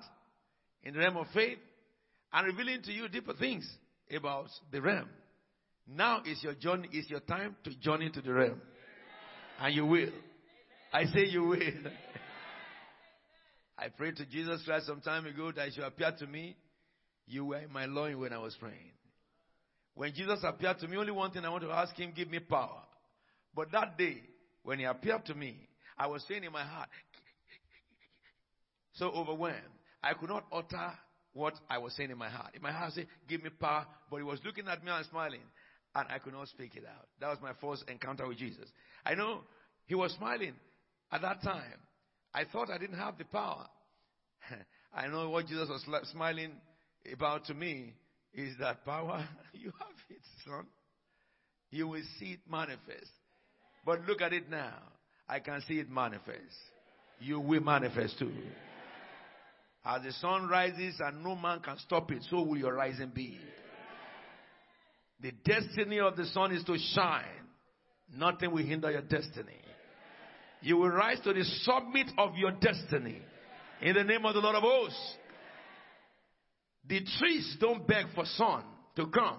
[0.82, 1.58] in the realm of faith
[2.34, 3.66] and revealing to you deeper things
[4.14, 5.08] about the realm.
[5.88, 8.60] Now is your journey, is your time to journey to the realm.
[9.60, 10.10] And you will.
[10.92, 11.58] I say you will.
[13.78, 16.56] I prayed to Jesus Christ some time ago that he should appear to me.
[17.26, 18.92] You were in my loin when I was praying.
[19.94, 22.38] When Jesus appeared to me, only one thing I want to ask him, give me
[22.38, 22.82] power.
[23.54, 24.22] But that day,
[24.62, 25.68] when he appeared to me,
[25.98, 26.88] I was saying in my heart,
[28.94, 29.56] so overwhelmed.
[30.02, 30.92] I could not utter
[31.32, 32.54] what I was saying in my heart.
[32.54, 33.86] In my heart, I said, give me power.
[34.10, 35.40] But he was looking at me and smiling.
[35.98, 37.08] And I could not speak it out.
[37.20, 38.68] That was my first encounter with Jesus.
[39.04, 39.40] I know
[39.86, 40.54] he was smiling
[41.10, 41.80] at that time.
[42.32, 43.66] I thought I didn't have the power.
[44.94, 46.52] I know what Jesus was smiling
[47.12, 47.94] about to me
[48.32, 49.26] is that power.
[49.54, 50.66] You have it, son.
[51.72, 53.10] You will see it manifest.
[53.84, 54.74] But look at it now.
[55.28, 56.38] I can see it manifest.
[57.18, 58.32] You will manifest too.
[59.84, 63.40] As the sun rises and no man can stop it, so will your rising be.
[65.20, 67.24] The destiny of the sun is to shine.
[68.14, 69.60] Nothing will hinder your destiny.
[70.60, 73.20] You will rise to the summit of your destiny.
[73.82, 75.14] In the name of the Lord of hosts.
[76.86, 78.62] The trees don't beg for sun
[78.96, 79.38] to come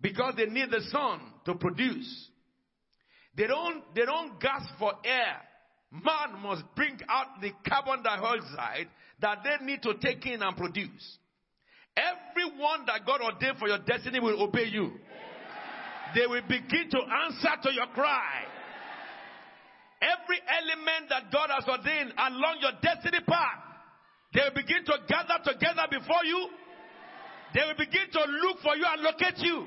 [0.00, 2.28] because they need the sun to produce.
[3.36, 5.36] They don't, they don't gasp for air.
[5.90, 8.88] Man must bring out the carbon dioxide
[9.20, 11.18] that they need to take in and produce.
[11.96, 14.92] Everyone that God ordained for your destiny will obey you.
[16.14, 18.44] They will begin to answer to your cry.
[20.00, 23.62] Every element that God has ordained along your destiny path,
[24.32, 26.48] they will begin to gather together before you.
[27.54, 29.66] They will begin to look for you and locate you.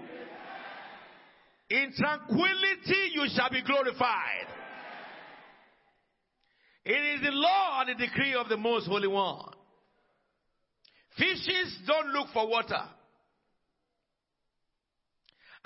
[1.70, 4.48] In tranquility, you shall be glorified.
[6.86, 9.52] It is the law and the decree of the Most Holy One.
[11.18, 12.84] Fishes don't look for water.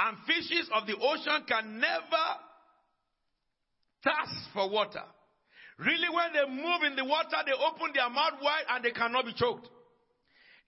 [0.04, 2.26] And fishes of the ocean can never
[4.04, 5.04] thirst for water.
[5.78, 9.26] Really, when they move in the water, they open their mouth wide and they cannot
[9.26, 9.70] be choked.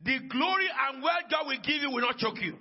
[0.03, 2.57] The glory and wealth God will give you will not choke you.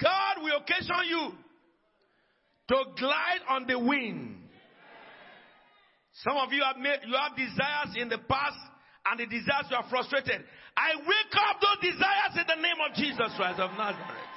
[0.00, 1.32] God will occasion you
[2.68, 4.36] to glide on the wind.
[6.12, 8.58] Some of you have made, you have desires in the past
[9.06, 10.44] and the desires you are frustrated.
[10.76, 14.32] I wake up those desires in the name of Jesus Christ of Nazareth.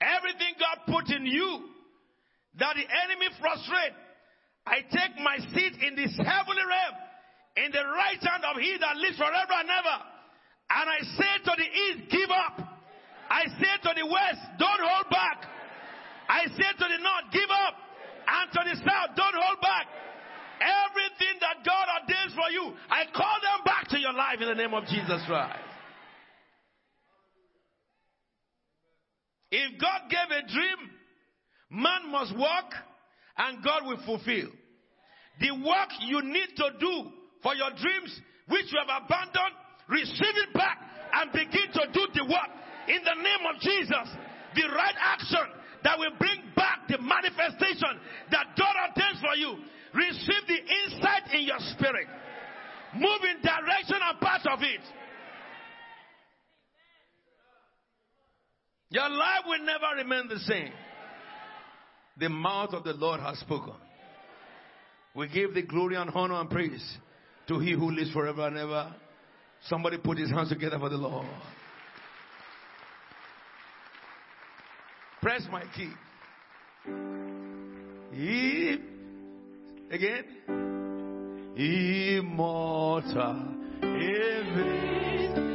[0.00, 1.72] Everything God put in you
[2.58, 3.94] that the enemy frustrate,
[4.66, 6.96] I take my seat in this heavenly realm
[7.56, 9.98] in the right hand of he that lives forever and ever.
[10.70, 12.56] And I say to the east, give up.
[13.28, 15.44] I say to the west, don't hold back.
[16.28, 17.74] I say to the north, give up.
[18.22, 19.86] And to the south, don't hold back.
[20.62, 24.54] Everything that God ordains for you, I call them back to your life in the
[24.54, 25.58] name of Jesus Christ.
[29.50, 30.78] If God gave a dream,
[31.70, 32.70] man must work
[33.36, 34.48] and God will fulfill.
[35.40, 37.10] The work you need to do
[37.42, 39.54] for your dreams, which you have abandoned,
[39.88, 40.78] receive it back
[41.12, 42.50] and begin to do the work
[42.88, 44.06] in the name of Jesus.
[44.54, 45.46] The right action
[45.84, 47.98] that will bring back the manifestation
[48.30, 49.58] that God ordains for you.
[49.94, 52.06] Receive the insight in your spirit.
[52.94, 54.80] Move in direction and part of it.
[58.90, 60.72] Your life will never remain the same.
[62.18, 63.74] The mouth of the Lord has spoken.
[65.14, 66.98] We give the glory and honor and praise
[67.48, 68.94] to He who lives forever and ever.
[69.68, 71.26] Somebody put his hands together for the Lord.
[75.20, 75.90] Press my key.
[78.12, 78.76] He,
[79.92, 80.24] Again.
[81.54, 83.36] Immortal.
[83.82, 85.51] Invincible.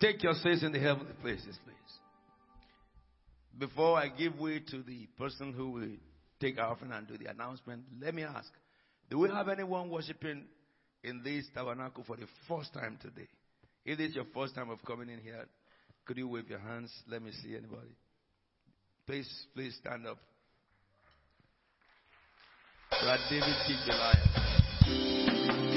[0.00, 1.74] Take your space in the heavenly places, please.
[3.58, 5.96] Before I give way to the person who will
[6.40, 8.50] take our offering and do the announcement, let me ask
[9.10, 10.44] do we have anyone worshiping
[11.02, 13.28] in this tabernacle for the first time today?
[13.84, 15.46] If this is your first time of coming in here,
[16.04, 16.92] could you wave your hands?
[17.08, 17.94] Let me see anybody.
[19.06, 20.18] Please, please stand up.
[22.90, 25.27] Brad David King Goliath.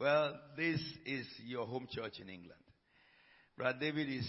[0.00, 2.60] well, this is your home church in England.
[3.56, 4.28] Brother David is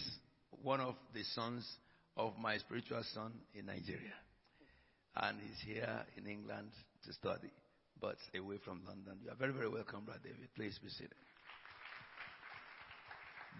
[0.63, 1.67] one of the sons
[2.17, 4.15] of my spiritual son in Nigeria.
[5.15, 6.69] And he's here in England
[7.05, 7.51] to study,
[8.01, 9.19] but away from London.
[9.23, 10.49] You are very, very welcome, Brother David.
[10.55, 11.13] Please be seated.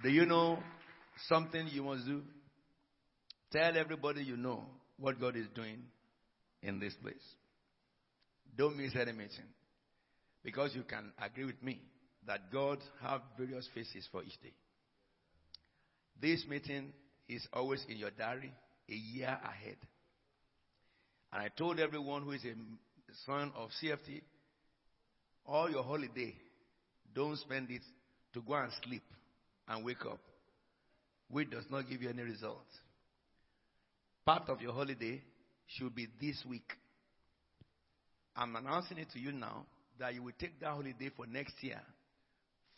[0.01, 0.57] Do you know
[1.27, 2.23] something you must do?
[3.51, 4.65] Tell everybody you know
[4.97, 5.83] what God is doing
[6.63, 7.15] in this place.
[8.57, 9.45] Don't miss any meeting.
[10.43, 11.81] Because you can agree with me
[12.29, 14.53] that God have various faces for each day.
[16.21, 16.93] This meeting
[17.27, 18.53] is always in your diary
[18.87, 19.77] a year ahead.
[21.33, 22.53] And I told everyone who is a
[23.25, 24.21] son of CFT,
[25.47, 26.35] all your holiday,
[27.15, 27.81] don't spend it
[28.35, 29.03] to go and sleep
[29.67, 30.19] and wake up,
[31.31, 32.77] which does not give you any results.
[34.23, 35.23] Part of your holiday
[35.65, 36.73] should be this week.
[38.35, 39.65] I'm announcing it to you now
[39.97, 41.81] that you will take that holiday for next year,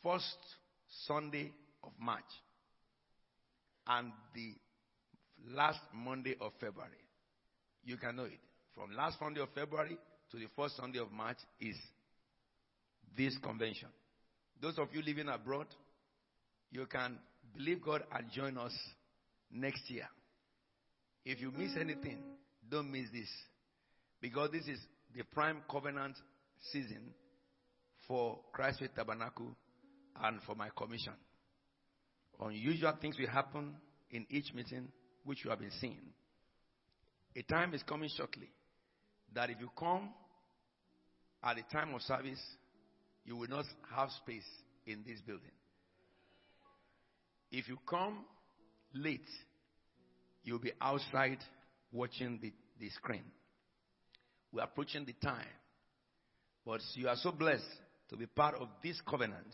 [0.03, 0.37] first
[1.07, 1.51] Sunday
[1.83, 2.23] of March,
[3.87, 4.53] and the
[5.55, 6.91] last Monday of February.
[7.83, 8.39] You can know it.
[8.75, 9.97] From last Sunday of February
[10.31, 11.75] to the first Sunday of March is
[13.17, 13.89] this convention.
[14.61, 15.67] Those of you living abroad,
[16.71, 17.17] you can
[17.55, 18.73] believe God and join us
[19.51, 20.07] next year.
[21.25, 22.19] If you miss anything,
[22.69, 23.27] don't miss this.
[24.21, 24.79] Because this is
[25.15, 26.15] the prime covenant
[26.71, 27.13] season
[28.07, 29.55] for Christ Faith Tabernacle
[30.21, 31.13] and for my commission.
[32.39, 33.75] Unusual things will happen
[34.09, 34.87] in each meeting,
[35.23, 35.99] which you have been seeing.
[37.35, 38.49] A time is coming shortly
[39.33, 40.09] that if you come
[41.43, 42.41] at the time of service,
[43.25, 44.47] you will not have space
[44.85, 45.51] in this building.
[47.51, 48.25] If you come
[48.93, 49.27] late,
[50.43, 51.37] you'll be outside
[51.91, 53.23] watching the, the screen.
[54.51, 55.45] We're approaching the time.
[56.65, 57.63] But you are so blessed
[58.09, 59.47] to be part of this covenant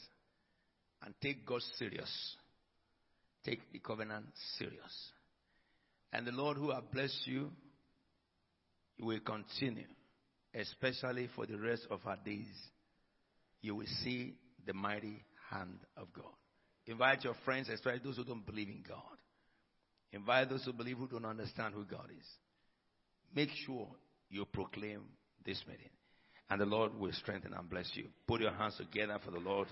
[1.03, 2.35] and take God serious.
[3.43, 4.25] Take the covenant
[4.57, 5.11] serious.
[6.11, 7.51] And the Lord who has blessed you
[8.99, 9.87] will continue,
[10.53, 12.47] especially for the rest of our days.
[13.61, 14.35] You will see
[14.65, 16.33] the mighty hand of God.
[16.87, 19.01] Invite your friends, especially those who don't believe in God.
[20.13, 22.25] Invite those who believe who don't understand who God is.
[23.35, 23.87] Make sure
[24.29, 25.01] you proclaim
[25.45, 25.89] this meeting.
[26.49, 28.05] And the Lord will strengthen and bless you.
[28.25, 29.67] Put your hands together for the Lord.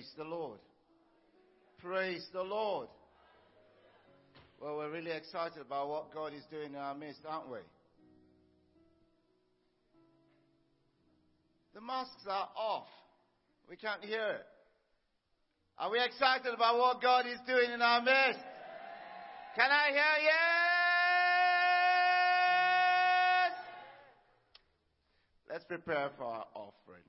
[0.00, 0.58] Praise the Lord.
[1.76, 2.88] Praise the Lord.
[4.58, 7.58] Well, we're really excited about what God is doing in our midst, aren't we?
[11.74, 12.86] The masks are off.
[13.68, 14.46] We can't hear it.
[15.76, 18.40] Are we excited about what God is doing in our midst?
[19.54, 20.16] Can I hear
[23.44, 23.52] yes?
[25.50, 27.04] Let's prepare for our offering.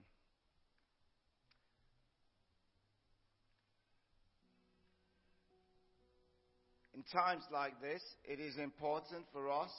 [7.01, 9.73] In times like this, it is important for us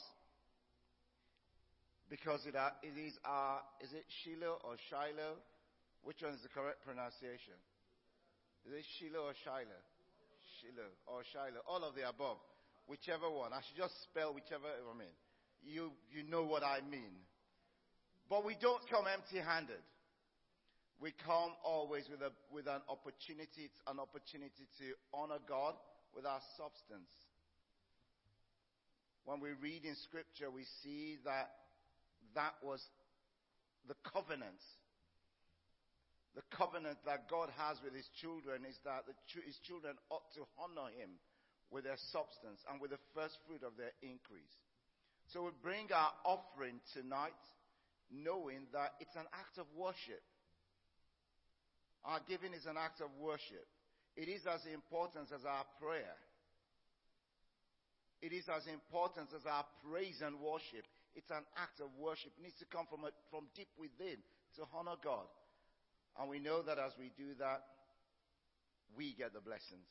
[2.11, 5.39] because it, uh, it is our, is it Shiloh or Shiloh?
[6.03, 7.55] Which one is the correct pronunciation?
[8.67, 9.83] Is it Shiloh or Shiloh?
[10.59, 11.63] Shiloh or Shiloh.
[11.63, 12.43] All of the above.
[12.91, 13.55] Whichever one.
[13.55, 15.15] I should just spell whichever I mean.
[15.63, 17.23] You, you know what I mean.
[18.27, 19.79] But we don't come empty handed.
[20.99, 23.71] We come always with, a, with an opportunity.
[23.71, 24.85] It's an opportunity to
[25.15, 25.79] honor God
[26.15, 27.11] with our substance.
[29.25, 31.49] When we read in Scripture, we see that
[32.35, 32.81] that was
[33.87, 34.59] the covenant.
[36.35, 40.43] The covenant that God has with His children is that ch- His children ought to
[40.57, 41.21] honor Him
[41.71, 44.53] with their substance and with the first fruit of their increase.
[45.31, 47.37] So we bring our offering tonight
[48.11, 50.21] knowing that it's an act of worship.
[52.03, 53.65] Our giving is an act of worship.
[54.15, 56.15] It is as important as our prayer.
[58.21, 60.85] It is as important as our praise and worship.
[61.15, 62.31] It's an act of worship.
[62.37, 64.21] It needs to come from, a, from deep within
[64.55, 65.27] to honor God.
[66.17, 67.65] And we know that as we do that,
[68.95, 69.89] we get the blessings.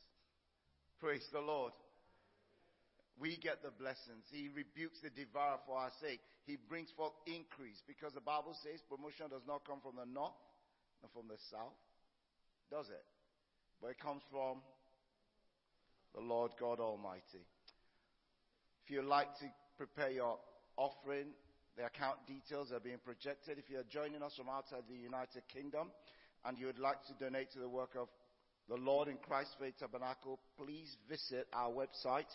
[1.02, 1.74] Praise the Lord.
[3.18, 4.24] We get the blessings.
[4.30, 6.22] He rebukes the devourer for our sake.
[6.46, 10.38] He brings forth increase because the Bible says promotion does not come from the north
[11.02, 11.76] nor from the south,
[12.70, 13.04] does it?
[13.82, 14.58] But it comes from
[16.14, 17.42] the Lord God Almighty.
[18.84, 19.46] If you'd like to
[19.76, 20.38] prepare your
[20.76, 21.26] offering,
[21.76, 23.58] the account details are being projected.
[23.58, 25.90] If you're joining us from outside the United Kingdom
[26.44, 28.06] and you would like to donate to the work of
[28.68, 32.30] the Lord in Christ Faith Tabernacle, please visit our website.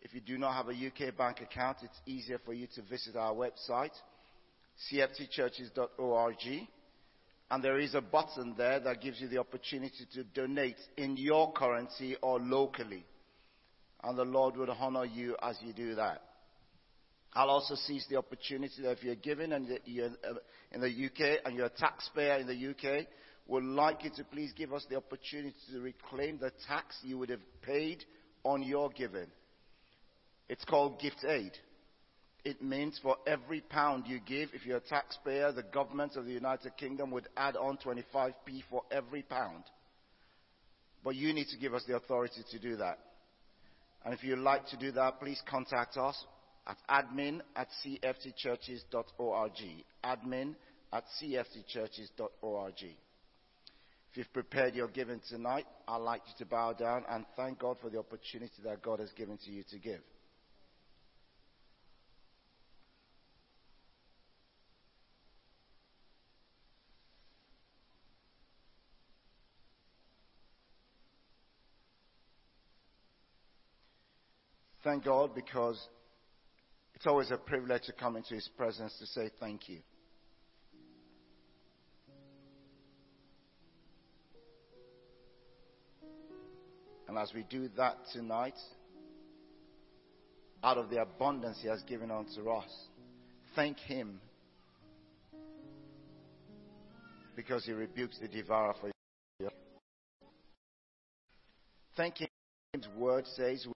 [0.00, 3.16] If you do not have a UK bank account, it's easier for you to visit
[3.16, 3.94] our website,
[4.92, 6.68] cftchurches.org.
[7.50, 11.52] And there is a button there that gives you the opportunity to donate in your
[11.52, 13.04] currency or locally.
[14.02, 16.22] And the Lord would honor you as you do that.
[17.34, 20.34] I'll also seize the opportunity that if you're giving and you're uh,
[20.72, 23.06] in the UK and you're a taxpayer in the UK,
[23.46, 27.28] would like you to please give us the opportunity to reclaim the tax you would
[27.28, 28.04] have paid
[28.42, 29.26] on your giving.
[30.48, 31.52] It's called gift aid.
[32.46, 36.32] It means for every pound you give, if you're a taxpayer, the government of the
[36.32, 39.64] United Kingdom would add on 25p for every pound.
[41.02, 43.00] But you need to give us the authority to do that.
[44.04, 46.24] And if you'd like to do that, please contact us
[46.68, 49.62] at admin at cftchurches.org.
[50.04, 50.54] Admin
[50.92, 52.74] at cftchurches.org.
[52.80, 57.78] If you've prepared your giving tonight, I'd like you to bow down and thank God
[57.82, 60.00] for the opportunity that God has given to you to give.
[74.86, 75.84] Thank God because
[76.94, 79.80] it's always a privilege to come into His presence to say thank you.
[87.08, 88.54] And as we do that tonight,
[90.62, 92.70] out of the abundance He has given unto us,
[93.56, 94.20] thank Him
[97.34, 98.92] because He rebukes the devourer for
[99.40, 99.48] you.
[101.96, 102.28] Thank Him.
[102.72, 103.66] His word says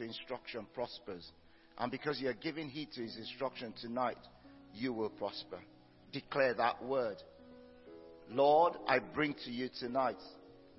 [0.00, 1.26] instruction prospers.
[1.76, 4.18] And because you are giving heed to his instruction tonight,
[4.74, 5.58] you will prosper.
[6.12, 7.16] Declare that word.
[8.30, 10.18] Lord, I bring to you tonight.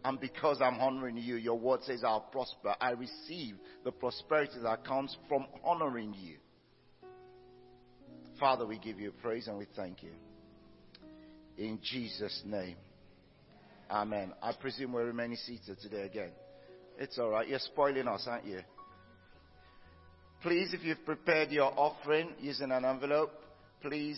[0.05, 2.75] And because I'm honoring you, your word says I'll prosper.
[2.79, 6.37] I receive the prosperity that comes from honoring you.
[8.39, 10.11] Father, we give you praise and we thank you.
[11.57, 12.77] In Jesus' name.
[13.91, 14.33] Amen.
[14.41, 16.31] I presume we're remaining seated today again.
[16.97, 17.47] It's all right.
[17.47, 18.59] You're spoiling us, aren't you?
[20.41, 23.31] Please, if you've prepared your offering using an envelope,
[23.81, 24.17] please,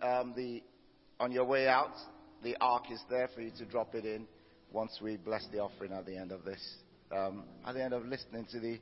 [0.00, 0.62] um, the,
[1.18, 1.90] on your way out,
[2.44, 4.28] the ark is there for you to drop it in
[4.72, 6.60] once we bless the offering at the end of this.
[7.10, 8.78] Um, at the end of listening to the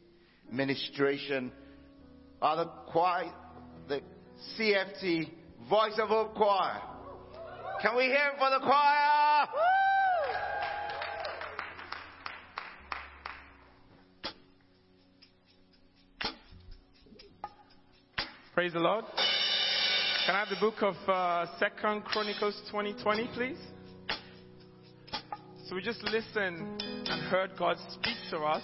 [0.52, 1.50] ministration,
[2.42, 3.32] are the choir,
[3.88, 4.02] the
[4.58, 5.30] CFT
[5.70, 6.82] Voice of Hope Choir.
[7.80, 9.13] Can we hear it for the choir?
[18.54, 19.04] Praise the Lord.
[20.26, 23.58] Can I have the book of uh, Second Chronicles 2020, please?
[25.66, 28.62] So we just listened and heard God speak to us.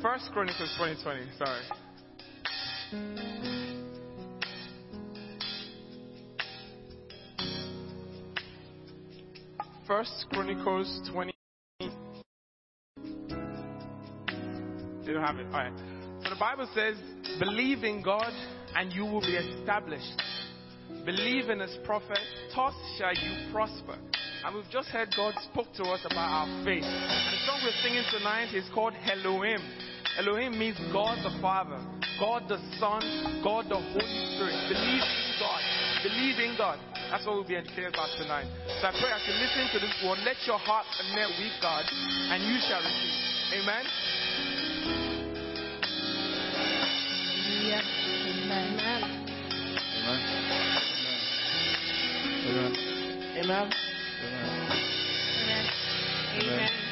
[0.00, 1.60] First Chronicles 2020, sorry.
[9.86, 11.32] First Chronicles 20.
[15.04, 15.44] They don't have it.
[15.48, 15.93] All right.
[16.34, 16.98] The Bible says,
[17.38, 18.34] believe in God
[18.74, 20.18] and you will be established.
[21.06, 22.18] Believe in his prophet,
[22.50, 23.94] thus shall you prosper.
[24.42, 26.82] And we've just heard God spoke to us about our faith.
[26.82, 29.62] And the song we're singing tonight is called Elohim.
[30.18, 31.78] Elohim means God the Father,
[32.18, 32.98] God the Son,
[33.46, 34.58] God the Holy Spirit.
[34.74, 35.62] Believe in God.
[36.02, 36.82] Believe in God.
[37.14, 38.50] That's what we'll be educated about tonight.
[38.82, 41.86] So I pray as you listen to this word, let your heart connect with God
[41.86, 43.34] and you shall receive.
[47.64, 47.80] Amen.
[53.36, 53.40] Amen.
[53.40, 53.70] Amen.
[56.40, 56.83] Amen.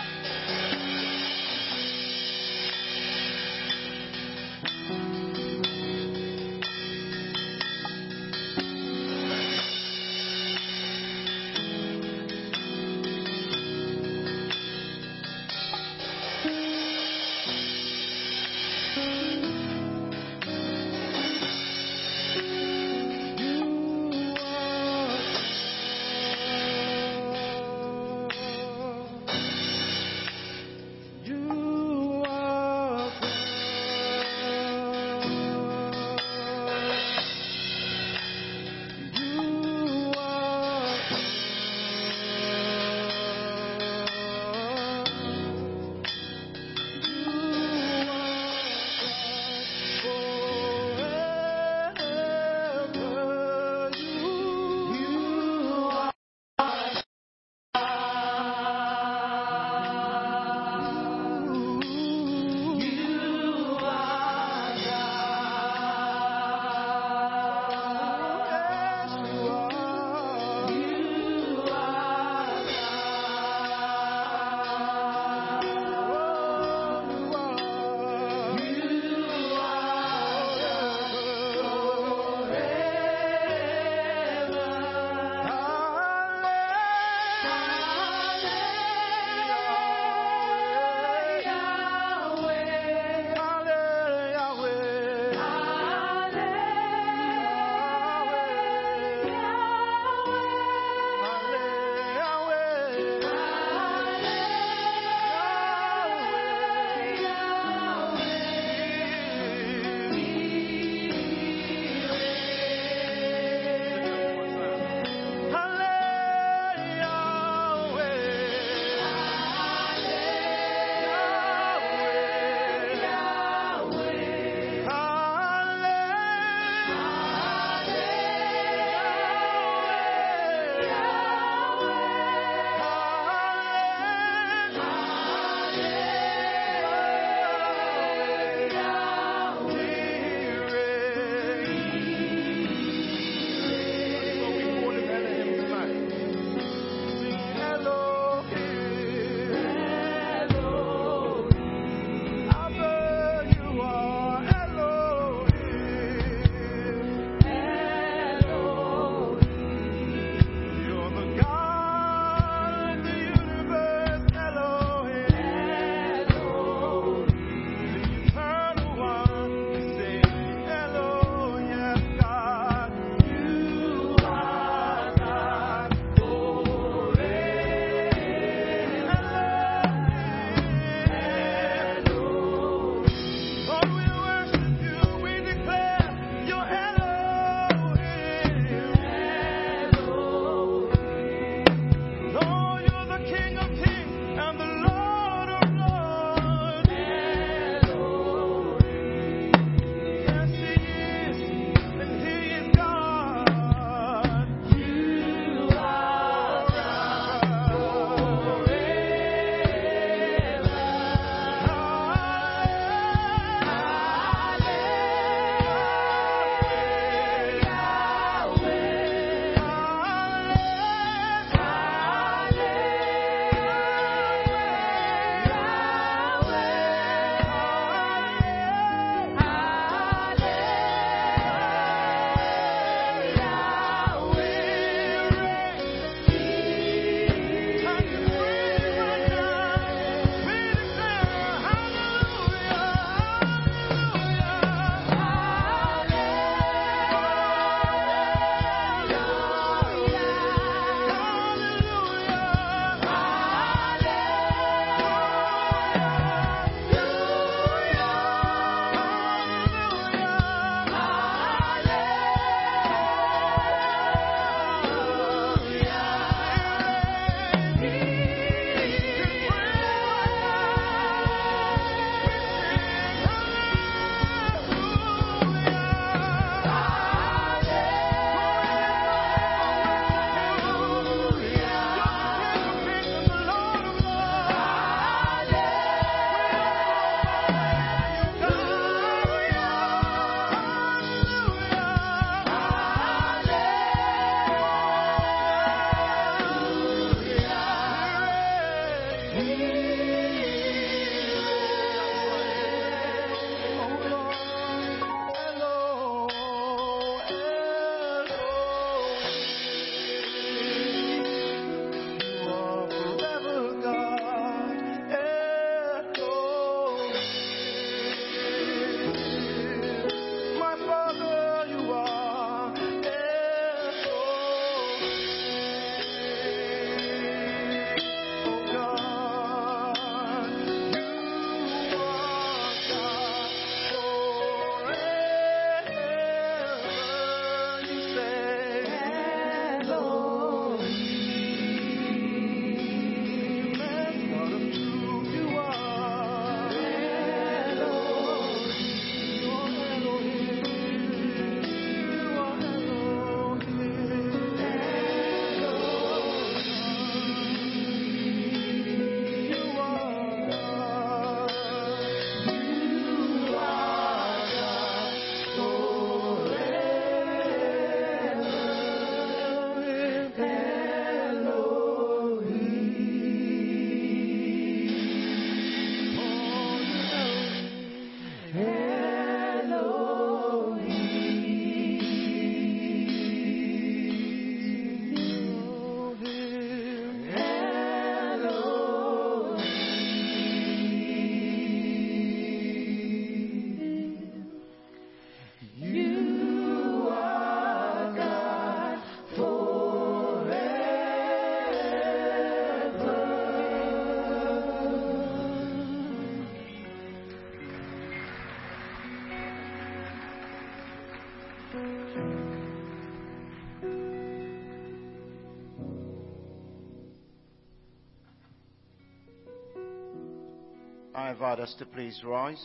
[421.33, 422.63] Invite us to please rise.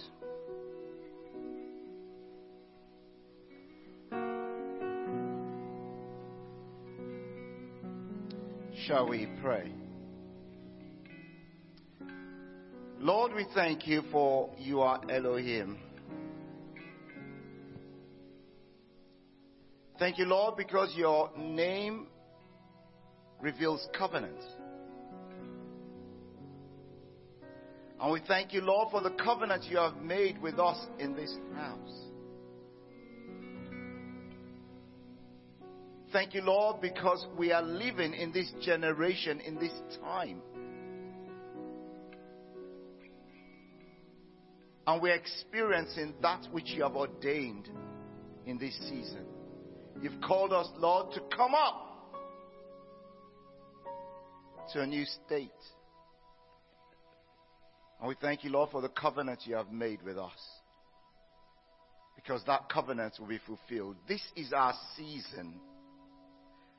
[8.86, 9.72] Shall we pray?
[13.00, 15.78] Lord, we thank you for you are Elohim.
[19.98, 22.08] Thank you, Lord, because your name
[23.40, 24.36] reveals covenant.
[28.28, 32.08] Thank you, Lord, for the covenant you have made with us in this house.
[36.14, 40.42] Thank you, Lord, because we are living in this generation, in this time.
[44.88, 47.70] And we're experiencing that which you have ordained
[48.46, 49.26] in this season.
[50.02, 51.84] You've called us, Lord, to come up
[54.72, 55.52] to a new state.
[58.00, 60.40] And we thank you, Lord, for the covenant you have made with us.
[62.16, 63.96] Because that covenant will be fulfilled.
[64.08, 65.60] This is our season.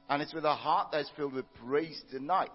[0.09, 2.51] And it's with a heart that is filled with praise tonight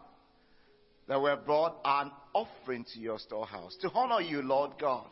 [1.07, 5.05] that we have brought an offering to your storehouse to honor you, Lord God.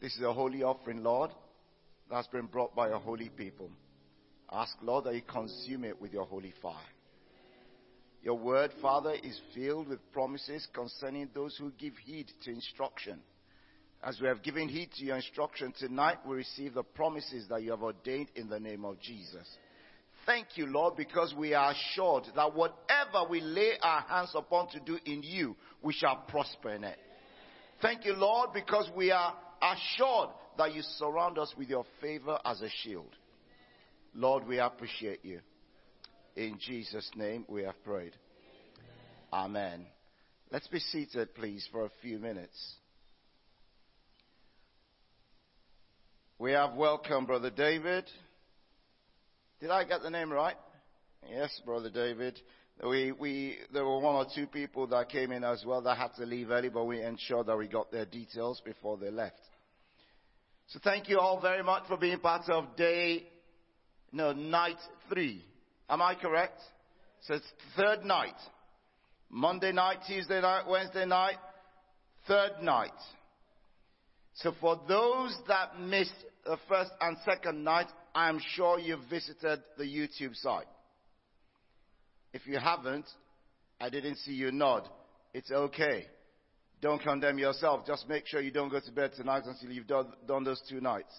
[0.00, 1.30] This is a holy offering, Lord,
[2.10, 3.70] that's been brought by your holy people.
[4.52, 6.74] Ask, Lord, that you consume it with your holy fire.
[8.24, 13.20] Your word, Father, is filled with promises concerning those who give heed to instruction.
[14.02, 17.70] As we have given heed to your instruction tonight, we receive the promises that you
[17.72, 19.46] have ordained in the name of Jesus.
[20.24, 24.80] Thank you, Lord, because we are assured that whatever we lay our hands upon to
[24.80, 26.96] do in you, we shall prosper in it.
[27.82, 32.62] Thank you, Lord, because we are assured that you surround us with your favor as
[32.62, 33.14] a shield.
[34.14, 35.40] Lord, we appreciate you.
[36.36, 38.12] In Jesus' name we have prayed.
[39.32, 39.86] Amen.
[40.50, 42.74] Let's be seated, please, for a few minutes.
[46.38, 48.04] We have welcomed Brother David.
[49.60, 50.56] Did I get the name right?
[51.30, 52.38] Yes, Brother David.
[52.82, 56.14] We, we, there were one or two people that came in as well that had
[56.18, 59.40] to leave early, but we ensured that we got their details before they left.
[60.68, 63.28] So thank you all very much for being part of day,
[64.12, 65.44] no, night three.
[65.88, 66.60] Am I correct?
[67.22, 68.36] So it's third night.
[69.30, 71.36] Monday night, Tuesday night, Wednesday night,
[72.28, 72.92] third night.
[74.34, 76.12] So for those that missed
[76.44, 80.66] the first and second night, I'm sure you've visited the YouTube site.
[82.32, 83.06] If you haven't,
[83.80, 84.88] I didn't see you nod.
[85.32, 86.06] It's okay.
[86.80, 87.86] Don't condemn yourself.
[87.86, 90.80] Just make sure you don't go to bed tonight until you've done, done those two
[90.80, 91.14] nights.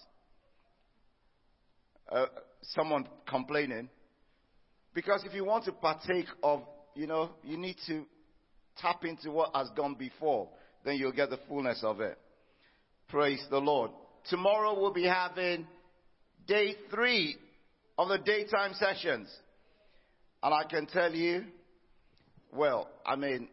[2.10, 2.26] Uh,
[2.61, 3.90] someone complaining.
[4.95, 6.61] Because if you want to partake of,
[6.95, 8.06] you know, you need to
[8.77, 10.48] tap into what has gone before,
[10.85, 12.17] then you'll get the fullness of it.
[13.09, 13.91] Praise the Lord.
[14.30, 15.67] Tomorrow we'll be having
[16.48, 17.35] day three
[17.98, 19.27] of the daytime sessions.
[20.41, 21.43] And I can tell you,
[22.53, 23.49] well, I mean,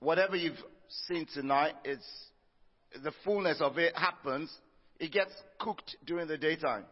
[0.00, 0.58] whatever you've
[1.06, 2.08] seen tonight, it's
[3.04, 4.50] the fullness of it happens.
[4.98, 6.84] It gets cooked during the daytime.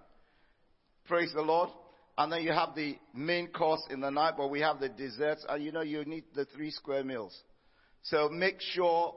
[1.07, 1.71] Praise the Lord.
[2.19, 5.47] And then you have the main course in the night, but we have the desserts,
[5.49, 7.41] and you know you need the three square meals.
[8.03, 9.15] So make sure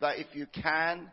[0.00, 1.10] that if you can,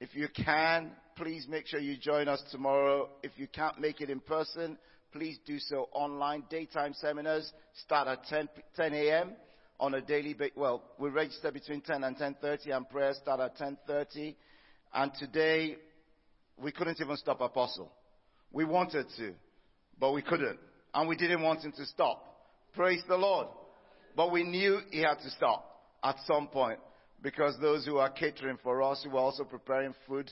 [0.00, 3.08] if you can, please make sure you join us tomorrow.
[3.24, 4.78] If you can't make it in person,
[5.12, 6.44] please do so online.
[6.48, 7.52] Daytime seminars
[7.84, 9.32] start at 10, 10 a.m.
[9.80, 10.56] on a daily basis.
[10.56, 14.36] Well, we register between 10 and 10.30 and prayers start at 10.30.
[14.94, 15.76] And today,
[16.56, 17.90] we couldn't even stop Apostle.
[18.52, 19.32] We wanted to,
[19.98, 20.58] but we couldn't.
[20.92, 22.24] And we didn't want him to stop.
[22.74, 23.48] Praise the Lord.
[24.16, 25.64] But we knew he had to stop
[26.02, 26.78] at some point
[27.22, 30.30] because those who are catering for us, who were also preparing food,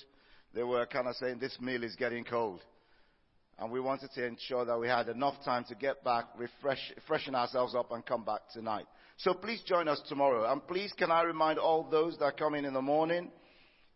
[0.55, 2.61] they were kind of saying this meal is getting cold.
[3.59, 7.35] And we wanted to ensure that we had enough time to get back, refresh, freshen
[7.35, 8.87] ourselves up and come back tonight.
[9.19, 10.51] So please join us tomorrow.
[10.51, 13.31] And please can I remind all those that come in in the morning,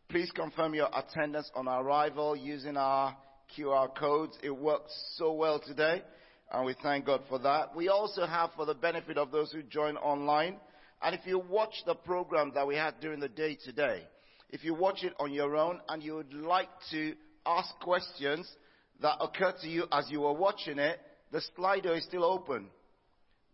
[0.08, 3.16] please confirm your attendance on arrival using our
[3.56, 4.36] QR codes.
[4.42, 6.02] It works so well today,
[6.50, 7.74] and we thank God for that.
[7.74, 10.56] We also have, for the benefit of those who join online,
[11.02, 14.02] and if you watch the program that we had during the day today,
[14.50, 17.14] if you watch it on your own and you would like to
[17.46, 18.48] ask questions
[19.00, 21.00] that occurred to you as you were watching it,
[21.32, 22.68] the Slido is still open.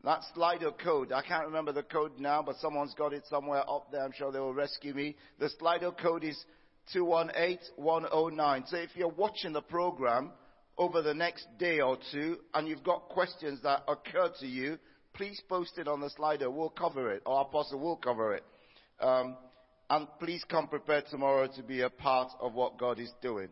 [0.04, 3.90] That Slido code, I can't remember the code now, but someone's got it somewhere up
[3.90, 4.04] there.
[4.04, 5.16] I'm sure they will rescue me.
[5.38, 6.38] The Slido code is
[6.92, 8.64] 218109.
[8.66, 10.32] So if you're watching the program
[10.76, 14.78] over the next day or two and you've got questions that occur to you,
[15.14, 16.52] please post it on the Slido.
[16.52, 18.44] We'll cover it, or Apostle will cover it.
[19.00, 19.36] Um,
[19.90, 23.48] and please come prepared tomorrow to be a part of what God is doing.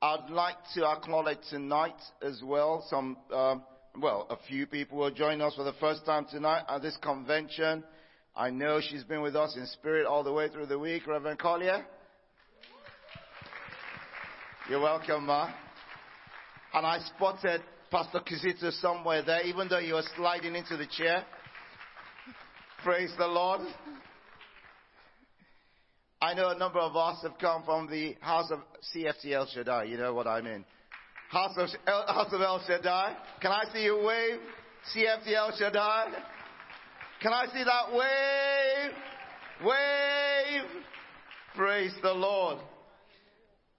[0.00, 3.62] I'd like to acknowledge tonight as well some, um,
[4.00, 7.84] well, a few people will join us for the first time tonight at this convention.
[8.34, 11.38] I know she's been with us in spirit all the way through the week, Reverend
[11.38, 11.84] Collier.
[14.70, 15.50] You're welcome, Ma.
[16.72, 21.26] And I spotted Pastor Kizito somewhere there, even though you were sliding into the chair.
[22.82, 23.60] Praise the Lord.
[26.22, 28.60] I know a number of us have come from the house of
[28.94, 29.84] CFT El Shaddai.
[29.84, 30.64] You know what I mean.
[31.28, 33.14] House of El, house of El Shaddai.
[33.42, 34.40] Can I see you wave?
[34.94, 36.12] CFT El Shaddai.
[37.22, 38.92] Can I see that wave?
[39.64, 40.82] Wave.
[41.54, 42.58] Praise the Lord.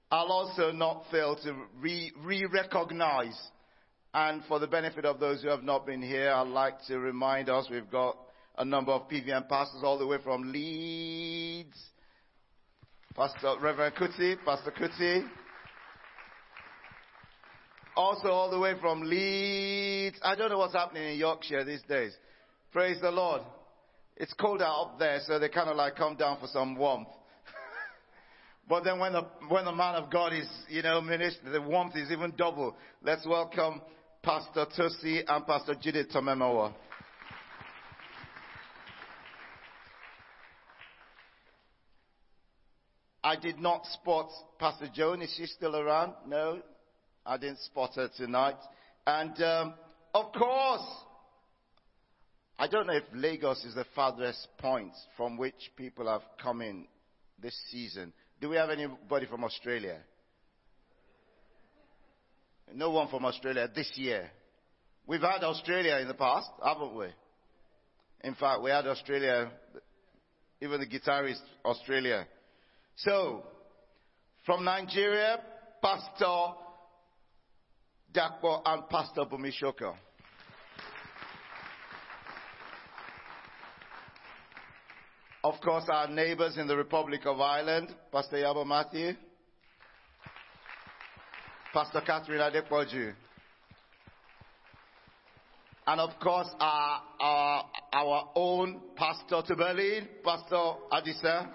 [0.09, 3.37] I'll also not fail to re, re-recognize.
[4.13, 7.49] And for the benefit of those who have not been here, I'd like to remind
[7.49, 8.15] us we've got
[8.57, 11.77] a number of PVM pastors all the way from Leeds.
[13.13, 15.27] Pastor Reverend Kuti, Pastor Kuti.
[17.97, 20.17] Also all the way from Leeds.
[20.23, 22.13] I don't know what's happening in Yorkshire these days.
[22.73, 23.43] Praise the Lord.
[24.17, 27.07] It's colder up there, so they kind of like come down for some warmth.
[28.67, 31.95] but then when the, when the man of God is, you know, minister, the warmth
[31.95, 32.75] is even double.
[33.03, 33.79] Let's welcome
[34.23, 36.73] Pastor Tosi and Pastor Judith Tomemowa.
[43.23, 45.21] I did not spot Pastor Joan.
[45.21, 46.13] Is she still around?
[46.27, 46.59] No,
[47.23, 48.57] I didn't spot her tonight.
[49.05, 49.73] And um,
[50.15, 50.81] of course,
[52.63, 56.85] I don't know if Lagos is the farthest point from which people have come in
[57.37, 58.13] this season.
[58.39, 59.97] Do we have anybody from Australia?
[62.73, 64.31] No one from Australia this year.
[65.05, 67.07] We've had Australia in the past, haven't we?
[68.23, 69.51] In fact, we had Australia,
[70.61, 72.25] even the guitarist Australia.
[72.95, 73.43] So,
[74.45, 75.37] from Nigeria,
[75.81, 76.53] Pastor
[78.13, 79.95] Dakpo and Pastor Bumishoko.
[85.43, 89.11] Of course, our neighbors in the Republic of Ireland, Pastor Yabo Matthew,
[91.73, 93.13] Pastor Catherine Adepoju,
[95.85, 101.49] and of course, our, our, our own pastor to Berlin, Pastor Adisa.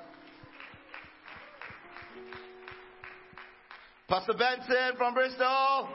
[4.06, 5.88] Pastor Benson from Bristol.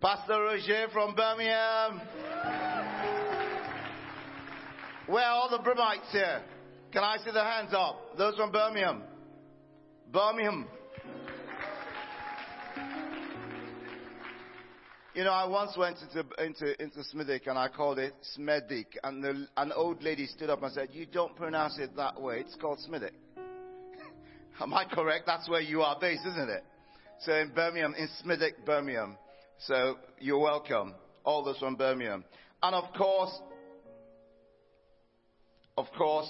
[0.00, 2.75] Pastor Roger from Birmingham.
[5.06, 6.42] Where are all the Brimites here?
[6.92, 8.16] Can I see the hands up?
[8.18, 9.02] Those from Birmingham.
[10.12, 10.66] Birmingham.
[15.14, 18.86] You know, I once went into, into, into Smithwick and I called it Smedic.
[19.04, 22.40] And the, an old lady stood up and said, You don't pronounce it that way.
[22.40, 23.14] It's called Smithwick.
[24.60, 25.24] Am I correct?
[25.26, 26.64] That's where you are based, isn't it?
[27.20, 29.16] So in Birmingham, in Smithwick, Birmingham.
[29.60, 30.94] So you're welcome.
[31.24, 32.24] All those from Birmingham.
[32.62, 33.32] And of course,
[35.78, 36.28] of course,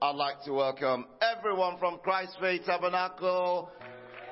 [0.00, 3.70] I'd like to welcome everyone from Christ Faith Tabernacle,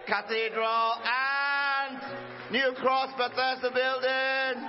[0.06, 2.00] Cathedral, and
[2.50, 4.68] New Cross Bethesda Building.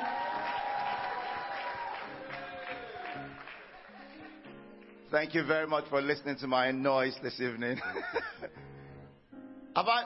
[5.09, 7.79] Thank you very much for listening to my noise this evening.
[9.77, 10.03] I?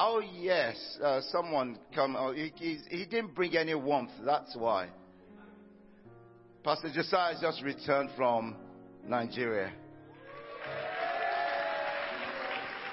[0.00, 2.16] Oh yes, uh, someone come.
[2.18, 4.12] Oh, he, he, he didn't bring any warmth.
[4.24, 4.88] That's why.
[6.64, 8.56] Pastor Josiah has just returned from
[9.08, 9.72] Nigeria.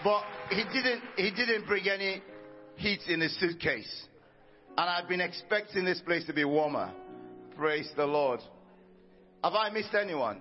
[0.04, 2.22] But he didn't, he didn't bring any
[2.76, 4.08] heat in his suitcase.
[4.78, 6.92] And I've been expecting this place to be warmer.
[7.56, 8.40] Praise the Lord.
[9.44, 10.40] Have I missed anyone?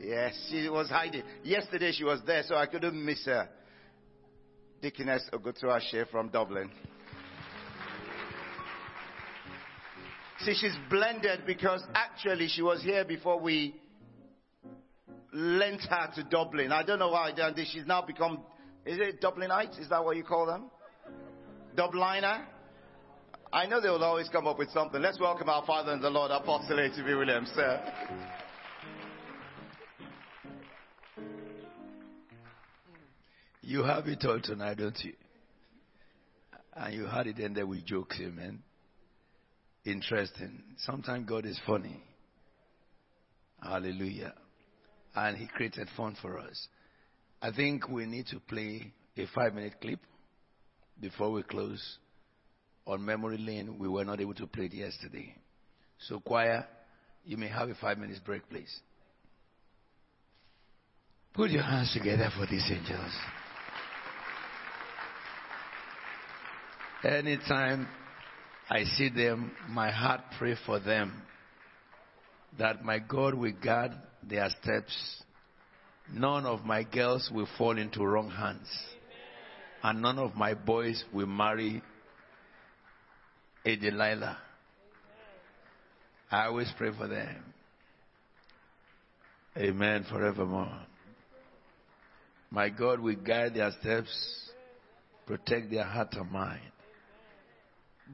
[0.00, 1.22] Yes, she was hiding.
[1.42, 3.48] Yesterday she was there, so I couldn't miss her.
[4.80, 6.70] Deaconess Ogutuashe from Dublin.
[10.40, 13.74] See, she's blended because actually she was here before we
[15.32, 16.72] lent her to Dublin.
[16.72, 17.32] I don't know why.
[17.72, 18.40] She's now become,
[18.84, 19.80] is it Dublinite?
[19.80, 20.70] Is that what you call them?
[21.76, 22.44] Dubliner?
[23.52, 25.00] I know they will always come up with something.
[25.00, 27.14] Let's welcome our Father and the Lord, Apostle A.T.B.
[27.14, 27.80] Williams, sir.
[33.62, 35.14] You have it all tonight, don't you?
[36.74, 38.62] And you had it ended with jokes, amen.
[39.86, 40.62] Interesting.
[40.78, 42.02] Sometimes God is funny.
[43.62, 44.34] Hallelujah.
[45.14, 46.66] And He created fun for us.
[47.40, 50.00] I think we need to play a five minute clip
[51.00, 51.98] before we close.
[52.86, 55.34] On memory lane, we were not able to play it yesterday.
[56.08, 56.66] So, choir,
[57.24, 58.80] you may have a five minutes break, please.
[61.34, 63.12] Put your hands together for these angels.
[67.04, 67.88] Anytime
[68.68, 71.22] I see them, my heart pray for them
[72.58, 75.22] that my God will guard their steps.
[76.12, 78.68] None of my girls will fall into wrong hands.
[79.82, 81.80] And none of my boys will marry
[83.64, 84.38] a Delilah.
[86.30, 87.44] I always pray for them.
[89.56, 90.80] Amen forevermore.
[92.50, 94.50] My God will guide their steps,
[95.26, 96.72] protect their heart and mind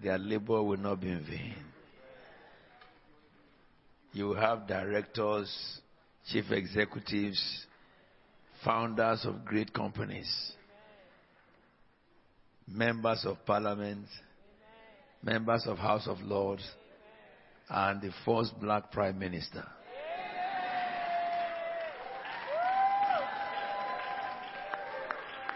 [0.01, 1.55] their labor will not be in vain.
[4.13, 5.51] You have directors,
[6.31, 7.67] chief executives,
[8.65, 10.53] founders of great companies,
[12.69, 14.07] members of parliament,
[15.23, 16.69] members of House of Lords,
[17.69, 19.65] and the first black prime minister.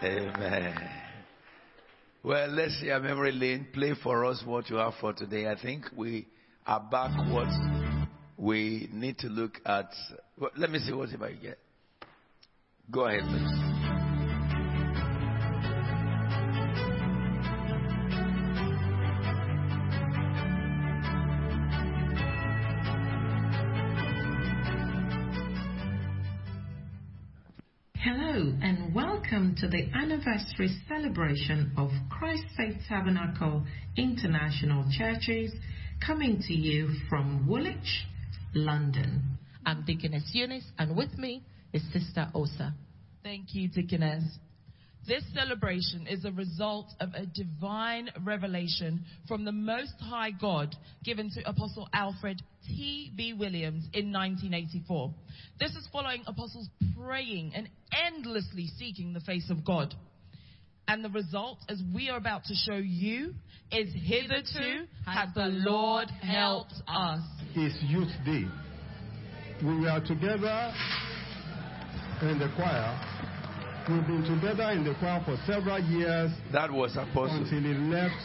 [0.03, 1.06] Amen.
[2.27, 3.67] Well, let's see memory lane.
[3.71, 5.47] Play for us what you have for today.
[5.47, 6.27] I think we
[6.65, 7.47] are back what
[8.35, 9.89] we need to look at.
[10.57, 11.57] Let me see what if I get.
[12.91, 13.66] Go ahead, please.
[29.77, 33.63] The anniversary celebration of Christ Faith Tabernacle
[33.95, 35.53] International Churches
[36.03, 38.07] coming to you from Woolwich,
[38.55, 39.21] London.
[39.67, 42.73] I'm Deaconess Eunice and with me is Sister Osa.
[43.21, 44.23] Thank you, Deaconess.
[45.07, 51.29] This celebration is a result of a divine revelation from the Most High God given
[51.33, 53.35] to Apostle Alfred T.B.
[53.39, 55.13] Williams in 1984.
[55.61, 56.67] This is following apostles
[56.99, 57.69] praying and
[58.05, 59.95] endlessly seeking the face of God.
[60.89, 63.33] And the result, as we are about to show you,
[63.71, 67.21] is hitherto has the Lord helped us.
[67.55, 68.43] It's Youth Day.
[69.63, 70.73] We were together
[72.23, 73.16] in the choir
[73.89, 76.31] We've been together in the choir for several years.
[76.51, 77.37] That was apostle.
[77.37, 78.19] Until he left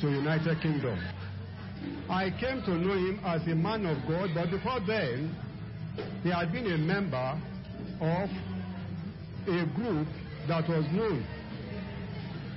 [0.00, 0.96] to United Kingdom.
[2.08, 5.34] I came to know him as a man of God, but before then,
[6.22, 7.40] he had been a member
[8.00, 8.30] of
[9.48, 10.06] a group
[10.46, 11.26] that was known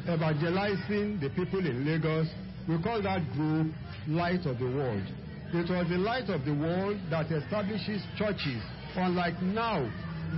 [0.08, 2.28] evangelizing the people in Lagos.
[2.70, 3.74] We call that group
[4.08, 5.04] Light of the World.
[5.52, 8.62] It was the light of the world that establishes churches,
[8.96, 9.82] unlike now,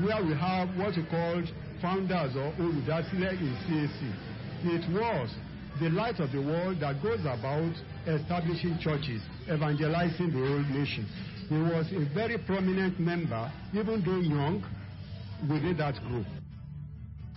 [0.02, 1.44] where we have what we call
[1.84, 4.00] founders or olùdásílẹ̀ in CAC.
[4.76, 5.30] It was
[5.82, 7.74] the light of the world that goes about
[8.08, 11.06] establishing churches, evangelizing the whole nation.
[11.50, 14.64] He was a very prominent member, even though young,
[15.50, 16.26] within that group.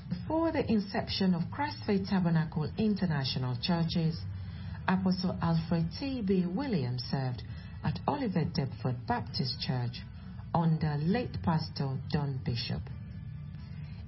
[0.09, 4.15] Before the inception of Christ Faith Tabernacle International Churches,
[4.87, 6.47] Apostle Alfred T.B.
[6.47, 7.43] Williams served
[7.83, 10.03] at Olivet Deptford Baptist Church
[10.55, 12.83] under late Pastor Don Bishop.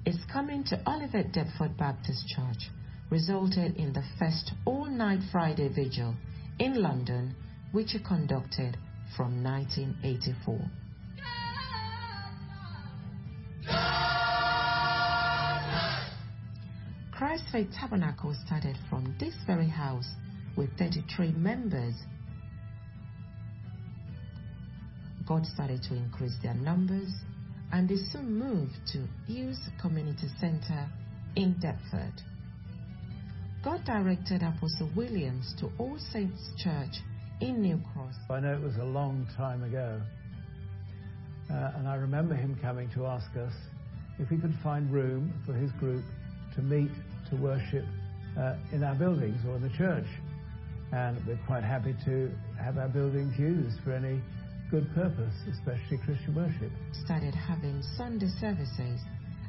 [0.08, 2.70] His coming to Olivet Deptford Baptist Church
[3.10, 6.14] resulted in the first all-night Friday vigil
[6.58, 7.34] in London,
[7.72, 8.78] which he conducted
[9.14, 10.58] from 1984.
[17.12, 20.08] Christ Faith Tabernacle started from this very house
[20.56, 21.92] with 33 members.
[25.26, 27.12] God started to increase their numbers
[27.72, 30.88] and they soon moved to Hughes Community Center
[31.36, 32.22] in Deptford.
[33.64, 36.94] God directed Apostle Williams to All Saints Church
[37.40, 38.14] in New Cross.
[38.30, 40.00] I know it was a long time ago.
[41.50, 43.52] Uh, and I remember him coming to ask us
[44.18, 46.04] if we could find room for his group
[46.54, 46.90] to meet
[47.30, 47.84] to worship
[48.38, 50.06] uh, in our buildings or in the church.
[50.92, 52.30] And we're quite happy to
[52.62, 54.20] have our buildings used for any
[54.70, 56.70] good purpose, especially Christian worship.
[57.04, 59.00] Started having Sunday services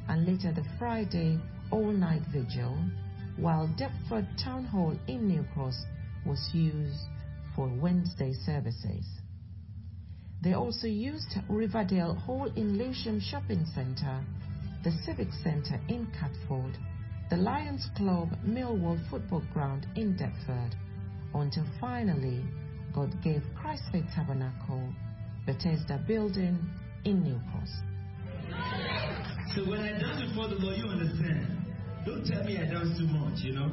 [0.08, 1.38] and later the Friday
[1.70, 2.76] all night vigil,
[3.36, 5.84] while Deptford Town Hall in New Cross
[6.24, 7.04] was used
[7.54, 9.04] for Wednesday services.
[10.42, 14.24] They also used Riverdale Hall in Lewisham Shopping Centre,
[14.84, 16.78] the Civic Centre in Catford,
[17.28, 20.74] the Lions Club Millwall Football Ground in Deptford,
[21.34, 22.42] until finally
[22.94, 24.94] God gave Christ Faith Tabernacle
[25.46, 26.58] Bethesda Building
[27.04, 27.72] in New Cross.
[29.54, 31.60] So when I dance before the Lord, you understand.
[32.06, 33.70] Don't tell me I dance too much, you know.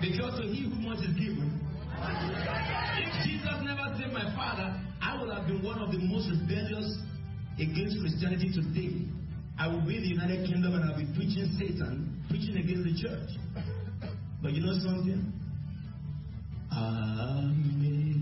[0.00, 1.58] Because to he who much is given.
[1.94, 6.98] If Jesus never saved my father, I would have been one of the most rebellious
[7.58, 9.06] against Christianity today.
[9.58, 12.94] I will be in the United Kingdom and I'll be preaching Satan, preaching against the
[13.00, 13.30] church.
[14.42, 15.32] But you know something?
[16.72, 18.21] Amen.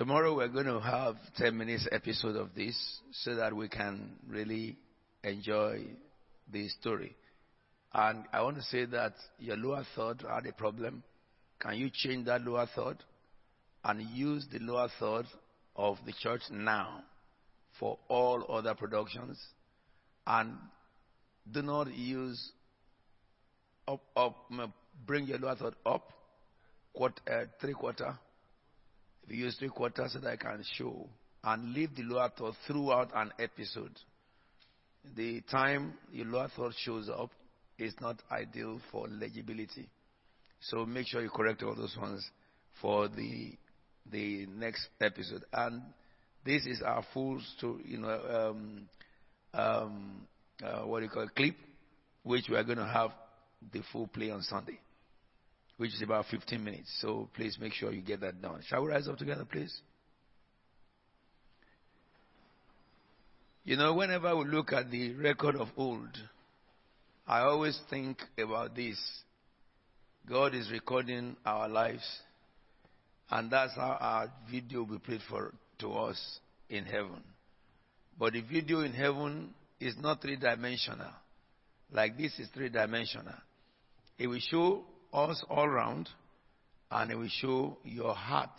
[0.00, 2.74] Tomorrow we're going to have 10 minutes episode of this
[3.12, 4.78] so that we can really
[5.22, 5.84] enjoy
[6.50, 7.14] the story.
[7.92, 11.02] And I want to say that your lower third had a problem.
[11.58, 12.96] Can you change that lower third
[13.84, 15.26] and use the lower third
[15.76, 17.04] of the church now
[17.78, 19.38] for all other productions?
[20.26, 20.54] And
[21.52, 22.52] do not use
[23.86, 24.50] up, up,
[25.06, 26.10] bring your lower third up,
[26.94, 28.18] quarter, uh, three quarter.
[29.24, 31.08] If you use three quarters that I can show,
[31.44, 33.98] and leave the lower third throughout an episode.
[35.16, 37.30] The time your lower third shows up
[37.78, 39.88] is not ideal for legibility.
[40.60, 42.28] So make sure you correct all those ones
[42.80, 43.52] for the
[44.10, 45.44] the next episode.
[45.52, 45.82] And
[46.44, 48.88] this is our full story, you know, um,
[49.54, 50.26] um,
[50.62, 51.54] uh, what do you call it, clip,
[52.22, 53.10] which we are going to have
[53.72, 54.78] the full play on Sunday,
[55.80, 56.94] which is about 15 minutes.
[57.00, 58.60] So please make sure you get that done.
[58.66, 59.74] Shall we rise up together, please?
[63.64, 66.18] You know, whenever we look at the record of old,
[67.26, 68.98] I always think about this.
[70.28, 72.04] God is recording our lives,
[73.30, 77.24] and that's how our video will be played for to us in heaven.
[78.18, 81.12] But the video in heaven is not three dimensional,
[81.90, 83.32] like this is three dimensional.
[84.18, 86.08] It will show us all round,
[86.90, 88.50] and it will show your heart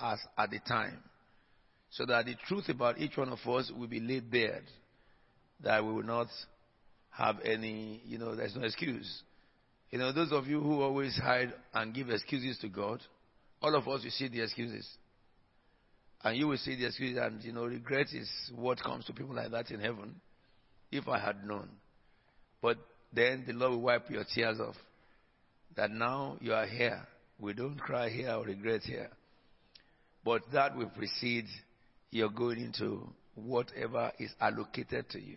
[0.00, 0.98] as at the time,
[1.90, 4.62] so that the truth about each one of us will be laid bare,
[5.62, 6.28] that we will not
[7.10, 9.22] have any, you know, there's no excuse.
[9.90, 13.00] You know, those of you who always hide and give excuses to God,
[13.60, 14.88] all of us will see the excuses.
[16.22, 19.34] And you will see the excuses, and, you know, regret is what comes to people
[19.34, 20.20] like that in heaven,
[20.92, 21.68] if I had known.
[22.62, 22.78] But
[23.12, 24.76] then the Lord will wipe your tears off.
[25.76, 27.06] That now you are here.
[27.38, 29.10] We don't cry here or regret here.
[30.24, 31.46] But that will precede
[32.10, 35.36] your going into whatever is allocated to you.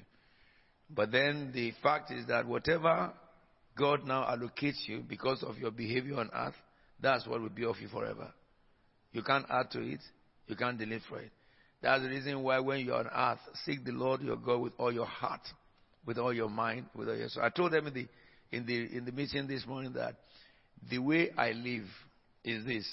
[0.89, 3.13] But then the fact is that whatever
[3.77, 6.55] God now allocates you because of your behavior on earth,
[7.01, 8.31] that's what will be of you forever.
[9.11, 10.01] You can't add to it,
[10.47, 11.31] you can't delete from it.
[11.81, 14.91] That's the reason why when you're on earth, seek the Lord your God with all
[14.91, 15.41] your heart,
[16.05, 17.43] with all your mind, with all your soul.
[17.43, 18.07] I told them in the
[18.53, 20.15] in the in the meeting this morning that
[20.90, 21.85] the way I live
[22.43, 22.88] is this.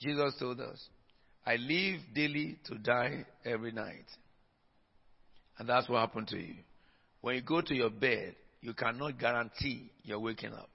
[0.00, 0.80] Jesus told us,
[1.44, 4.04] I live daily to die every night.
[5.58, 6.54] And that's what happened to you.
[7.20, 10.68] When you go to your bed, you cannot guarantee you're waking up.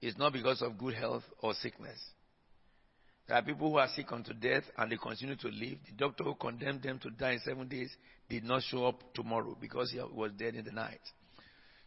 [0.00, 1.98] It's not because of good health or sickness.
[3.26, 5.78] There are people who are sick unto death and they continue to live.
[5.86, 7.90] The doctor who condemned them to die in seven days
[8.28, 11.00] did not show up tomorrow because he was dead in the night.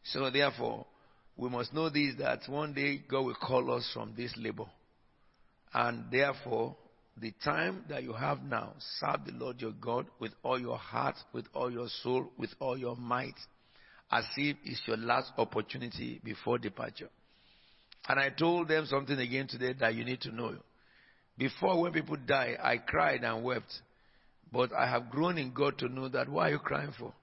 [0.03, 0.85] So therefore,
[1.37, 4.65] we must know this that one day God will call us from this labor.
[5.73, 6.75] And therefore,
[7.17, 11.15] the time that you have now, serve the Lord your God with all your heart,
[11.33, 13.35] with all your soul, with all your might,
[14.11, 17.09] as if it's your last opportunity before departure.
[18.07, 20.55] And I told them something again today that you need to know.
[21.37, 23.71] Before, when people die, I cried and wept.
[24.51, 27.13] But I have grown in God to know that what are you crying for?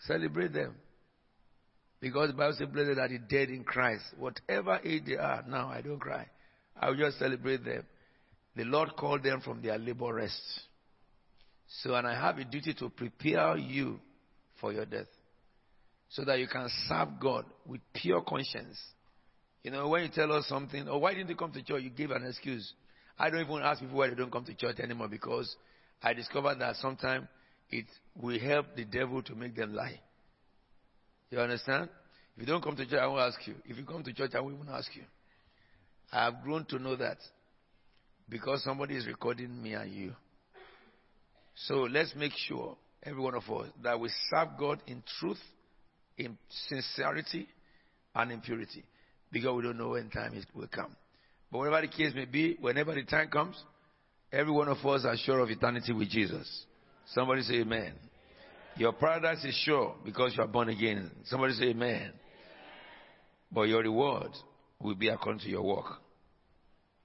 [0.00, 0.74] Celebrate them.
[2.00, 4.04] Because the Bible says, Blessed are the dead in Christ.
[4.18, 6.26] Whatever age they are now, I don't cry.
[6.80, 7.84] I will just celebrate them.
[8.56, 10.40] The Lord called them from their labor rest.
[11.82, 14.00] So, and I have a duty to prepare you
[14.60, 15.06] for your death.
[16.10, 18.78] So that you can serve God with pure conscience.
[19.62, 21.82] You know, when you tell us something, oh, why didn't you come to church?
[21.82, 22.72] You give an excuse.
[23.18, 25.54] I don't even ask people why they don't come to church anymore because
[26.02, 27.26] I discovered that sometimes
[27.70, 30.00] it will help the devil to make them lie.
[31.30, 31.88] You understand?
[32.36, 33.54] If you don't come to church, I won't ask you.
[33.66, 35.02] If you come to church, I won't ask you.
[36.12, 37.18] I have grown to know that
[38.28, 40.12] because somebody is recording me and you.
[41.66, 45.40] So let's make sure, every one of us, that we serve God in truth,
[46.16, 47.48] in sincerity,
[48.14, 48.84] and in purity.
[49.30, 50.96] Because we don't know when time will come.
[51.50, 53.62] But whatever the case may be, whenever the time comes,
[54.32, 56.64] every one of us are sure of eternity with Jesus.
[57.12, 57.92] Somebody say amen.
[58.78, 61.10] Your paradise is sure because you are born again.
[61.24, 62.12] Somebody say amen.
[63.50, 64.30] But your reward
[64.80, 65.86] will be according to your work.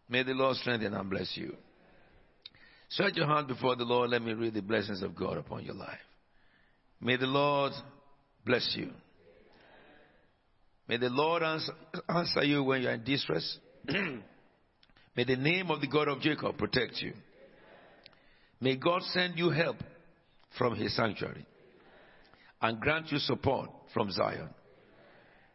[0.07, 1.55] May the Lord strengthen and bless you.
[2.89, 4.11] Stretch your hand before the Lord.
[4.11, 5.97] Let me read the blessings of God upon your life.
[7.01, 7.73] May the Lord
[8.45, 8.91] bless you.
[10.87, 11.73] May the Lord answer,
[12.07, 13.57] answer you when you are in distress.
[13.87, 17.13] May the name of the God of Jacob protect you.
[18.61, 19.77] May God send you help
[20.57, 21.47] from his sanctuary
[22.63, 24.49] and grant you support from Zion.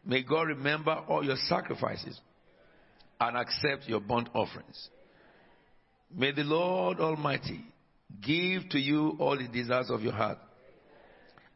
[0.05, 2.17] May God remember all your sacrifices
[3.19, 4.89] and accept your burnt offerings.
[6.15, 7.65] May the Lord Almighty
[8.21, 10.37] give to you all the desires of your heart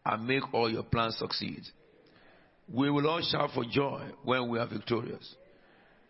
[0.06, 1.62] and make all your plans succeed.
[2.72, 5.36] We will all shout for joy when we are victorious,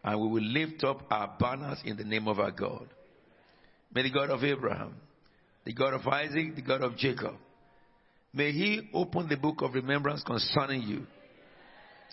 [0.04, 2.88] and we will lift up our banners in the name of our God.
[3.94, 4.96] May the God of Abraham,
[5.66, 7.36] the God of Isaac, the God of Jacob,
[8.34, 11.06] may He open the book of remembrance concerning you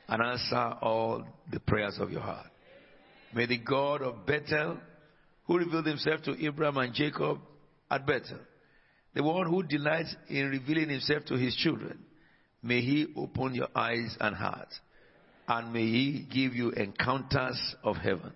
[0.09, 2.47] and answer all the prayers of your heart.
[3.33, 4.79] May the God of Bethel,
[5.47, 7.39] who revealed himself to Abraham and Jacob
[7.91, 8.39] at Bethel,
[9.15, 11.99] the one who delights in revealing himself to his children,
[12.63, 14.69] may he open your eyes and heart,
[15.49, 18.33] and may he give you encounters of heaven.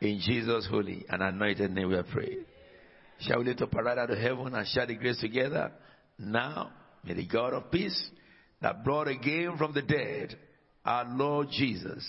[0.00, 2.38] In Jesus' holy and anointed name we pray.
[3.20, 5.70] Shall we lift up our right of heaven and share the grace together?
[6.18, 6.70] Now,
[7.04, 8.10] may the God of peace
[8.60, 10.36] that brought again from the dead
[10.84, 12.04] our Lord Jesus,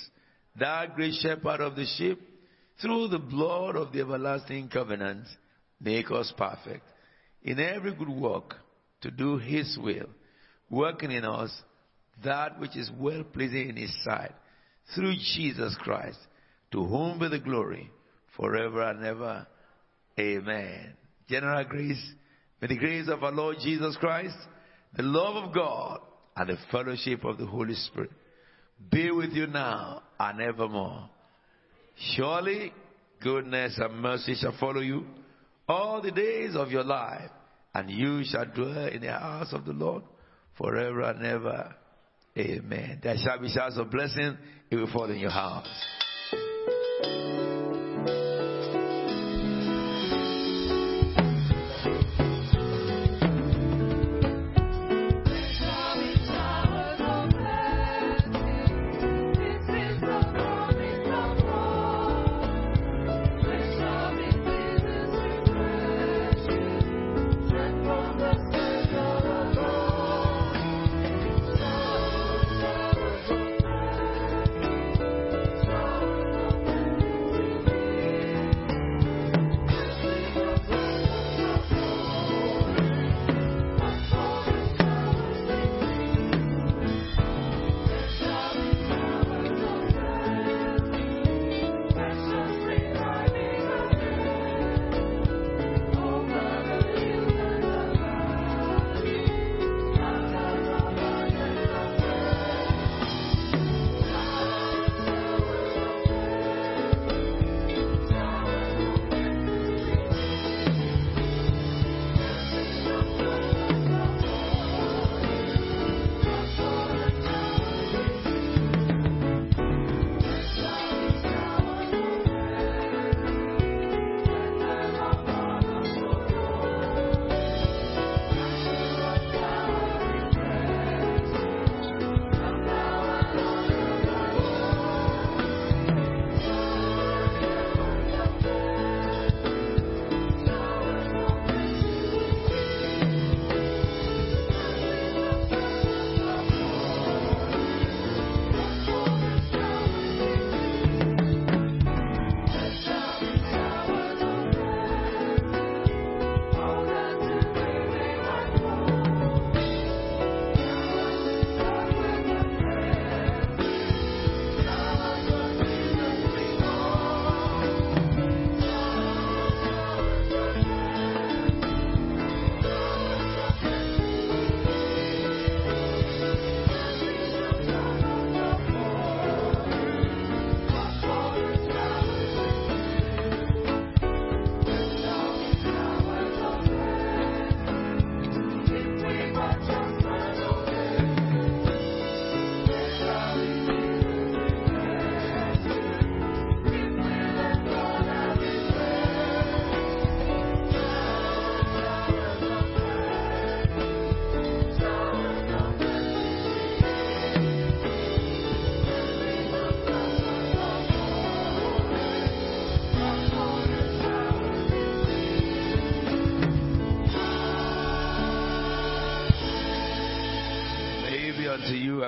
[0.59, 2.19] that great shepherd of the sheep,
[2.81, 5.25] through the blood of the everlasting covenant,
[5.79, 6.83] make us perfect
[7.43, 8.55] in every good work
[9.01, 10.07] to do his will,
[10.69, 11.51] working in us
[12.23, 14.31] that which is well pleasing in his sight,
[14.95, 16.17] through Jesus Christ,
[16.71, 17.89] to whom be the glory
[18.35, 19.47] forever and ever.
[20.19, 20.93] Amen.
[21.29, 22.03] General grace,
[22.61, 24.35] may the grace of our Lord Jesus Christ,
[24.95, 25.99] the love of God,
[26.35, 28.11] and the fellowship of the Holy Spirit
[28.91, 31.09] be with you now and evermore.
[32.15, 32.73] Surely
[33.21, 35.05] goodness and mercy shall follow you
[35.67, 37.29] all the days of your life,
[37.73, 40.03] and you shall dwell in the house of the Lord
[40.57, 41.75] forever and ever.
[42.37, 42.99] Amen.
[43.01, 44.37] There shall be showers of blessing,
[44.69, 45.67] it will fall in your house.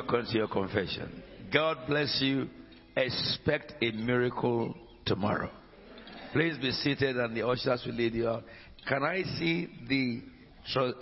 [0.06, 1.24] According to your confession.
[1.51, 2.48] God bless you.
[2.95, 4.75] Expect a miracle
[5.06, 5.50] tomorrow.
[6.32, 8.43] Please be seated and the ushers will lead you out.
[8.88, 10.22] Can I see the,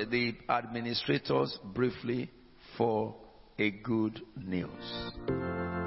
[0.10, 2.32] the administrators briefly
[2.78, 3.16] for
[3.60, 5.83] a good news?